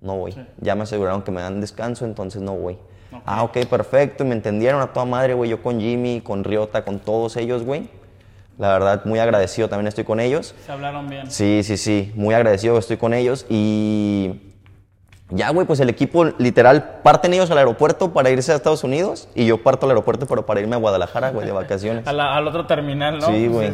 no 0.00 0.16
voy. 0.16 0.34
Ya 0.60 0.74
me 0.74 0.82
aseguraron 0.82 1.22
que 1.22 1.30
me 1.30 1.40
dan 1.40 1.60
descanso, 1.60 2.04
entonces 2.04 2.42
no 2.42 2.54
voy. 2.54 2.78
Ah, 3.26 3.42
ok, 3.42 3.58
perfecto. 3.68 4.24
Me 4.24 4.34
entendieron 4.34 4.80
a 4.80 4.88
toda 4.92 5.06
madre, 5.06 5.34
güey. 5.34 5.50
Yo 5.50 5.62
con 5.62 5.80
Jimmy, 5.80 6.20
con 6.20 6.44
Riota, 6.44 6.84
con 6.84 6.98
todos 7.00 7.36
ellos, 7.36 7.62
güey. 7.64 7.88
La 8.58 8.68
verdad, 8.72 9.04
muy 9.04 9.18
agradecido 9.18 9.68
también 9.68 9.88
estoy 9.88 10.04
con 10.04 10.20
ellos. 10.20 10.54
Se 10.64 10.70
hablaron 10.72 11.08
bien. 11.08 11.30
Sí, 11.30 11.62
sí, 11.64 11.76
sí, 11.76 12.12
muy 12.14 12.34
agradecido 12.34 12.78
estoy 12.78 12.96
con 12.96 13.12
ellos 13.12 13.46
y 13.48 14.40
ya, 15.30 15.50
güey, 15.50 15.66
pues 15.66 15.80
el 15.80 15.88
equipo 15.88 16.24
literal 16.38 17.00
parten 17.02 17.34
ellos 17.34 17.50
al 17.50 17.58
aeropuerto 17.58 18.12
para 18.12 18.30
irse 18.30 18.52
a 18.52 18.54
Estados 18.54 18.84
Unidos 18.84 19.28
y 19.34 19.46
yo 19.46 19.60
parto 19.62 19.86
al 19.86 19.90
aeropuerto 19.90 20.26
pero 20.26 20.46
para 20.46 20.60
irme 20.60 20.76
a 20.76 20.78
Guadalajara, 20.78 21.30
güey, 21.30 21.46
de 21.46 21.52
vacaciones. 21.62 22.04
La- 22.12 22.36
al 22.36 22.46
otro 22.46 22.66
terminal, 22.66 23.18
¿no? 23.18 23.26
Sí, 23.26 23.48
güey. 23.48 23.72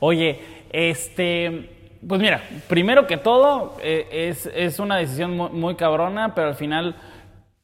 Oye, 0.00 0.40
este, 0.72 1.70
pues 2.08 2.20
mira, 2.20 2.42
primero 2.68 3.06
que 3.06 3.18
todo, 3.18 3.76
eh, 3.82 4.08
es, 4.10 4.46
es 4.54 4.78
una 4.80 4.96
decisión 4.96 5.36
muy, 5.36 5.50
muy 5.50 5.74
cabrona, 5.76 6.34
pero 6.34 6.48
al 6.48 6.54
final 6.56 6.96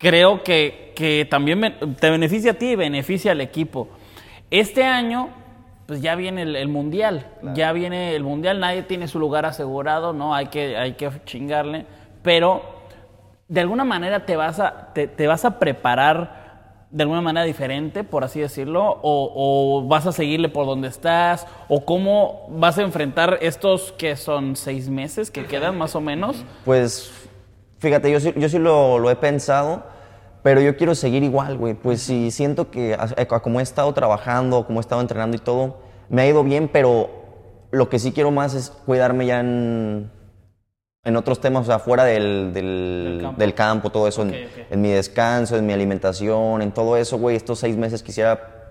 creo 0.03 0.43
que, 0.43 0.93
que 0.97 1.27
también 1.31 1.77
te 1.99 2.11
beneficia 2.11 2.51
a 2.51 2.55
ti 2.55 2.71
y 2.71 2.77
beneficia 2.77 3.33
al 3.33 3.41
equipo. 3.41 3.89
Este 4.51 4.85
año, 4.85 5.31
pues 5.87 6.03
ya 6.03 6.17
viene 6.17 6.43
el, 6.43 6.57
el 6.57 6.69
Mundial, 6.69 7.27
ya 7.55 7.73
viene 7.73 8.15
el 8.15 8.25
Mundial, 8.25 8.61
nadie 8.61 8.83
tiene 8.83 9.07
su 9.09 9.19
lugar 9.19 9.47
asegurado, 9.47 10.13
¿no? 10.13 10.35
Hay 10.35 10.49
que, 10.49 10.77
hay 10.77 10.95
que 10.95 11.09
chingarle, 11.25 11.87
pero 12.23 12.63
de 13.49 13.61
alguna 13.61 13.85
manera 13.85 14.27
te 14.27 14.37
vas 14.37 14.59
a, 14.59 14.93
te, 14.93 15.07
te 15.07 15.27
vas 15.27 15.45
a 15.45 15.59
preparar 15.59 16.43
de 16.91 17.05
alguna 17.05 17.23
manera 17.23 17.47
diferente, 17.47 18.05
por 18.05 18.23
así 18.23 18.41
decirlo, 18.41 18.85
o, 18.85 19.33
o 19.83 19.89
vas 19.89 20.07
a 20.07 20.13
seguirle 20.13 20.51
por 20.51 20.67
donde 20.67 20.89
estás, 20.89 21.47
o 21.69 21.87
cómo 21.87 22.47
vas 22.51 22.77
a 22.77 22.83
enfrentar 22.83 23.39
estos 23.41 23.93
que 23.93 24.17
son 24.17 24.57
seis 24.57 24.91
meses 24.91 25.31
que 25.31 25.47
quedan 25.47 25.79
más 25.79 25.95
o 25.97 26.03
menos. 26.03 26.45
Pues 26.67 27.22
fíjate, 27.83 28.11
yo 28.11 28.21
sí, 28.21 28.33
yo 28.37 28.49
sí 28.49 28.59
lo, 28.59 28.99
lo 28.99 29.11
he 29.11 29.17
pensado, 29.17 29.83
pero 30.43 30.61
yo 30.61 30.77
quiero 30.77 30.95
seguir 30.95 31.23
igual, 31.23 31.59
güey. 31.59 31.75
Pues 31.75 32.01
sí, 32.01 32.31
siento 32.31 32.71
que 32.71 32.95
a- 32.95 33.09
a- 33.21 33.41
como 33.41 33.61
he 33.61 33.63
estado 33.63 33.93
trabajando, 33.93 34.65
como 34.67 34.81
he 34.81 34.83
estado 34.83 35.01
entrenando 35.01 35.37
y 35.37 35.41
todo, 35.41 35.79
me 36.09 36.23
ha 36.23 36.27
ido 36.27 36.43
bien, 36.45 36.69
pero 36.73 37.11
lo 37.71 37.89
que 37.89 37.99
sí 37.99 38.13
quiero 38.13 38.31
más 38.31 38.55
es 38.55 38.71
cuidarme 38.71 39.27
ya 39.27 39.41
en, 39.41 40.11
en 41.05 41.17
otros 41.17 41.41
temas, 41.41 41.63
o 41.63 41.67
sea, 41.67 41.79
fuera 41.79 42.05
del, 42.05 42.53
del, 42.55 43.19
campo. 43.23 43.39
del 43.41 43.55
campo, 43.55 43.91
todo 43.91 44.09
eso, 44.09 44.23
en 44.23 44.81
mi 44.81 44.91
descanso, 44.91 45.57
en 45.57 45.67
mi 45.67 45.73
alimentación, 45.73 46.63
en 46.63 46.73
todo 46.73 46.97
eso, 46.97 47.19
güey. 47.19 47.37
Estos 47.37 47.59
seis 47.59 47.77
meses 47.77 48.03
quisiera 48.03 48.62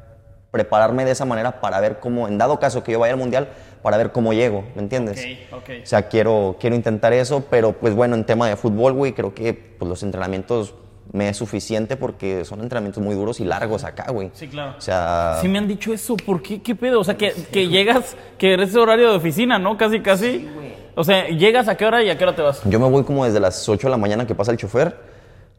prepararme 0.52 1.06
de 1.06 1.12
esa 1.12 1.26
manera 1.26 1.62
para 1.62 1.80
ver 1.80 2.00
cómo, 2.00 2.28
en 2.28 2.38
dado 2.38 2.60
caso 2.60 2.84
que 2.84 2.92
yo 2.92 3.00
vaya 3.00 3.14
al 3.14 3.20
mundial, 3.20 3.50
para 3.82 3.98
ver 3.98 4.12
cómo 4.12 4.34
llego, 4.34 4.64
¿me 4.76 4.82
entiendes? 4.82 5.26
Ok, 5.52 5.58
ok. 5.64 5.70
O 5.84 5.86
sea, 5.86 6.04
quiero, 6.10 6.58
quiero 6.60 6.76
intentar 6.76 7.14
eso, 7.14 7.46
pero 7.50 7.74
pues 7.74 7.96
bueno, 7.96 8.16
en 8.16 8.26
tema 8.26 8.48
de 8.48 8.56
fútbol, 8.56 8.94
güey, 8.94 9.14
creo 9.14 9.34
que 9.34 9.54
pues, 9.54 9.88
los 9.88 10.04
entrenamientos 10.04 10.76
me 11.14 11.28
es 11.30 11.38
suficiente 11.38 11.98
porque 11.98 12.46
son 12.46 12.62
entrenamientos 12.62 13.04
muy 13.04 13.16
duros 13.16 13.40
y 13.40 13.46
largos 13.46 13.84
acá, 13.84 14.12
güey. 14.12 14.30
Sí, 14.34 14.48
claro. 14.48 14.76
O 14.78 14.82
sea, 14.82 15.38
Sí 15.42 15.48
me 15.48 15.58
han 15.58 15.68
dicho 15.68 15.94
eso, 15.94 16.16
¿por 16.16 16.42
qué? 16.42 16.62
¿Qué 16.62 16.76
pedo? 16.76 17.00
O 17.00 17.04
sea, 17.04 17.18
que, 17.18 17.34
que 17.52 17.68
llegas, 17.68 18.16
que 18.38 18.54
eres 18.54 18.76
horario 18.76 19.10
de 19.10 19.18
oficina, 19.18 19.58
¿no? 19.58 19.78
Casi, 19.78 20.02
casi. 20.02 20.48
o 20.96 21.04
sea, 21.04 21.28
llegas 21.28 21.68
a 21.68 21.76
qué 21.76 21.86
hora 21.86 22.04
y 22.04 22.10
a 22.10 22.18
qué 22.18 22.24
hora 22.24 22.36
te 22.36 22.42
vas. 22.42 22.62
yo 22.66 22.80
me 22.80 22.90
voy 22.90 23.04
como 23.04 23.26
desde 23.26 23.40
las 23.40 23.68
8 23.68 23.88
de 23.88 23.92
la 23.92 23.98
mañana 23.98 24.28
que 24.28 24.36
pasa 24.36 24.52
el 24.52 24.58
chofer 24.58 24.96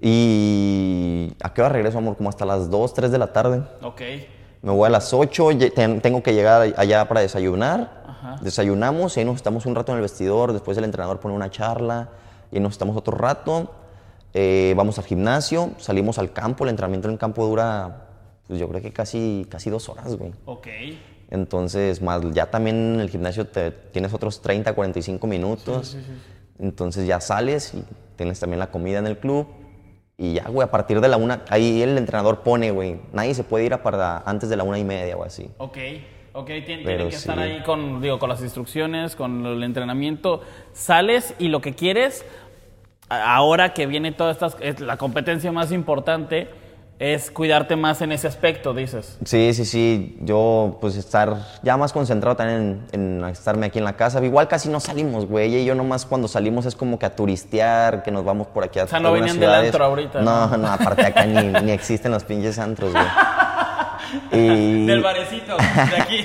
y 0.00 1.32
¿a 1.42 1.52
qué 1.52 1.60
hora 1.60 1.70
regreso, 1.70 1.98
amor? 1.98 2.16
Como 2.16 2.28
hasta 2.28 2.44
las 2.44 2.70
2, 2.70 2.94
3 2.94 3.12
de 3.12 3.18
la 3.18 3.32
tarde. 3.32 3.62
Ok. 3.82 4.02
Me 4.62 4.70
voy 4.72 4.86
a 4.86 4.90
las 4.90 5.12
8, 5.12 5.50
lle- 5.52 5.72
ten- 5.74 6.00
tengo 6.00 6.22
que 6.22 6.32
llegar 6.34 6.72
allá 6.76 7.06
para 7.08 7.20
desayunar. 7.20 8.02
Ajá. 8.06 8.36
Desayunamos 8.42 9.16
y 9.16 9.20
ahí 9.20 9.26
nos 9.26 9.36
estamos 9.36 9.66
un 9.66 9.74
rato 9.74 9.92
en 9.92 9.96
el 9.96 10.02
vestidor. 10.02 10.52
Después 10.52 10.78
el 10.78 10.84
entrenador 10.84 11.18
pone 11.20 11.34
una 11.34 11.50
charla 11.50 12.10
y 12.52 12.60
nos 12.60 12.72
estamos 12.72 12.96
otro 12.96 13.16
rato. 13.16 13.72
Eh, 14.34 14.72
vamos 14.76 14.98
al 14.98 15.04
gimnasio, 15.04 15.72
salimos 15.78 16.18
al 16.18 16.32
campo. 16.32 16.64
El 16.64 16.70
entrenamiento 16.70 17.08
en 17.08 17.12
el 17.14 17.18
campo 17.18 17.44
dura, 17.44 18.06
pues 18.46 18.58
yo 18.60 18.68
creo 18.68 18.80
que 18.80 18.92
casi, 18.92 19.46
casi 19.50 19.68
dos 19.68 19.88
horas, 19.88 20.14
güey. 20.16 20.32
Ok. 20.46 20.68
Entonces, 21.30 22.00
más 22.02 22.20
ya 22.32 22.50
también 22.50 22.94
en 22.94 23.00
el 23.00 23.10
gimnasio 23.10 23.46
te, 23.46 23.70
tienes 23.70 24.12
otros 24.12 24.42
30, 24.42 24.74
45 24.74 25.26
minutos. 25.26 25.96
Entonces 26.58 27.06
ya 27.06 27.20
sales 27.20 27.74
y 27.74 27.82
tienes 28.16 28.38
también 28.38 28.60
la 28.60 28.70
comida 28.70 28.98
en 28.98 29.06
el 29.06 29.18
club. 29.18 29.46
Y 30.18 30.34
ya, 30.34 30.44
güey, 30.44 30.66
a 30.66 30.70
partir 30.70 31.00
de 31.00 31.08
la 31.08 31.16
una, 31.16 31.42
ahí 31.48 31.82
el 31.82 31.96
entrenador 31.98 32.40
pone, 32.40 32.70
güey, 32.70 33.00
nadie 33.12 33.34
se 33.34 33.44
puede 33.44 33.64
ir 33.64 33.74
a 33.74 33.82
para 33.82 34.18
antes 34.18 34.48
de 34.48 34.56
la 34.56 34.62
una 34.64 34.78
y 34.78 34.84
media 34.84 35.16
o 35.16 35.24
así. 35.24 35.50
Ok, 35.58 35.78
ok, 36.32 36.46
tien- 36.48 36.64
tienen 36.66 36.84
Pero 36.84 37.08
que 37.08 37.16
estar 37.16 37.38
ahí 37.38 37.62
con, 37.62 38.00
digo, 38.00 38.18
con 38.18 38.28
las 38.28 38.40
instrucciones, 38.42 39.16
con 39.16 39.44
el 39.46 39.62
entrenamiento. 39.62 40.42
Sales 40.74 41.34
y 41.38 41.48
lo 41.48 41.60
que 41.60 41.74
quieres, 41.74 42.24
ahora 43.08 43.72
que 43.74 43.86
viene 43.86 44.12
toda 44.12 44.32
esta, 44.32 44.50
es 44.60 44.80
la 44.80 44.96
competencia 44.96 45.50
más 45.50 45.72
importante, 45.72 46.48
es 46.98 47.30
cuidarte 47.30 47.74
más 47.74 48.00
en 48.00 48.12
ese 48.12 48.28
aspecto, 48.28 48.74
dices. 48.74 49.18
Sí, 49.24 49.52
sí, 49.54 49.64
sí. 49.64 50.18
Yo, 50.20 50.78
pues, 50.80 50.96
estar 50.96 51.36
ya 51.62 51.76
más 51.76 51.92
concentrado 51.92 52.36
también 52.36 52.86
en, 52.92 53.18
en 53.20 53.24
estarme 53.28 53.66
aquí 53.66 53.78
en 53.78 53.84
la 53.84 53.94
casa. 53.94 54.24
Igual 54.24 54.46
casi 54.48 54.68
no 54.68 54.78
salimos, 54.78 55.26
güey. 55.26 55.54
Y 55.56 55.64
yo 55.64 55.74
nomás 55.74 56.06
cuando 56.06 56.28
salimos 56.28 56.64
es 56.66 56.76
como 56.76 56.98
que 56.98 57.06
a 57.06 57.16
turistear, 57.16 58.02
que 58.02 58.10
nos 58.10 58.24
vamos 58.24 58.46
por 58.46 58.64
aquí 58.64 58.78
a 58.78 58.84
O 58.84 58.86
sea, 58.88 59.00
no 59.00 59.12
venían 59.12 59.40
del 59.40 59.50
antro 59.50 59.84
ahorita, 59.84 60.20
No, 60.20 60.46
¿no? 60.46 60.56
no, 60.56 60.68
aparte 60.68 61.06
acá 61.06 61.26
ni, 61.26 61.48
ni 61.62 61.72
existen 61.72 62.12
los 62.12 62.24
pinches 62.24 62.58
antros, 62.58 62.92
güey. 62.92 63.04
Y, 64.32 64.86
Del 64.86 65.00
barecito, 65.02 65.56
de 65.56 66.00
aquí. 66.00 66.24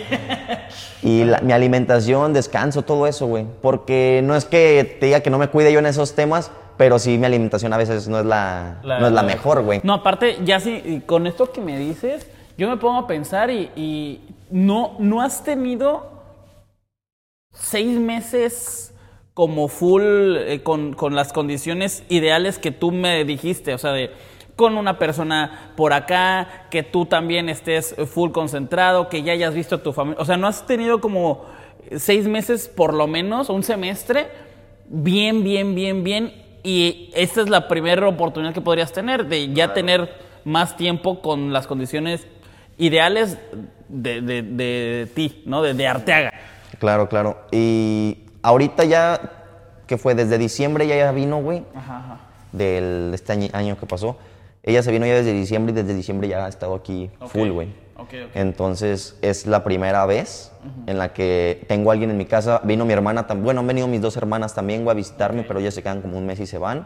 y 1.03 1.23
la- 1.23 1.41
mi 1.41 1.53
alimentación, 1.53 2.33
descanso, 2.33 2.81
todo 2.83 3.07
eso, 3.07 3.27
güey. 3.27 3.45
Porque 3.61 4.21
no 4.23 4.35
es 4.35 4.45
que 4.45 4.97
te 4.99 5.07
diga 5.07 5.21
que 5.21 5.29
no 5.29 5.37
me 5.37 5.47
cuide 5.49 5.71
yo 5.71 5.79
en 5.79 5.85
esos 5.85 6.15
temas, 6.15 6.51
pero 6.77 6.99
sí 6.99 7.17
mi 7.17 7.25
alimentación 7.25 7.73
a 7.73 7.77
veces 7.77 8.07
no 8.07 8.19
es 8.19 8.25
la, 8.25 8.79
no 8.83 9.07
es 9.07 9.13
la 9.13 9.23
mejor, 9.23 9.61
güey. 9.63 9.81
No, 9.83 9.93
aparte, 9.93 10.37
ya 10.43 10.59
sí, 10.59 11.01
con 11.05 11.25
esto 11.27 11.51
que 11.51 11.61
me 11.61 11.77
dices, 11.77 12.27
yo 12.57 12.69
me 12.69 12.77
pongo 12.77 12.99
a 12.99 13.07
pensar 13.07 13.49
y, 13.49 13.71
y 13.75 14.21
no, 14.51 14.95
no 14.99 15.21
has 15.21 15.43
tenido 15.43 16.11
seis 17.51 17.99
meses 17.99 18.93
como 19.33 19.67
full, 19.67 20.01
eh, 20.03 20.61
con, 20.63 20.93
con 20.93 21.15
las 21.15 21.31
condiciones 21.33 22.03
ideales 22.09 22.57
que 22.57 22.71
tú 22.71 22.91
me 22.91 23.23
dijiste, 23.23 23.73
o 23.73 23.77
sea, 23.77 23.91
de 23.91 24.11
con 24.57 24.77
una 24.77 24.99
persona 24.99 25.71
por 25.77 25.93
acá, 25.93 26.65
que 26.69 26.83
tú 26.83 27.05
también 27.05 27.47
estés 27.47 27.95
full 28.11 28.31
concentrado, 28.31 29.07
que 29.07 29.23
ya 29.23 29.31
hayas 29.31 29.53
visto 29.53 29.75
a 29.75 29.83
tu 29.83 29.93
familia, 29.93 30.21
o 30.21 30.25
sea, 30.25 30.35
no 30.35 30.47
has 30.47 30.65
tenido 30.65 30.99
como 30.99 31.45
seis 31.95 32.27
meses 32.27 32.67
por 32.67 32.93
lo 32.93 33.07
menos, 33.07 33.49
un 33.49 33.63
semestre, 33.63 34.27
bien, 34.89 35.43
bien, 35.43 35.73
bien, 35.75 36.03
bien, 36.03 36.33
y 36.63 37.11
esta 37.15 37.41
es 37.41 37.49
la 37.49 37.67
primera 37.69 38.05
oportunidad 38.07 38.53
que 38.53 38.59
podrías 38.61 38.91
tener, 38.91 39.27
de 39.27 39.53
ya 39.53 39.73
tener 39.73 40.11
más 40.43 40.75
tiempo 40.75 41.21
con 41.21 41.53
las 41.53 41.65
condiciones 41.67 42.27
ideales 42.77 43.37
de, 43.87 44.21
de- 44.21 44.41
de 44.41 45.07
ti, 45.13 45.43
¿no? 45.45 45.61
De, 45.61 45.73
de 45.73 45.87
Arteaga. 45.87 46.33
Claro, 46.79 47.07
claro. 47.07 47.37
Y 47.51 48.17
ahorita 48.41 48.83
ya, 48.85 49.19
que 49.85 49.97
fue 49.97 50.13
desde 50.15 50.37
diciembre, 50.37 50.87
ya, 50.87 50.95
ya 50.97 51.11
vino, 51.11 51.37
güey, 51.41 51.63
del 52.51 53.11
de 53.11 53.15
este 53.15 53.33
año, 53.33 53.47
año 53.53 53.77
que 53.77 53.85
pasó. 53.85 54.17
Ella 54.67 54.83
se 54.83 54.91
vino 54.91 55.05
ya 55.05 55.15
desde 55.15 55.33
diciembre 55.33 55.71
y 55.71 55.75
desde 55.75 55.93
diciembre 55.95 56.27
ya 56.27 56.45
ha 56.45 56.49
estado 56.49 56.75
aquí 56.75 57.09
Ok, 57.19 57.29
full, 57.29 57.49
güey. 57.49 57.69
ok, 57.95 58.13
ok. 58.27 58.35
Entonces 58.35 59.17
es 59.21 59.47
la 59.47 59.63
primera 59.63 60.05
vez 60.05 60.51
en 60.85 60.97
la 60.97 61.13
que 61.13 61.63
tengo 61.67 61.89
a 61.89 61.93
alguien 61.93 62.11
en 62.11 62.17
mi 62.17 62.25
casa. 62.25 62.61
Vino 62.65 62.85
mi 62.85 62.91
hermana, 62.93 63.25
bueno, 63.37 63.61
han 63.61 63.67
venido 63.67 63.87
mis 63.87 64.01
dos 64.01 64.17
hermanas 64.17 64.53
también, 64.53 64.83
güey, 64.83 64.93
a 64.93 64.95
visitarme, 64.97 65.43
pero 65.43 65.59
ellas 65.59 65.73
se 65.73 65.81
quedan 65.81 66.01
como 66.01 66.17
un 66.17 66.25
mes 66.25 66.39
y 66.39 66.45
se 66.45 66.57
van. 66.57 66.85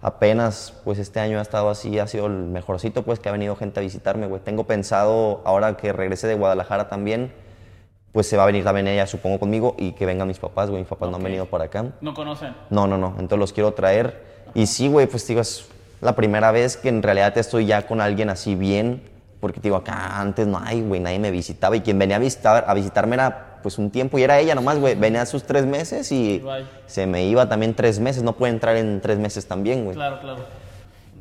apenas, 0.00 0.74
pues 0.84 0.98
este 0.98 1.20
año 1.20 1.38
ha 1.38 1.42
estado 1.42 1.70
así, 1.70 1.98
ha 2.00 2.06
sido 2.08 2.26
el 2.26 2.32
mejorcito, 2.32 3.04
pues 3.04 3.20
que 3.20 3.28
ha 3.28 3.32
venido 3.32 3.54
gente 3.54 3.78
a 3.78 3.82
visitarme, 3.84 4.26
güey. 4.26 4.40
Tengo 4.42 4.64
pensado, 4.64 5.42
ahora 5.44 5.76
que 5.76 5.92
regrese 5.92 6.26
de 6.26 6.34
Guadalajara 6.34 6.88
también, 6.88 7.32
pues 8.10 8.26
se 8.26 8.36
va 8.36 8.42
a 8.42 8.46
venir 8.46 8.64
también 8.64 8.88
ella, 8.88 9.06
supongo, 9.06 9.38
conmigo 9.38 9.76
y 9.78 9.92
que 9.92 10.04
vengan 10.04 10.26
mis 10.26 10.38
papás, 10.40 10.68
güey. 10.70 10.82
Mis 10.82 10.88
papás 10.88 11.08
no 11.08 11.16
han 11.16 11.22
venido 11.22 11.46
para 11.46 11.64
acá. 11.64 11.84
¿No 12.00 12.14
conocen? 12.14 12.54
No, 12.68 12.88
no, 12.88 12.98
no. 12.98 13.10
Entonces 13.12 13.38
los 13.38 13.52
quiero 13.52 13.72
traer. 13.74 14.24
Y 14.54 14.66
sí, 14.66 14.88
güey, 14.88 15.06
pues 15.06 15.24
digo, 15.26 15.40
es 15.40 15.66
la 16.02 16.14
primera 16.14 16.50
vez 16.50 16.76
que 16.76 16.88
en 16.88 17.02
realidad 17.02 17.36
estoy 17.38 17.64
ya 17.64 17.86
con 17.86 18.00
alguien 18.00 18.28
así 18.28 18.54
bien. 18.54 19.02
Porque 19.40 19.60
digo, 19.60 19.76
acá 19.76 20.20
antes 20.20 20.46
no 20.46 20.60
hay, 20.62 20.82
güey, 20.82 21.00
nadie 21.00 21.18
me 21.18 21.30
visitaba. 21.30 21.76
Y 21.76 21.80
quien 21.80 21.98
venía 21.98 22.16
a, 22.16 22.18
visitar, 22.18 22.64
a 22.68 22.74
visitarme 22.74 23.14
era 23.14 23.58
pues 23.62 23.78
un 23.78 23.90
tiempo 23.90 24.18
y 24.18 24.22
era 24.22 24.38
ella 24.38 24.54
nomás, 24.54 24.78
güey. 24.78 24.94
Venía 24.94 25.24
sus 25.26 25.44
tres 25.44 25.64
meses 25.64 26.12
y 26.12 26.44
se 26.86 27.06
me 27.06 27.24
iba 27.24 27.48
también 27.48 27.74
tres 27.74 27.98
meses. 27.98 28.22
No 28.22 28.34
puede 28.34 28.52
entrar 28.52 28.76
en 28.76 29.00
tres 29.00 29.18
meses 29.18 29.46
también, 29.46 29.84
güey. 29.84 29.96
Claro, 29.96 30.20
claro. 30.20 30.44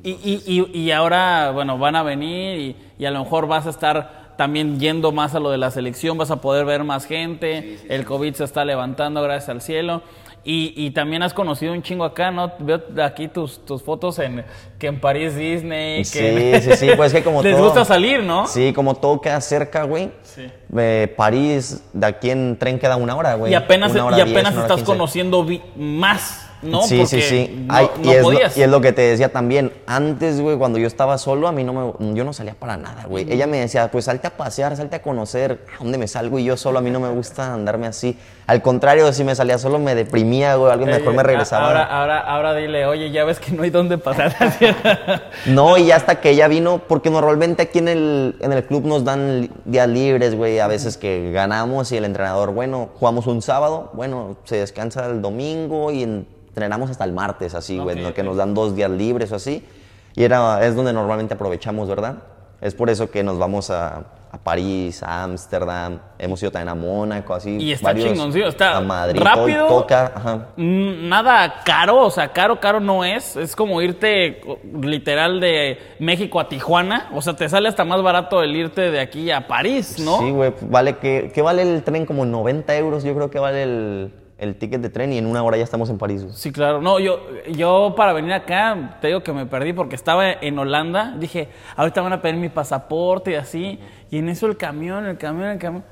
Y, 0.04 0.12
y, 0.12 0.44
y, 0.46 0.80
y 0.80 0.92
ahora, 0.92 1.52
bueno, 1.52 1.78
van 1.78 1.96
a 1.96 2.04
venir 2.04 2.60
y, 2.60 2.76
y 2.98 3.06
a 3.06 3.12
lo 3.12 3.24
mejor 3.24 3.48
vas 3.48 3.68
a 3.68 3.70
estar 3.70 4.21
también 4.38 4.80
yendo 4.80 5.12
más 5.12 5.36
a 5.36 5.40
lo 5.40 5.50
de 5.52 5.58
la 5.58 5.72
selección, 5.72 6.18
vas 6.18 6.32
a 6.32 6.42
poder 6.42 6.66
ver 6.66 6.84
más 6.84 7.06
gente, 7.06 7.78
el 7.90 8.06
COVID 8.06 8.34
se 8.34 8.44
está 8.44 8.66
levantando 8.66 9.22
gracias 9.22 9.50
al 9.50 9.62
cielo. 9.62 10.02
Y, 10.44 10.74
y 10.76 10.90
también 10.90 11.22
has 11.22 11.36
conocido 11.36 11.72
un 11.72 11.84
chingo 11.84 12.04
acá, 12.04 12.32
¿no? 12.32 12.52
Veo 12.58 12.82
aquí 13.04 13.28
tus, 13.28 13.64
tus 13.64 13.84
fotos 13.84 14.18
en 14.18 14.44
que 14.80 14.88
en 14.88 15.00
París 15.00 15.36
Disney. 15.36 16.04
Sí, 16.04 16.18
que 16.18 16.62
sí, 16.64 16.76
sí, 16.78 16.90
pues 16.98 17.14
que 17.14 17.22
como 17.24 17.44
Les 17.44 17.56
todo- 17.56 17.66
gusta 17.66 17.86
salir, 17.86 18.24
¿no? 18.24 18.48
Sí, 18.48 18.74
como 18.74 18.96
todo 18.96 19.22
queda 19.22 19.40
cerca, 19.40 19.84
güey. 19.84 20.10
Sí. 20.24 20.48
Eh, 20.76 21.14
París, 21.16 21.84
de 21.94 22.08
aquí 22.08 22.32
en 22.32 22.58
tren 22.58 22.80
queda 22.80 22.96
una 22.96 23.16
hora, 23.16 23.36
güey. 23.36 23.52
Y 23.52 23.56
apenas, 23.56 23.94
y 23.94 24.00
apenas 24.20 24.56
estás 24.56 24.82
conociendo 24.82 25.46
más, 25.76 26.50
¿no? 26.62 26.82
Sí, 26.84 26.90
sí, 26.90 26.98
Porque 27.00 27.22
sí. 27.22 27.66
No, 27.68 27.74
Ay, 27.74 27.90
no 28.04 28.06
y, 28.06 28.10
es 28.14 28.18
lo, 28.18 28.24
podías. 28.24 28.58
y 28.58 28.62
es 28.64 28.70
lo 28.70 28.82
que 28.82 28.92
te 28.94 29.02
decía 29.02 29.32
también. 29.32 29.72
Antes, 29.88 30.40
güey, 30.40 30.58
cuando 30.58 30.80
yo 30.80 30.88
estaba 30.88 31.18
solo, 31.18 31.48
a 31.48 31.52
mí 31.52 31.64
no 31.64 31.74
me, 31.74 32.14
yo 32.16 32.24
no 32.24 32.34
salía 32.34 32.54
para 32.54 32.78
nada, 32.78 33.06
güey. 33.08 33.32
Ella 33.32 33.48
me 33.48 33.60
decía, 33.60 33.90
pues 33.92 34.06
salte 34.06 34.28
a 34.28 34.38
pasear, 34.38 34.76
salte 34.78 34.98
a 34.98 35.02
conocer. 35.02 35.66
¿A 35.76 35.84
dónde 35.84 35.98
me 35.98 36.08
salgo? 36.08 36.40
Y 36.40 36.44
yo 36.44 36.58
solo, 36.58 36.80
a 36.80 36.82
mí 36.82 36.90
no 36.90 37.00
me 37.00 37.10
gusta 37.10 37.54
andarme 37.54 37.88
así. 37.88 38.18
Al 38.52 38.62
contrario, 38.62 39.14
si 39.14 39.24
me 39.24 39.34
salía 39.34 39.58
solo 39.58 39.80
me 39.80 39.96
deprimía, 39.96 40.56
güey. 40.56 40.74
Algo 40.74 40.86
mejor 40.86 41.14
Eh, 41.14 41.16
me 41.16 41.24
regresaba. 41.24 41.68
Ahora, 41.68 41.84
ahora, 41.86 42.20
ahora 42.20 42.54
dile, 42.54 42.86
oye, 42.86 43.10
ya 43.10 43.24
ves 43.24 43.40
que 43.40 43.54
no 43.54 43.64
hay 43.64 43.70
dónde 43.70 43.98
pasar. 43.98 44.36
No, 45.46 45.78
y 45.78 45.90
hasta 45.92 46.20
que 46.20 46.32
ella 46.32 46.50
vino, 46.50 46.82
porque 46.86 47.10
normalmente 47.10 47.62
aquí 47.62 47.80
en 47.80 47.88
el, 47.88 48.36
en 48.42 48.52
el 48.52 48.66
club 48.66 48.86
nos 48.86 49.06
dan 49.06 49.50
días 49.64 49.88
libres, 49.88 50.36
güey, 50.36 50.60
a 50.60 50.68
veces 50.68 50.98
que 50.98 51.32
ganamos 51.32 51.94
y 51.94 51.98
el 51.98 52.04
entrenador, 52.04 52.52
bueno, 52.52 52.90
jugamos 53.00 53.26
un 53.26 53.42
sábado, 53.42 53.90
bueno, 53.94 54.36
se 54.44 54.58
descansa 54.58 55.06
el 55.06 55.22
domingo 55.22 55.90
y 55.90 56.04
entrenamos 56.04 56.90
hasta 56.90 57.06
el 57.06 57.14
martes, 57.14 57.56
así, 57.56 57.80
güey, 57.80 58.14
que 58.14 58.22
nos 58.22 58.36
dan 58.36 58.54
dos 58.54 58.76
días 58.76 58.92
libres 58.92 59.32
o 59.32 59.38
así. 59.38 59.66
Y 60.14 60.26
era, 60.26 60.62
es 60.66 60.76
donde 60.76 60.92
normalmente 60.92 61.36
aprovechamos, 61.36 61.88
¿verdad? 61.88 62.16
Es 62.62 62.76
por 62.76 62.90
eso 62.92 63.10
que 63.10 63.24
nos 63.24 63.40
vamos 63.40 63.72
a, 63.72 64.04
a 64.32 64.38
París, 64.38 65.02
a 65.02 65.24
Ámsterdam, 65.24 66.00
hemos 66.20 66.42
ido 66.44 66.52
también 66.52 66.70
a 66.70 66.76
Mónaco, 66.76 67.34
así. 67.34 67.58
Y 67.58 67.72
está 67.72 67.88
varios- 67.88 68.10
chingoncillo, 68.14 68.48
está 68.50 68.78
a 68.78 68.82
Madrid, 68.82 69.20
rápido. 69.20 69.68
toca, 69.68 70.12
ajá. 70.16 70.48
Nada 70.58 71.62
caro, 71.66 72.06
o 72.06 72.12
sea, 72.12 72.30
caro, 72.32 72.60
caro 72.60 72.80
no 72.80 73.04
es. 73.04 73.36
Es 73.36 73.56
como 73.56 73.82
irte 73.82 74.42
literal 74.80 75.40
de 75.40 75.80
México 76.00 76.40
a 76.40 76.48
Tijuana. 76.48 77.10
O 77.14 77.22
sea, 77.22 77.36
te 77.36 77.50
sale 77.50 77.68
hasta 77.68 77.84
más 77.84 78.02
barato 78.04 78.44
el 78.44 78.56
irte 78.56 78.92
de 78.92 79.00
aquí 79.00 79.32
a 79.32 79.48
París, 79.48 79.98
¿no? 80.00 80.20
Sí, 80.20 80.30
güey, 80.32 80.54
vale, 80.62 80.98
que, 80.98 81.32
que 81.34 81.42
vale 81.42 81.64
el 81.64 81.84
tren 81.84 82.06
como 82.06 82.26
90 82.26 82.76
euros, 82.78 83.04
yo 83.04 83.16
creo 83.16 83.30
que 83.32 83.40
vale 83.40 83.64
el, 83.64 84.14
el 84.42 84.56
ticket 84.58 84.82
de 84.82 84.90
tren 84.90 85.14
y 85.14 85.18
en 85.20 85.26
una 85.28 85.42
hora 85.44 85.56
ya 85.56 85.64
estamos 85.64 85.90
en 85.90 85.98
París. 85.98 86.24
güey. 86.24 86.36
Sí, 86.36 86.52
claro. 86.52 86.82
No, 86.82 87.00
yo, 87.00 87.22
yo 87.52 87.94
para 87.96 88.12
venir 88.12 88.34
acá, 88.34 88.98
te 89.00 89.08
digo 89.08 89.22
que 89.24 89.32
me 89.32 89.46
perdí 89.46 89.72
porque 89.72 89.96
estaba 89.96 90.30
en 90.32 90.58
Holanda. 90.60 91.16
Dije, 91.18 91.48
ahorita 91.76 92.02
van 92.02 92.14
a 92.14 92.22
pedir 92.22 92.36
mi 92.38 92.50
pasaporte 92.50 93.32
y 93.32 93.36
así. 93.36 93.80
Y 94.10 94.18
en 94.18 94.28
eso 94.30 94.48
el 94.48 94.58
camión, 94.58 95.06
el 95.06 95.18
camión, 95.18 95.50
el 95.50 95.60
camión. 95.60 95.84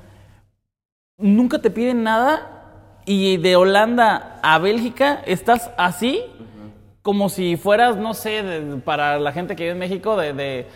Nunca 1.16 1.60
te 1.60 1.70
piden 1.70 2.02
nada. 2.02 2.56
Y 3.06 3.38
de 3.38 3.56
Holanda 3.56 4.38
a 4.42 4.58
Bélgica 4.58 5.22
estás 5.26 5.70
así, 5.78 6.22
como 7.02 7.28
si 7.28 7.56
fueras, 7.56 7.96
no 7.96 8.14
sé, 8.14 8.42
de- 8.42 8.76
para 8.76 9.18
la 9.18 9.32
gente 9.32 9.56
que 9.56 9.62
vive 9.64 9.72
en 9.72 9.78
México, 9.78 10.16
de, 10.16 10.32
de, 10.32 10.66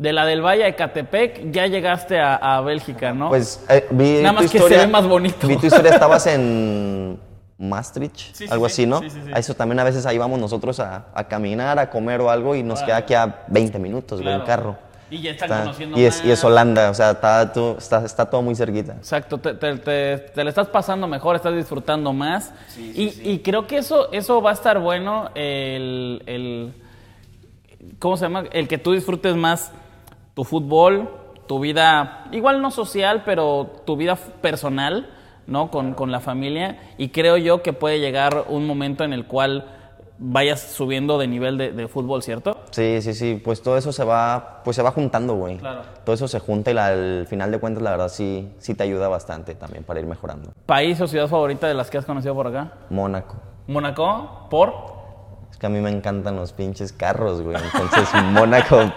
de 0.00 0.14
la 0.14 0.24
del 0.24 0.40
Valle 0.40 0.64
de 0.64 0.74
Catepec, 0.74 1.50
ya 1.52 1.66
llegaste 1.66 2.18
a, 2.18 2.34
a 2.36 2.62
Bélgica, 2.62 3.12
¿no? 3.12 3.28
Pues 3.28 3.62
eh, 3.68 3.86
vi 3.90 4.22
Nada 4.22 4.30
tu 4.30 4.34
más 4.36 4.42
que 4.44 4.48
se 4.48 4.56
historia, 4.56 4.78
ve 4.78 4.86
más 4.86 5.06
bonito. 5.06 5.46
Vi 5.46 5.56
tu 5.58 5.66
historia, 5.66 5.90
estabas 5.92 6.26
en 6.26 7.20
Maastricht, 7.58 8.34
Sí, 8.34 8.46
algo 8.48 8.66
sí. 8.70 8.72
así, 8.72 8.86
¿no? 8.86 9.00
Sí, 9.00 9.10
sí, 9.10 9.20
sí. 9.26 9.30
A 9.34 9.38
eso 9.38 9.52
también 9.54 9.78
a 9.78 9.84
veces 9.84 10.06
ahí 10.06 10.16
vamos 10.16 10.40
nosotros 10.40 10.80
a, 10.80 11.04
a 11.14 11.24
caminar, 11.28 11.78
a 11.78 11.90
comer 11.90 12.22
o 12.22 12.30
algo 12.30 12.54
y 12.54 12.62
nos 12.62 12.82
queda 12.82 12.96
aquí 12.96 13.12
a 13.12 13.44
20 13.48 13.78
minutos, 13.78 14.22
güey, 14.22 14.32
en 14.34 14.40
Claro. 14.40 14.62
carro. 14.62 14.90
Y 15.10 15.20
ya 15.20 15.32
están 15.32 15.50
Está- 15.50 15.60
conociendo 15.64 15.98
y, 15.98 16.04
es, 16.04 16.24
y 16.24 16.30
es. 16.30 16.42
Holanda, 16.44 16.88
o 16.88 16.94
sea, 16.94 17.10
está, 17.10 17.52
todo- 17.52 17.76
está, 17.76 18.02
está 18.06 18.24
todo 18.30 18.40
muy 18.40 18.54
cerquita. 18.54 18.92
Exacto, 18.94 19.36
te, 19.36 19.52
te, 19.52 19.76
te- 19.76 20.18
te 20.18 20.44
le 20.44 20.48
estás 20.48 20.68
pasando 20.68 21.06
mejor, 21.08 21.36
estás 21.36 21.54
disfrutando 21.54 22.12
más. 22.14 22.54
y, 22.78 23.12
y 23.30 23.40
creo 23.40 23.66
que 23.66 23.76
eso, 23.76 24.10
eso 24.12 24.40
va 24.40 24.50
a 24.50 24.54
estar 24.54 24.78
bueno, 24.78 25.28
el, 25.34 26.22
el- 26.24 26.72
¿cómo 27.98 28.16
se 28.16 28.24
llama? 28.24 28.44
El 28.52 28.66
que 28.68 28.78
tú 28.78 28.92
disfrutes 28.92 29.34
más 29.36 29.72
tu 30.34 30.44
fútbol, 30.44 31.10
tu 31.46 31.58
vida, 31.60 32.26
igual 32.32 32.62
no 32.62 32.70
social, 32.70 33.22
pero 33.24 33.70
tu 33.84 33.96
vida 33.96 34.16
personal, 34.16 35.10
¿no? 35.46 35.70
Con, 35.70 35.94
con 35.94 36.10
la 36.12 36.20
familia. 36.20 36.78
Y 36.98 37.08
creo 37.08 37.36
yo 37.36 37.62
que 37.62 37.72
puede 37.72 37.98
llegar 38.00 38.44
un 38.48 38.66
momento 38.66 39.04
en 39.04 39.12
el 39.12 39.26
cual 39.26 39.66
vayas 40.22 40.60
subiendo 40.60 41.16
de 41.18 41.26
nivel 41.26 41.56
de, 41.56 41.72
de 41.72 41.88
fútbol, 41.88 42.22
¿cierto? 42.22 42.58
Sí, 42.72 43.00
sí, 43.00 43.14
sí, 43.14 43.40
pues 43.42 43.62
todo 43.62 43.78
eso 43.78 43.90
se 43.90 44.04
va, 44.04 44.60
pues 44.64 44.76
se 44.76 44.82
va 44.82 44.90
juntando, 44.92 45.34
güey. 45.34 45.56
Claro. 45.56 45.80
Todo 46.04 46.14
eso 46.14 46.28
se 46.28 46.38
junta 46.40 46.70
y 46.70 46.74
la- 46.74 46.88
al 46.88 47.26
final 47.26 47.50
de 47.50 47.58
cuentas, 47.58 47.82
la 47.82 47.90
verdad, 47.92 48.08
sí, 48.10 48.52
sí 48.58 48.74
te 48.74 48.82
ayuda 48.84 49.08
bastante 49.08 49.54
también 49.54 49.82
para 49.82 49.98
ir 49.98 50.06
mejorando. 50.06 50.50
¿País 50.66 51.00
o 51.00 51.06
ciudad 51.06 51.26
favorita 51.26 51.66
de 51.68 51.74
las 51.74 51.88
que 51.90 51.96
has 51.98 52.04
conocido 52.04 52.34
por 52.34 52.46
acá? 52.48 52.72
Mónaco. 52.90 53.36
¿Mónaco? 53.66 54.46
¿Por? 54.50 54.99
Que 55.60 55.66
a 55.66 55.68
mí 55.68 55.78
me 55.80 55.90
encantan 55.90 56.36
los 56.36 56.52
pinches 56.52 56.92
carros, 56.92 57.42
güey. 57.42 57.56
Entonces, 57.62 58.08
Mónaco, 58.24 58.90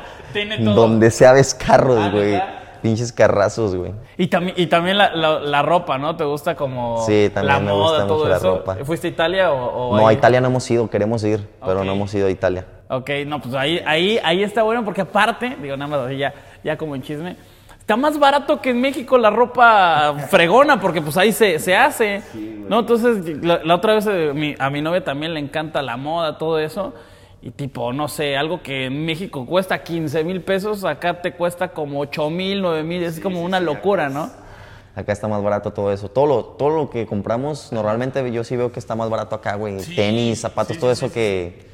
donde 0.60 1.12
sea 1.12 1.34
ves 1.34 1.54
carros, 1.54 2.00
Ah, 2.00 2.10
güey. 2.12 2.42
Pinches 2.82 3.14
carrazos, 3.14 3.76
güey. 3.78 3.94
Y, 4.18 4.28
también 4.28 4.56
y 4.58 4.68
también 4.68 4.98
la, 4.98 5.16
la- 5.16 5.40
la 5.40 5.62
ropa, 5.62 5.98
¿no? 5.98 6.18
¿Te 6.18 6.26
gusta 6.26 6.54
como 6.56 7.02
Sí, 7.06 7.30
también 7.34 7.54
la 7.54 7.60
me 7.62 7.72
moda, 7.72 7.92
gusta 8.00 8.08
todo 8.08 8.18
mucho 8.20 8.30
la 8.30 8.38
eso? 8.38 8.58
ropa. 8.58 8.76
¿Fuiste 8.84 9.08
a 9.08 9.10
Italia 9.10 9.52
o, 9.54 9.92
o 9.92 9.98
No, 9.98 10.08
a? 10.08 10.12
Italia 10.14 10.42
no 10.42 10.48
hemos 10.48 10.70
ido, 10.70 10.90
queremos 10.90 11.24
ir, 11.24 11.48
pero 11.66 11.86
no 11.86 11.94
hemos 11.94 12.14
ido 12.14 12.28
a 12.28 12.30
Italia. 12.30 12.66
Ok, 12.90 13.10
no, 13.26 13.42
pues 13.42 13.56
ahí, 13.56 13.82
ahí, 13.86 14.20
ahí 14.22 14.44
está 14.44 14.64
bueno 14.64 14.84
porque 14.84 15.00
aparte, 15.00 15.56
digo 15.62 15.78
nada 15.78 15.90
más 15.90 16.08
así 16.08 16.18
ya, 16.18 16.34
ya 16.62 16.76
como 16.78 16.94
en 16.96 17.04
chisme, 17.04 17.38
está 17.84 17.98
más 17.98 18.18
barato 18.18 18.62
que 18.62 18.70
en 18.70 18.80
México 18.80 19.18
la 19.18 19.30
ropa 19.30 20.16
fregona 20.30 20.80
porque 20.80 21.02
pues 21.02 21.18
ahí 21.18 21.34
se, 21.34 21.60
se 21.60 21.76
hace, 21.76 22.24
¿no? 22.70 22.80
Entonces, 22.80 23.44
la, 23.44 23.62
la 23.64 23.76
otra 23.76 23.96
vez 23.96 24.08
eh, 24.10 24.32
mi- 24.34 24.56
a 24.58 24.70
mi 24.70 24.82
novia 24.82 25.04
también 25.04 25.34
le 25.34 25.42
encanta 25.42 25.82
la 25.82 25.98
moda, 25.98 26.38
todo 26.38 26.60
eso. 26.60 26.94
Y 27.42 27.52
tipo, 27.52 27.92
no 27.92 28.08
sé, 28.08 28.38
algo 28.38 28.64
que 28.64 28.86
en 28.86 29.06
México 29.06 29.46
cuesta 29.46 29.84
15 29.84 30.24
mil 30.24 30.42
pesos, 30.42 30.86
acá 30.86 31.22
te 31.22 31.34
cuesta 31.34 31.74
como 31.74 32.00
8 32.00 32.30
mil, 32.30 32.62
9 32.62 32.84
mil, 32.84 33.04
es 33.04 33.20
como 33.20 33.42
una 33.42 33.60
locura, 33.60 34.08
¿no? 34.08 34.32
Acá 34.96 35.12
está 35.12 35.28
más 35.28 35.44
barato 35.44 35.72
todo 35.74 35.92
eso. 35.92 36.08
Todo 36.08 36.26
lo, 36.26 36.44
todo 36.46 36.70
lo 36.70 36.90
que 36.90 37.06
compramos, 37.06 37.74
normalmente 37.74 38.32
yo 38.32 38.46
sí 38.46 38.56
veo 38.56 38.72
que 38.72 38.80
está 38.80 38.96
más 38.96 39.10
barato 39.10 39.36
acá, 39.36 39.56
güey. 39.56 39.76
Tenis, 39.94 40.40
zapatos, 40.40 40.78
todo 40.80 40.90
eso 40.92 41.12
que 41.12 41.73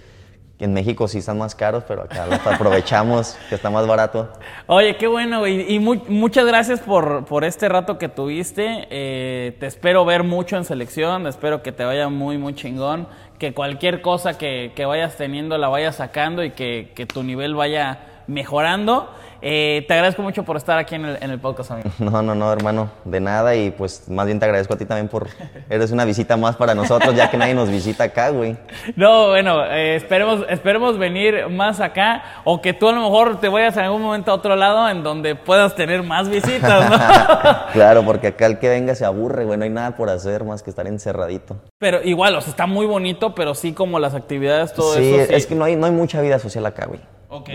en 0.60 0.74
México 0.74 1.08
sí 1.08 1.20
están 1.20 1.38
más 1.38 1.56
caros, 1.56 1.84
pero 1.88 2.04
acá 2.04 2.26
lo 2.28 2.36
aprovechamos, 2.36 3.38
que 3.50 3.56
está 3.56 3.70
más 3.70 3.88
barato. 3.88 4.30
Oye, 4.68 4.98
qué 4.98 5.08
bueno, 5.08 5.40
güey. 5.40 5.74
Y 5.74 5.80
mu- 5.80 6.04
muchas 6.10 6.46
gracias 6.46 6.82
por, 6.82 7.26
por 7.26 7.46
este 7.46 7.70
rato 7.70 7.98
que 7.98 8.10
tuviste. 8.10 8.88
Eh, 8.90 9.56
te 9.60 9.66
espero 9.68 10.04
ver 10.06 10.24
mucho 10.24 10.58
en 10.58 10.66
selección. 10.66 11.28
Espero 11.28 11.64
que 11.64 11.72
te 11.72 11.86
vaya 11.86 12.10
muy, 12.10 12.38
muy 12.38 12.54
chingón. 12.56 13.08
Que 13.38 13.54
cualquier 13.54 14.02
cosa 14.02 14.38
que, 14.38 14.74
que 14.76 14.84
vayas 14.86 15.16
teniendo 15.16 15.58
la 15.58 15.70
vayas 15.70 15.96
sacando 15.96 16.44
y 16.44 16.52
que, 16.52 16.92
que 16.94 17.06
tu 17.06 17.24
nivel 17.24 17.56
vaya 17.56 18.00
mejorando. 18.30 19.10
Eh, 19.42 19.86
te 19.88 19.94
agradezco 19.94 20.22
mucho 20.22 20.44
por 20.44 20.58
estar 20.58 20.78
aquí 20.78 20.96
en 20.96 21.06
el, 21.06 21.18
en 21.22 21.32
el 21.32 21.40
podcast, 21.40 21.72
amigo. 21.72 21.90
No, 22.00 22.22
no, 22.22 22.36
no, 22.36 22.52
hermano, 22.52 22.92
de 23.06 23.20
nada. 23.20 23.56
Y 23.56 23.72
pues 23.72 24.10
más 24.10 24.26
bien 24.26 24.40
te 24.40 24.46
agradezco 24.46 24.74
a 24.74 24.78
ti 24.78 24.86
también 24.86 25.08
por. 25.08 25.28
Eres 25.70 25.92
una 25.92 26.06
visita 26.06 26.36
más 26.38 26.56
para 26.56 26.76
nosotros, 26.76 27.16
ya 27.16 27.30
que 27.32 27.38
nadie 27.38 27.54
nos 27.54 27.70
visita 27.70 28.06
acá, 28.06 28.30
güey. 28.30 28.58
No, 28.96 29.30
bueno, 29.30 29.64
eh, 29.66 29.96
esperemos, 29.96 30.46
esperemos 30.50 30.98
venir 30.98 31.48
más 31.50 31.80
acá 31.80 32.42
o 32.44 32.62
que 32.62 32.74
tú 32.74 32.90
a 32.90 32.92
lo 32.92 33.02
mejor 33.02 33.40
te 33.40 33.48
vayas 33.48 33.78
en 33.78 33.84
algún 33.86 34.02
momento 34.02 34.32
a 34.32 34.34
otro 34.36 34.56
lado 34.56 34.90
en 34.90 35.04
donde 35.04 35.36
puedas 35.36 35.76
tener 35.76 36.04
más 36.04 36.30
visitas, 36.30 36.90
¿no? 36.90 36.98
Claro, 37.74 38.04
porque 38.04 38.28
acá 38.28 38.46
el 38.46 38.60
que 38.60 38.68
venga 38.68 38.96
se 38.96 39.06
aburre, 39.06 39.46
güey. 39.46 39.58
No 39.58 39.64
hay 39.64 39.70
nada 39.70 39.96
por 39.96 40.10
hacer 40.10 40.44
más 40.44 40.64
que 40.64 40.70
estar 40.70 40.88
encerradito. 40.88 41.56
Pero 41.78 42.04
igual, 42.04 42.36
o 42.36 42.42
sea, 42.42 42.52
está 42.52 42.66
muy 42.66 42.86
bonito, 42.86 43.34
pero 43.36 43.56
sí 43.56 43.74
como 43.74 44.00
las 44.00 44.16
actividades, 44.16 44.74
todo 44.74 44.96
sí, 44.96 45.14
eso. 45.14 45.28
sí. 45.28 45.36
es 45.36 45.46
que 45.46 45.56
no 45.56 45.66
hay, 45.66 45.76
no 45.76 45.86
hay 45.86 45.92
mucha 45.92 46.20
vida 46.22 46.40
social 46.40 46.66
acá, 46.66 46.86
güey. 46.88 47.00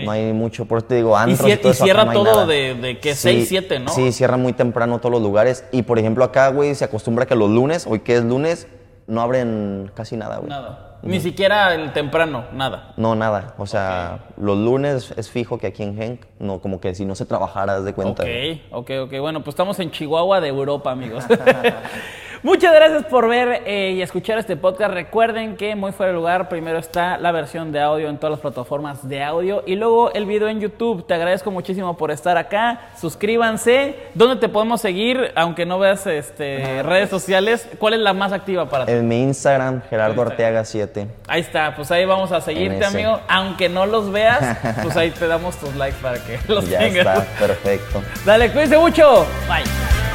No 0.03 0.11
hay 0.11 0.31
mucho, 0.33 0.65
por 0.65 0.77
eso 0.79 0.87
te 0.87 0.95
digo, 0.95 1.17
antros 1.17 1.39
cier- 1.49 1.59
todo 1.59 1.69
y 1.69 1.71
eso, 1.71 1.83
acá 1.83 1.93
cierra 1.93 2.05
no 2.05 2.13
todo 2.13 2.47
de- 2.47 2.75
de 2.75 2.99
que 2.99 3.13
seis, 3.13 3.47
siete, 3.49 3.79
¿no? 3.79 3.91
Sí, 3.91 4.11
cierra 4.13 4.37
muy 4.37 4.53
temprano 4.53 4.99
todos 4.99 5.11
los 5.11 5.21
lugares. 5.21 5.65
Y 5.71 5.81
por 5.81 5.99
ejemplo, 5.99 6.23
acá, 6.23 6.47
güey, 6.49 6.73
se 6.75 6.85
acostumbra 6.85 7.25
que 7.25 7.35
los 7.35 7.49
lunes, 7.49 7.85
hoy 7.85 7.99
que 7.99 8.15
es 8.15 8.23
lunes, 8.23 8.67
no 9.07 9.21
abren 9.21 9.91
casi 9.93 10.15
nada, 10.15 10.37
güey. 10.37 10.49
Nada. 10.49 10.93
Ni 11.03 11.19
siquiera 11.19 11.75
el 11.75 11.93
temprano, 11.93 12.45
nada. 12.53 12.93
No, 12.97 13.13
nada. 13.13 13.53
O 13.59 13.67
sea, 13.67 14.25
los 14.37 14.57
lunes 14.57 15.13
es 15.17 15.29
fijo 15.29 15.59
que 15.59 15.67
aquí 15.67 15.83
en 15.83 15.95
Genk, 15.95 16.21
no, 16.39 16.59
como 16.59 16.79
que 16.79 16.95
si 16.95 17.05
no 17.05 17.13
se 17.13 17.27
trabajara, 17.27 17.75
haz 17.75 17.83
de 17.85 17.93
cuenta. 17.93 18.23
Ok, 18.23 18.29
ok, 18.71 18.91
ok. 19.03 19.19
Bueno, 19.19 19.43
pues 19.43 19.49
estamos 19.53 19.77
en 19.79 19.91
Chihuahua 19.91 20.41
de 20.41 20.47
Europa, 20.47 20.89
amigos. 20.89 21.23
Muchas 22.45 22.75
gracias 22.75 23.05
por 23.05 23.27
ver 23.27 23.63
eh, 23.65 23.93
y 23.97 24.03
escuchar 24.03 24.37
este 24.37 24.55
podcast. 24.55 24.93
Recuerden 24.93 25.57
que 25.57 25.75
muy 25.75 25.91
fuera 25.93 26.11
de 26.11 26.15
lugar, 26.15 26.47
primero 26.47 26.77
está 26.77 27.17
la 27.17 27.31
versión 27.31 27.71
de 27.71 27.79
audio 27.81 28.07
en 28.07 28.19
todas 28.19 28.33
las 28.33 28.39
plataformas 28.39 29.09
de 29.09 29.23
audio 29.23 29.63
y 29.65 29.75
luego 29.75 30.13
el 30.13 30.27
video 30.27 30.47
en 30.47 30.61
YouTube. 30.61 31.07
Te 31.07 31.15
agradezco 31.15 31.49
muchísimo 31.49 31.97
por 31.97 32.11
estar 32.11 32.37
acá. 32.37 32.89
Suscríbanse. 33.01 33.95
¿Dónde 34.13 34.35
te 34.35 34.47
podemos 34.47 34.79
seguir? 34.79 35.31
Aunque 35.35 35.65
no 35.65 35.79
veas 35.79 36.05
este, 36.05 36.83
redes 36.83 37.09
sociales, 37.09 37.67
¿cuál 37.79 37.95
es 37.95 38.01
la 38.01 38.13
más 38.13 38.31
activa 38.31 38.69
para 38.69 38.85
ti? 38.85 38.91
En 38.91 39.07
mi 39.07 39.23
Instagram, 39.23 39.81
Gerardo 39.89 40.21
Arteaga 40.21 40.65
7. 40.65 41.07
Ahí 41.27 41.41
está, 41.41 41.75
pues 41.75 41.89
ahí 41.89 42.05
vamos 42.05 42.31
a 42.31 42.41
seguirte, 42.41 42.85
amigo. 42.85 43.21
Aunque 43.27 43.69
no 43.69 43.87
los 43.87 44.11
veas, 44.11 44.59
pues 44.83 44.95
ahí 44.95 45.09
te 45.09 45.25
damos 45.25 45.57
tus 45.57 45.73
likes 45.75 45.97
para 45.99 46.23
que 46.23 46.37
los 46.47 46.69
Ya 46.69 46.77
tengas. 46.77 47.07
está, 47.07 47.25
perfecto. 47.39 48.03
Dale, 48.23 48.51
cuídense 48.51 48.77
mucho. 48.77 49.25
Bye. 49.47 50.14